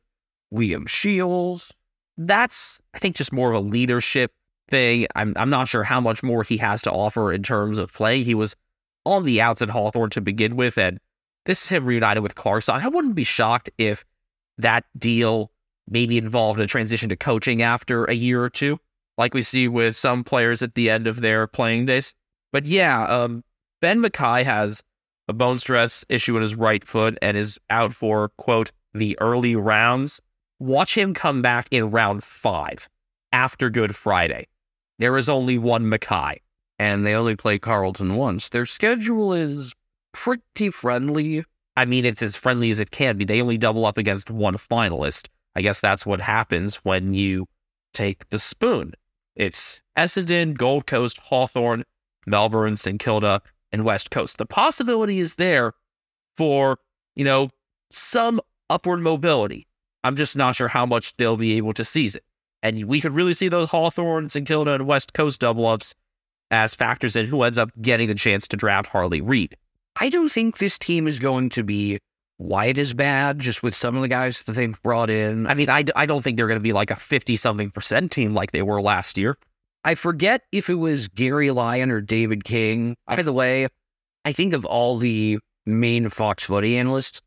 [0.52, 1.72] Liam Shiels.
[2.16, 4.32] That's, I think, just more of a leadership
[4.68, 5.06] thing.
[5.14, 8.24] I'm, I'm not sure how much more he has to offer in terms of play.
[8.24, 8.56] He was
[9.04, 10.98] on the outs at Hawthorn to begin with, and
[11.44, 12.80] this is him reunited with Clarkson.
[12.80, 14.04] I wouldn't be shocked if
[14.58, 15.50] that deal
[15.88, 18.78] maybe involved a transition to coaching after a year or two,
[19.18, 22.14] like we see with some players at the end of their playing days.
[22.52, 23.42] But yeah, um,
[23.80, 24.82] Ben McKay has
[25.28, 29.56] a bone stress issue in his right foot and is out for, quote, the early
[29.56, 30.20] rounds.
[30.60, 32.88] Watch him come back in round five
[33.32, 34.46] after Good Friday.
[34.98, 36.38] There is only one McKay,
[36.78, 38.48] And they only play Carlton once.
[38.48, 39.74] Their schedule is
[40.12, 41.44] pretty friendly.
[41.76, 43.24] I mean, it's as friendly as it can be.
[43.24, 45.28] They only double up against one finalist.
[45.54, 47.46] I guess that's what happens when you
[47.94, 48.92] take the spoon.
[49.34, 51.84] It's Essendon, Gold Coast, Hawthorn,
[52.26, 54.38] Melbourne, St Kilda, and West Coast.
[54.38, 55.72] The possibility is there
[56.36, 56.78] for,
[57.14, 57.50] you know,
[57.90, 59.66] some upward mobility.
[60.04, 62.24] I'm just not sure how much they'll be able to seize it.
[62.62, 65.94] And we could really see those Hawthorns and Kilda and West Coast double ups
[66.50, 69.56] as factors in who ends up getting the chance to draft Harley Reid.
[69.96, 71.98] I don't think this team is going to be
[72.38, 75.46] quite as bad just with some of the guys that they've brought in.
[75.46, 78.12] I mean, I, I don't think they're going to be like a 50 something percent
[78.12, 79.36] team like they were last year.
[79.84, 82.96] I forget if it was Gary Lyon or David King.
[83.06, 83.66] By the way,
[84.24, 87.20] I think of all the main Fox footy analysts,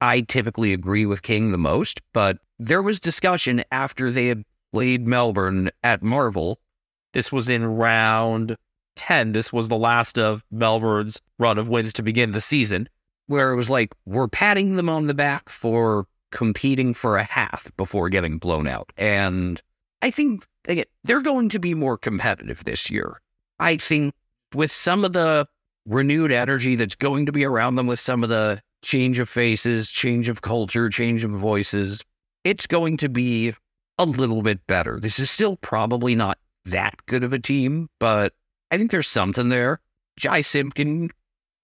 [0.00, 4.42] I typically agree with King the most, but there was discussion after they had
[4.72, 6.58] played Melbourne at Marvel.
[7.12, 8.56] This was in round
[8.96, 9.32] 10.
[9.32, 12.88] This was the last of Melbourne's run of wins to begin the season.
[13.26, 17.70] Where it was like, we're patting them on the back for competing for a half
[17.76, 18.92] before getting blown out.
[18.96, 19.60] And
[20.00, 23.20] I think again, they're going to be more competitive this year.
[23.60, 24.14] I think
[24.54, 25.46] with some of the
[25.86, 29.90] renewed energy that's going to be around them, with some of the change of faces,
[29.90, 32.02] change of culture, change of voices,
[32.44, 33.54] it's going to be
[34.02, 34.98] a little bit better.
[35.00, 38.32] This is still probably not that good of a team, but
[38.70, 39.80] I think there's something there.
[40.18, 41.10] Jy Simpkin,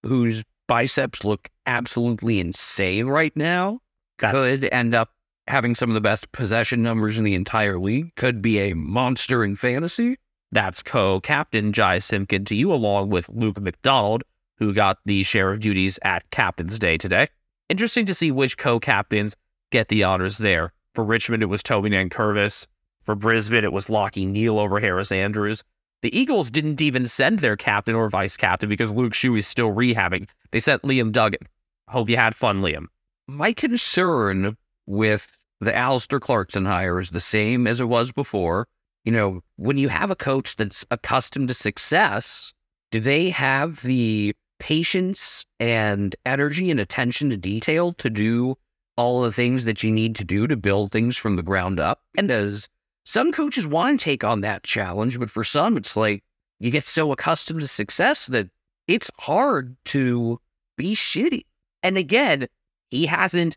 [0.03, 3.81] whose biceps look absolutely insane right now,
[4.19, 5.11] could end up
[5.47, 9.45] having some of the best possession numbers in the entire league, could be a monster
[9.45, 10.19] in fantasy.
[10.53, 14.23] That's co captain Jy Simpkin to you, along with Luke McDonald,
[14.59, 17.29] who got the share of duties at Captain's Day today.
[17.69, 19.37] Interesting to see which co captains
[19.71, 20.73] get the honors there.
[20.99, 22.67] For Richmond, it was Toby Nan Nankervis.
[23.05, 25.63] For Brisbane, it was Lachie Neale over Harris Andrews.
[26.03, 29.73] The Eagles didn't even send their captain or vice captain because Luke Shuey is still
[29.73, 30.29] rehabbing.
[30.51, 31.47] They sent Liam Duggan.
[31.87, 32.87] Hope you had fun, Liam.
[33.29, 34.57] My concern
[34.87, 38.67] with the Alastair Clarkson hire is the same as it was before.
[39.05, 42.53] You know, when you have a coach that's accustomed to success,
[42.91, 48.57] do they have the patience and energy and attention to detail to do
[48.99, 52.03] all the things that you need to do to build things from the ground up?
[52.17, 52.69] And does
[53.05, 56.23] some coaches want to take on that challenge, but for some, it's like
[56.59, 58.51] you get so accustomed to success that
[58.87, 60.41] it's hard to
[60.77, 61.45] be shitty.
[61.83, 62.49] And again,
[62.91, 63.57] he hasn't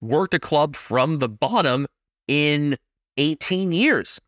[0.00, 1.86] worked a club from the bottom
[2.26, 2.76] in
[3.16, 4.20] 18 years.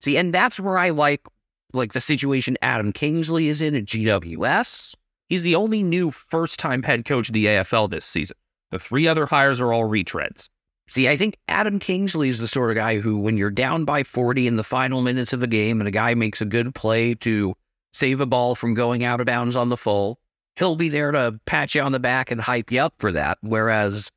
[0.00, 1.26] See, and that's where I like
[1.72, 4.94] like the situation Adam Kingsley is in at GWS.
[5.28, 8.36] He's the only new first time head coach of the AFL this season.
[8.70, 10.48] The three other hires are all retreads.
[10.88, 14.02] See, I think Adam Kingsley is the sort of guy who, when you're down by
[14.04, 17.14] 40 in the final minutes of a game and a guy makes a good play
[17.16, 17.54] to
[17.92, 20.20] save a ball from going out of bounds on the full,
[20.54, 23.38] he'll be there to pat you on the back and hype you up for that.
[23.40, 24.10] Whereas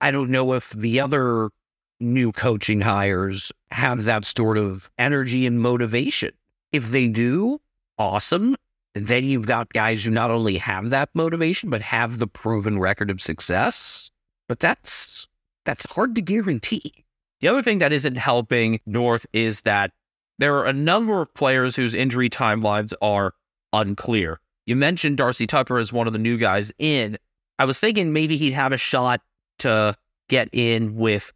[0.00, 1.50] I don't know if the other
[2.00, 6.30] new coaching hires have that sort of energy and motivation.
[6.72, 7.60] If they do,
[7.98, 8.56] awesome.
[8.94, 13.10] Then you've got guys who not only have that motivation, but have the proven record
[13.10, 14.10] of success.
[14.48, 15.26] But that's
[15.64, 17.04] that's hard to guarantee.
[17.40, 19.90] The other thing that isn't helping North is that
[20.38, 23.34] there are a number of players whose injury timelines are
[23.72, 24.40] unclear.
[24.66, 27.18] You mentioned Darcy Tucker as one of the new guys in.
[27.58, 29.20] I was thinking maybe he'd have a shot
[29.60, 29.96] to
[30.28, 31.32] get in with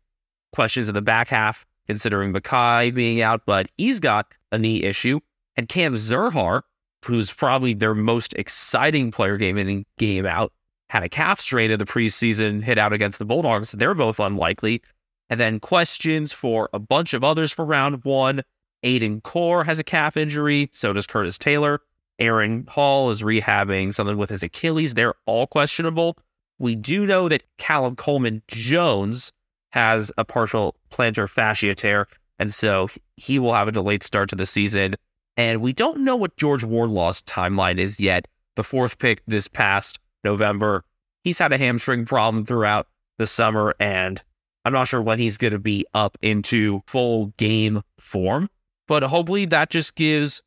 [0.53, 5.21] questions in the back half, considering McKay being out, but he's got a knee issue.
[5.57, 6.63] And Cam Zurhaar,
[7.05, 10.53] who's probably their most exciting player game in game out,
[10.91, 13.73] had a calf strain in the preseason, hit out against the Bulldogs.
[13.73, 14.83] They're both unlikely.
[15.31, 18.43] And then questions for a bunch of others for round one.
[18.83, 20.71] Aidan Corr has a calf injury.
[20.73, 21.81] So does Curtis Taylor.
[22.19, 24.95] Aaron Hall is rehabbing something with his Achilles.
[24.95, 26.17] They're all questionable.
[26.59, 29.33] We do know that Callum Coleman Jones
[29.71, 32.09] has a partial plantar fascia tear,
[32.39, 34.97] and so he will have a delayed start to the season.
[35.39, 38.27] And we don't know what George Wardlaw's timeline is yet.
[38.57, 40.83] The fourth pick this past November,
[41.23, 42.89] he's had a hamstring problem throughout
[43.19, 44.21] the summer, and
[44.65, 48.51] I'm not sure when he's going to be up into full game form.
[48.89, 50.43] But hopefully that just gives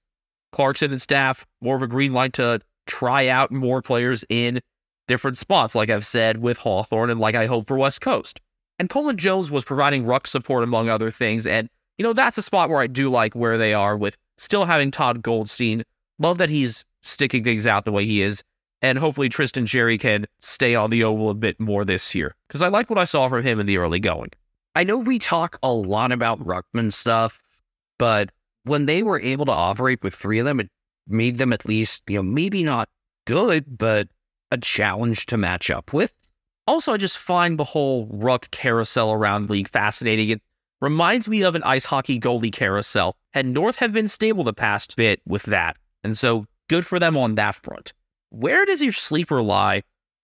[0.51, 4.59] Clarkson and staff more of a green light to try out more players in
[5.07, 8.41] different spots, like I've said with Hawthorn and like I hope for West Coast.
[8.77, 11.47] And Coleman Jones was providing ruck support among other things.
[11.47, 14.65] And, you know, that's a spot where I do like where they are with still
[14.65, 15.83] having Todd Goldstein.
[16.17, 18.43] Love that he's sticking things out the way he is.
[18.81, 22.35] And hopefully Tristan Xerri can stay on the oval a bit more this year.
[22.47, 24.31] Because I like what I saw from him in the early going.
[24.75, 27.39] I know we talk a lot about Ruckman stuff,
[27.99, 28.31] but
[28.63, 30.69] when they were able to operate with three of them, it
[31.07, 32.89] made them at least, you know, maybe not
[33.27, 34.07] good, but
[34.49, 36.13] a challenge to match up with.
[36.65, 40.41] Also, I just find the whole ruck carousel around league fascinating.
[40.81, 44.95] Reminds me of an ice hockey goalie carousel, and North have been stable the past
[44.97, 45.77] bit with that.
[46.03, 47.93] And so good for them on that front.
[48.29, 49.83] Where does your sleeper lie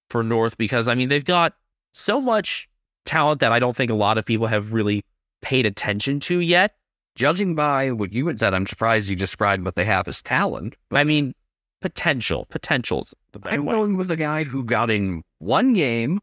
[0.10, 0.58] for North?
[0.58, 1.54] Because, I mean, they've got
[1.92, 2.68] so much
[3.06, 5.04] talent that I don't think a lot of people have really
[5.42, 6.74] paid attention to yet.
[7.16, 10.76] Judging by what you had said, I'm surprised you described what they have as talent.
[10.92, 11.34] I mean,
[11.82, 12.46] potential.
[12.50, 13.74] Potential's the I'm way.
[13.74, 16.20] going with a guy who got in one game,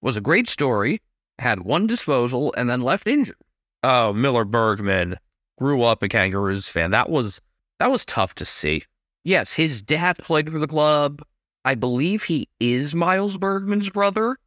[0.00, 1.00] was a great story,
[1.38, 3.36] had one disposal, and then left injured.
[3.84, 5.18] Oh, Miller Bergman
[5.58, 6.90] grew up a Kangaroos fan.
[6.90, 7.42] That was
[7.78, 8.84] that was tough to see.
[9.24, 11.20] Yes, his dad played for the club.
[11.66, 14.38] I believe he is Miles Bergman's brother.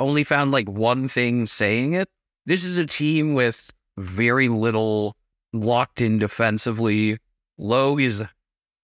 [0.00, 2.08] Only found like one thing saying it.
[2.46, 5.14] This is a team with very little
[5.52, 7.18] locked in defensively.
[7.58, 8.24] Lowe is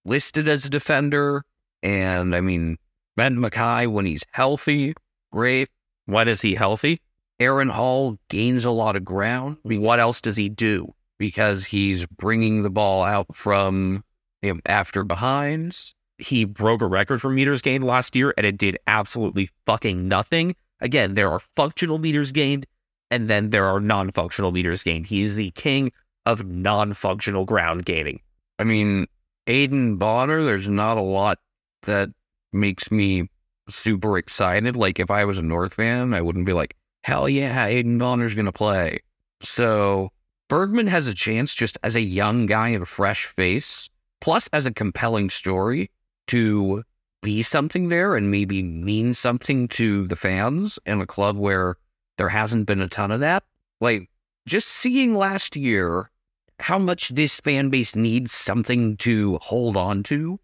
[0.05, 1.43] listed as a defender.
[1.83, 2.77] And I mean,
[3.17, 4.93] Ben McKay, when he's healthy,
[5.33, 5.71] great.
[6.05, 7.01] When is he healthy?
[7.41, 10.95] Aaron Hall gains a lot of ground I mean, what else does he do?
[11.23, 14.03] because he's bringing the ball out from
[14.43, 15.95] you know, after behinds.
[16.19, 20.57] He broke a record for meters gained last year, and it did absolutely fucking nothing.
[20.81, 22.67] Again, there are functional meters gained,
[23.09, 25.07] and then there are non-functional meters gained.
[25.07, 25.93] He is the king
[26.27, 28.19] of non-functional ground gaining.
[28.59, 29.07] I mean,
[29.47, 31.39] Aidan Bonar, there's not a lot
[31.83, 32.09] that
[32.53, 33.29] makes me
[33.69, 34.75] super excited.
[34.75, 38.35] Like, if I was a North fan, I wouldn't be like, hell yeah, Aidan Bonar's
[38.35, 39.01] going to play.
[39.43, 40.11] So,
[40.49, 43.89] Bergman has a chance just as a young guy and a fresh face,
[44.21, 45.91] plus as a compelling story
[46.29, 46.83] to
[47.23, 51.77] be something there and maybe mean something to the fans in a club where
[52.19, 53.45] there hasn't been a ton of that.
[53.81, 54.11] Like,
[54.47, 56.11] just seeing last year
[56.59, 60.39] how much this fan base needs something to hold on to.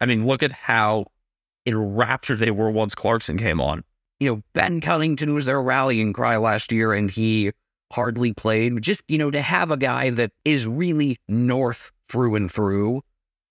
[0.00, 1.06] I mean, look at how
[1.64, 3.82] enraptured they were once Clarkson came on.
[4.18, 7.52] You know, Ben Cunnington was their rallying cry last year and he
[7.92, 8.80] hardly played.
[8.82, 13.02] Just, you know, to have a guy that is really North through and through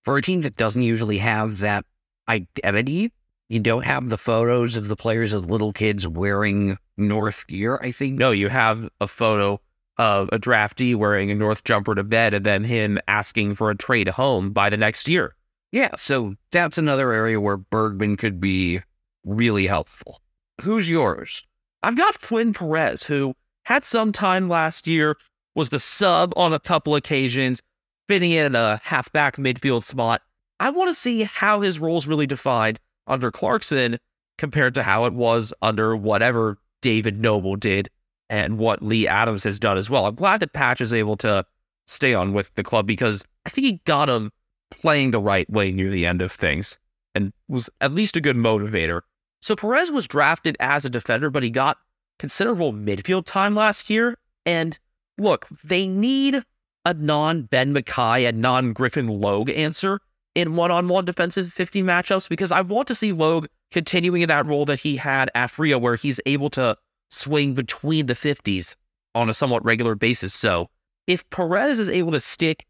[0.04, 1.84] for a team that doesn't usually have that
[2.28, 3.12] identity.
[3.48, 7.92] You don't have the photos of the players as little kids wearing North gear, I
[7.92, 8.18] think.
[8.18, 9.60] No, you have a photo
[9.98, 13.76] of a draftee wearing a North jumper to bed and then him asking for a
[13.76, 15.34] trade home by the next year.
[15.70, 18.80] Yeah, so that's another area where Bergman could be
[19.24, 20.20] really helpful.
[20.62, 21.44] Who's yours?
[21.82, 23.34] I've got Flynn Perez, who
[23.64, 25.16] had some time last year,
[25.54, 27.62] was the sub on a couple occasions,
[28.08, 30.22] fitting in a halfback midfield spot.
[30.58, 33.98] I want to see how his role's really defined under Clarkson
[34.38, 37.88] compared to how it was under whatever David Noble did
[38.28, 40.06] and what Leigh Adams has done as well.
[40.06, 41.44] I'm glad that Patch is able to
[41.86, 44.32] stay on with the club because I think he got him
[44.70, 46.78] playing the right way near the end of things
[47.14, 49.02] and was at least a good motivator.
[49.46, 51.78] So Perez was drafted as a defender, but he got
[52.18, 54.18] considerable midfield time last year.
[54.44, 54.76] And
[55.18, 56.42] look, they need
[56.84, 60.00] a non Ben McKay and non Griffin Logue answer
[60.34, 64.28] in one on one defensive 50 matchups because I want to see Logue continuing in
[64.30, 66.76] that role that he had at Freo, where he's able to
[67.12, 68.74] swing between the 50s
[69.14, 70.34] on a somewhat regular basis.
[70.34, 70.70] So
[71.06, 72.66] if Perez is able to stick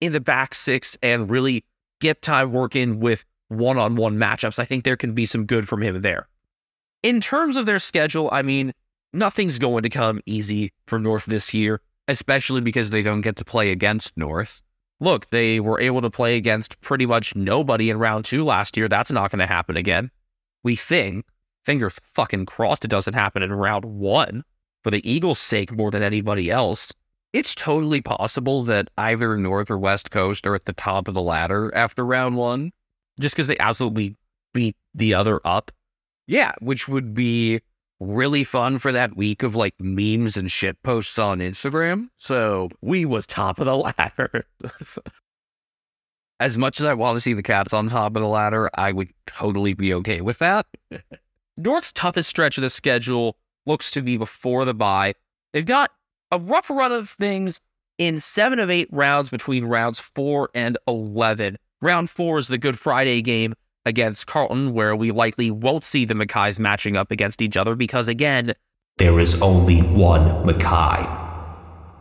[0.00, 1.64] in the back six and really
[2.00, 5.68] get time working with one on one matchups, I think there can be some good
[5.68, 6.28] from him there.
[7.02, 8.72] In terms of their schedule, I mean,
[9.12, 13.44] nothing's going to come easy for North this year, Especially because they don't get to
[13.44, 14.62] play against North.
[14.98, 18.88] Look, they were able to play against pretty much nobody in round two last year.
[18.88, 20.10] That's not going to happen again.
[20.64, 21.24] We think,
[21.64, 24.42] finger fucking crossed, it doesn't happen in round one
[24.82, 26.92] for the Eagles' sake more than anybody else.
[27.32, 31.22] It's totally possible that either North or West Coast are at the top of the
[31.22, 32.72] ladder after round one.
[33.20, 34.16] Just because they absolutely
[34.52, 35.70] beat the other up.
[36.26, 37.60] Yeah, which would be
[38.00, 42.08] really fun for that week of like memes and shit posts on Instagram.
[42.16, 44.44] So, We was top of the ladder.
[46.40, 48.92] as much as I want to see the Caps on top of the ladder, I
[48.92, 50.66] would totally be okay with that.
[51.58, 53.36] North's toughest stretch of the schedule
[53.66, 55.14] looks to be before the bye.
[55.52, 55.90] They've got
[56.30, 57.60] a rough run of things
[57.98, 61.58] in seven of eight rounds between rounds four and 11.
[61.82, 63.54] Round four is the Good Friday game
[63.86, 68.06] against Carlton, where we likely won't see the McKays matching up against each other because,
[68.06, 68.52] again,
[68.98, 71.08] There is only one McKay.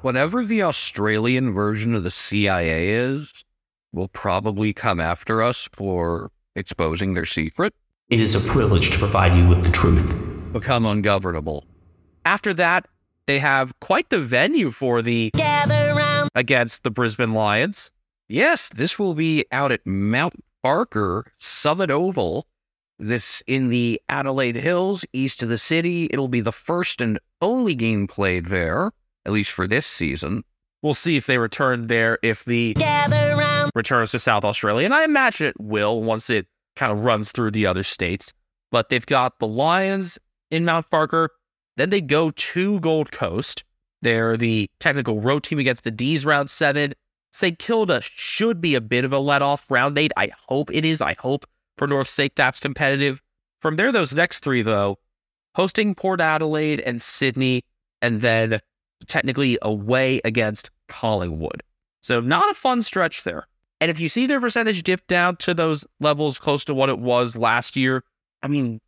[0.01, 3.45] Whatever the Australian version of the CIA is,
[3.93, 7.73] will probably come after us for exposing their secret,
[8.09, 10.13] It is a privilege to provide you with the truth.
[10.51, 11.63] become ungovernable.
[12.25, 12.85] after that,
[13.27, 15.31] they have quite the venue for the
[16.35, 17.91] against the Brisbane Lions.
[18.29, 22.45] Yes, this will be out at Mount Barker, Summit Oval.
[22.99, 26.07] This in the Adelaide Hills, east of the city.
[26.11, 28.91] It'll be the first and only game played there,
[29.25, 30.43] at least for this season.
[30.83, 32.75] We'll see if they return there if the
[33.73, 34.85] returns to South Australia.
[34.85, 36.45] And I imagine it will once it
[36.75, 38.31] kind of runs through the other states.
[38.71, 40.19] But they've got the Lions
[40.51, 41.31] in Mount Barker.
[41.77, 43.63] Then they go to Gold Coast.
[44.01, 46.93] They're the technical road team against the D's round seven.
[47.31, 47.59] St.
[47.59, 50.11] Kilda should be a bit of a let off round eight.
[50.17, 51.01] I hope it is.
[51.01, 51.45] I hope
[51.77, 53.21] for North's sake that's competitive.
[53.61, 54.97] From there, those next three, though,
[55.55, 57.63] hosting Port Adelaide and Sydney,
[58.01, 58.59] and then
[59.07, 61.63] technically away against Collingwood.
[62.01, 63.47] So, not a fun stretch there.
[63.81, 66.99] And if you see their percentage dip down to those levels close to what it
[66.99, 68.03] was last year,
[68.41, 68.81] I mean,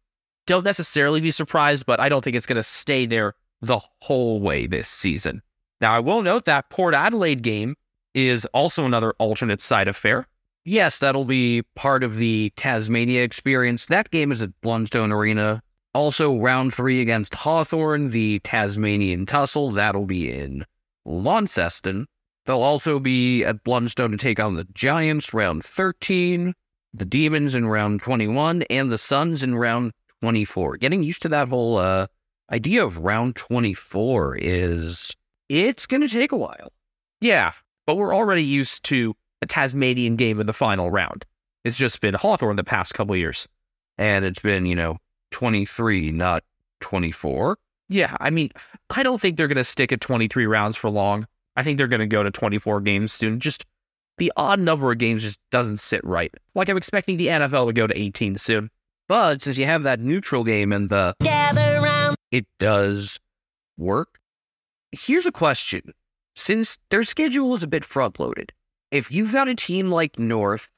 [0.47, 4.41] don't necessarily be surprised, but I don't think it's going to stay there the whole
[4.41, 5.41] way this season.
[5.79, 7.75] Now, I will note that Port Adelaide game
[8.13, 10.27] is also another alternate side affair.
[10.63, 13.87] Yes, that'll be part of the Tasmania experience.
[13.87, 15.63] That game is at Blundstone Arena.
[15.93, 20.65] Also, round three against Hawthorn, the Tasmanian tussle, that'll be in
[21.05, 22.05] Launceston.
[22.45, 26.53] They'll also be at Blundstone to take on the Giants round 13,
[26.93, 30.77] the Demons in round 21, and the Suns in round 24.
[30.77, 32.07] Getting used to that whole uh,
[32.51, 35.11] idea of round 24 is
[35.49, 36.71] it's going to take a while.
[37.19, 37.51] Yeah,
[37.91, 41.25] but we're already used to a Tasmanian game in the final round.
[41.65, 43.49] It's just been Hawthorn the past couple years.
[43.97, 44.95] And it's been, you know,
[45.31, 46.45] 23, not
[46.79, 47.57] 24.
[47.89, 48.49] Yeah, I mean,
[48.91, 51.27] I don't think they're going to stick at 23 rounds for long.
[51.57, 53.41] I think they're going to go to 24 games soon.
[53.41, 53.65] Just
[54.17, 56.33] the odd number of games just doesn't sit right.
[56.55, 58.69] Like I'm expecting the NFL to go to 18 soon.
[59.09, 63.19] But since you have that neutral game and the gather round, it does
[63.77, 64.17] work.
[64.93, 65.93] Here's a question.
[66.35, 68.53] Since their schedule is a bit front loaded,
[68.89, 70.69] if you've got a team like North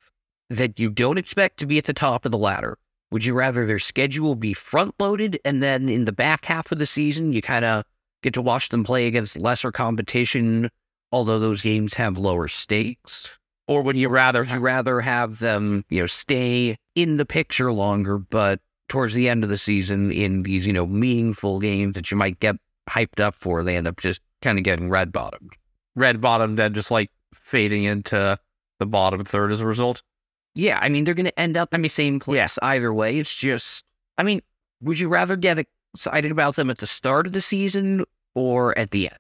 [0.50, 2.78] that you don't expect to be at the top of the ladder,
[3.12, 6.80] would you rather their schedule be front loaded and then in the back half of
[6.80, 7.86] the season you kind of
[8.24, 10.70] get to watch them play against lesser competition,
[11.12, 13.38] although those games have lower stakes?
[13.68, 18.18] Or would you rather you rather have them, you know, stay in the picture longer,
[18.18, 18.60] but
[18.90, 22.40] towards the end of the season in these, you know, meaningful games that you might
[22.40, 22.56] get
[22.90, 25.54] hyped up for, they end up just kind of getting red bottomed.
[25.96, 28.38] Red bottomed and just like fading into
[28.80, 30.04] the bottom third as a result.
[30.56, 32.60] Yeah, I mean they're going to end up in the same place yes.
[32.62, 33.18] either way.
[33.18, 33.86] It's just,
[34.18, 34.42] I mean,
[34.82, 35.66] would you rather get
[35.96, 38.04] excited about them at the start of the season
[38.36, 39.18] or at the end?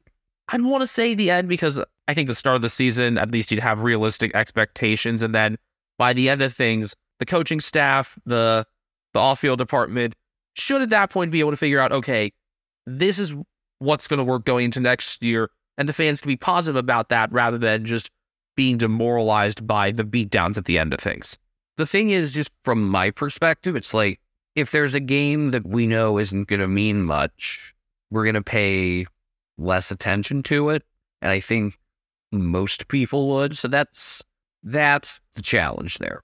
[0.50, 3.32] I'd want to say the end because I think the start of the season, at
[3.32, 5.58] least you'd have realistic expectations, and then
[5.98, 8.66] by the end of things, the coaching staff, the
[9.14, 10.16] the off field department
[10.56, 12.32] should at that point be able to figure out, okay,
[12.86, 13.34] this is
[13.80, 17.10] what's going to work going into next year, and the fans can be positive about
[17.10, 18.10] that rather than just
[18.56, 21.38] being demoralized by the beatdowns at the end of things.
[21.78, 24.20] The thing is, just from my perspective, it's like
[24.56, 27.74] if there's a game that we know isn't going to mean much,
[28.12, 29.08] we're going to pay
[29.58, 30.84] less attention to it.
[31.22, 31.80] And I think
[32.32, 33.58] most people would.
[33.58, 34.24] So that's
[34.62, 36.24] that's the challenge there.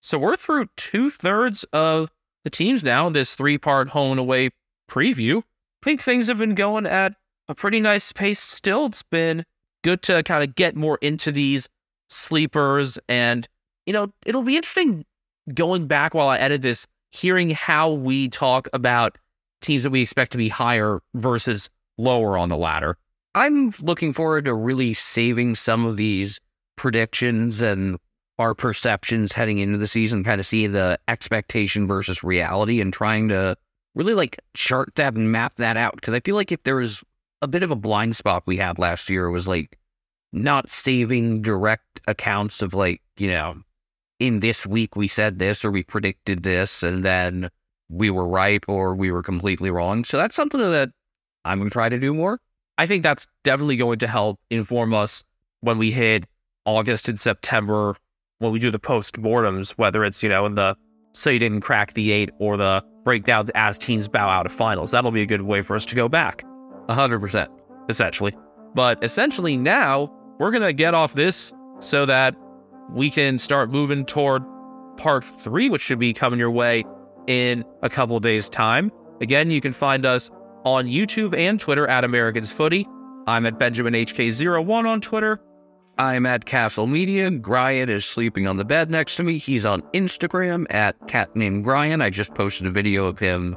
[0.00, 2.10] So we're through two thirds of
[2.44, 3.08] the teams now.
[3.10, 4.50] This three part home and away
[4.90, 5.42] preview.
[5.82, 7.14] I think things have been going at
[7.48, 8.86] a pretty nice pace still.
[8.86, 9.44] It's been
[9.82, 11.68] good to kind of get more into these
[12.08, 12.98] sleepers.
[13.08, 13.48] And,
[13.86, 15.04] you know, it'll be interesting
[15.54, 19.18] going back while I edit this, hearing how we talk about
[19.60, 22.96] teams that we expect to be higher versus lower on the ladder.
[23.34, 26.40] I'm looking forward to really saving some of these
[26.76, 27.98] predictions and
[28.38, 33.28] our perceptions heading into the season, kind of see the expectation versus reality and trying
[33.28, 33.56] to
[33.98, 35.96] really like chart that and map that out.
[35.96, 37.02] Because I feel like if there was
[37.42, 39.78] a bit of a blind spot we had last year was like
[40.32, 43.56] not saving direct accounts of like, you know,
[44.20, 47.50] in this week we said this or we predicted this and then
[47.88, 50.04] we were right or we were completely wrong.
[50.04, 50.90] So that's something that
[51.44, 52.40] I'm going to try to do more.
[52.76, 55.24] I think that's definitely going to help inform us
[55.60, 56.24] when we hit
[56.64, 57.96] August and September
[58.38, 60.76] when we do the post-mortems, whether it's, you know, in the
[61.18, 64.92] so you didn't crack the eight or the breakdowns as teams bow out of finals.
[64.92, 66.44] That'll be a good way for us to go back.
[66.88, 67.48] 100%,
[67.88, 68.36] essentially.
[68.74, 72.36] But essentially now, we're going to get off this so that
[72.90, 74.44] we can start moving toward
[74.96, 76.84] part three, which should be coming your way
[77.26, 78.92] in a couple days' time.
[79.20, 80.30] Again, you can find us
[80.64, 82.86] on YouTube and Twitter at Americans Footy.
[83.26, 85.40] I'm at Benjamin HK01 on Twitter.
[86.00, 87.28] I'm at Castle Media.
[87.28, 89.36] Brian is sleeping on the bed next to me.
[89.36, 92.00] He's on Instagram at cat named Brian.
[92.00, 93.56] I just posted a video of him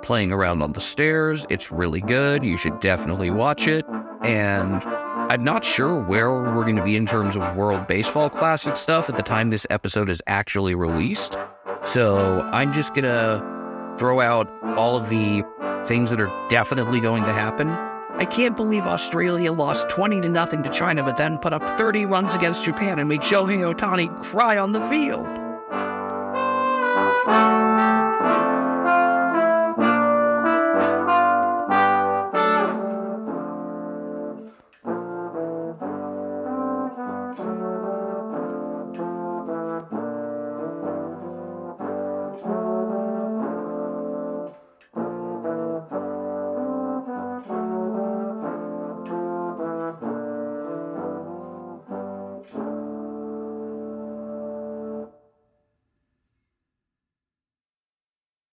[0.00, 1.44] playing around on the stairs.
[1.50, 2.42] It's really good.
[2.42, 3.84] You should definitely watch it.
[4.22, 8.78] And I'm not sure where we're going to be in terms of World Baseball Classic
[8.78, 11.36] stuff at the time this episode is actually released.
[11.84, 14.48] So I'm just going to throw out
[14.78, 15.44] all of the
[15.86, 17.91] things that are definitely going to happen.
[18.22, 22.06] I can't believe Australia lost 20 to nothing to China, but then put up 30
[22.06, 25.26] runs against Japan and made Shohei Ohtani cry on the field.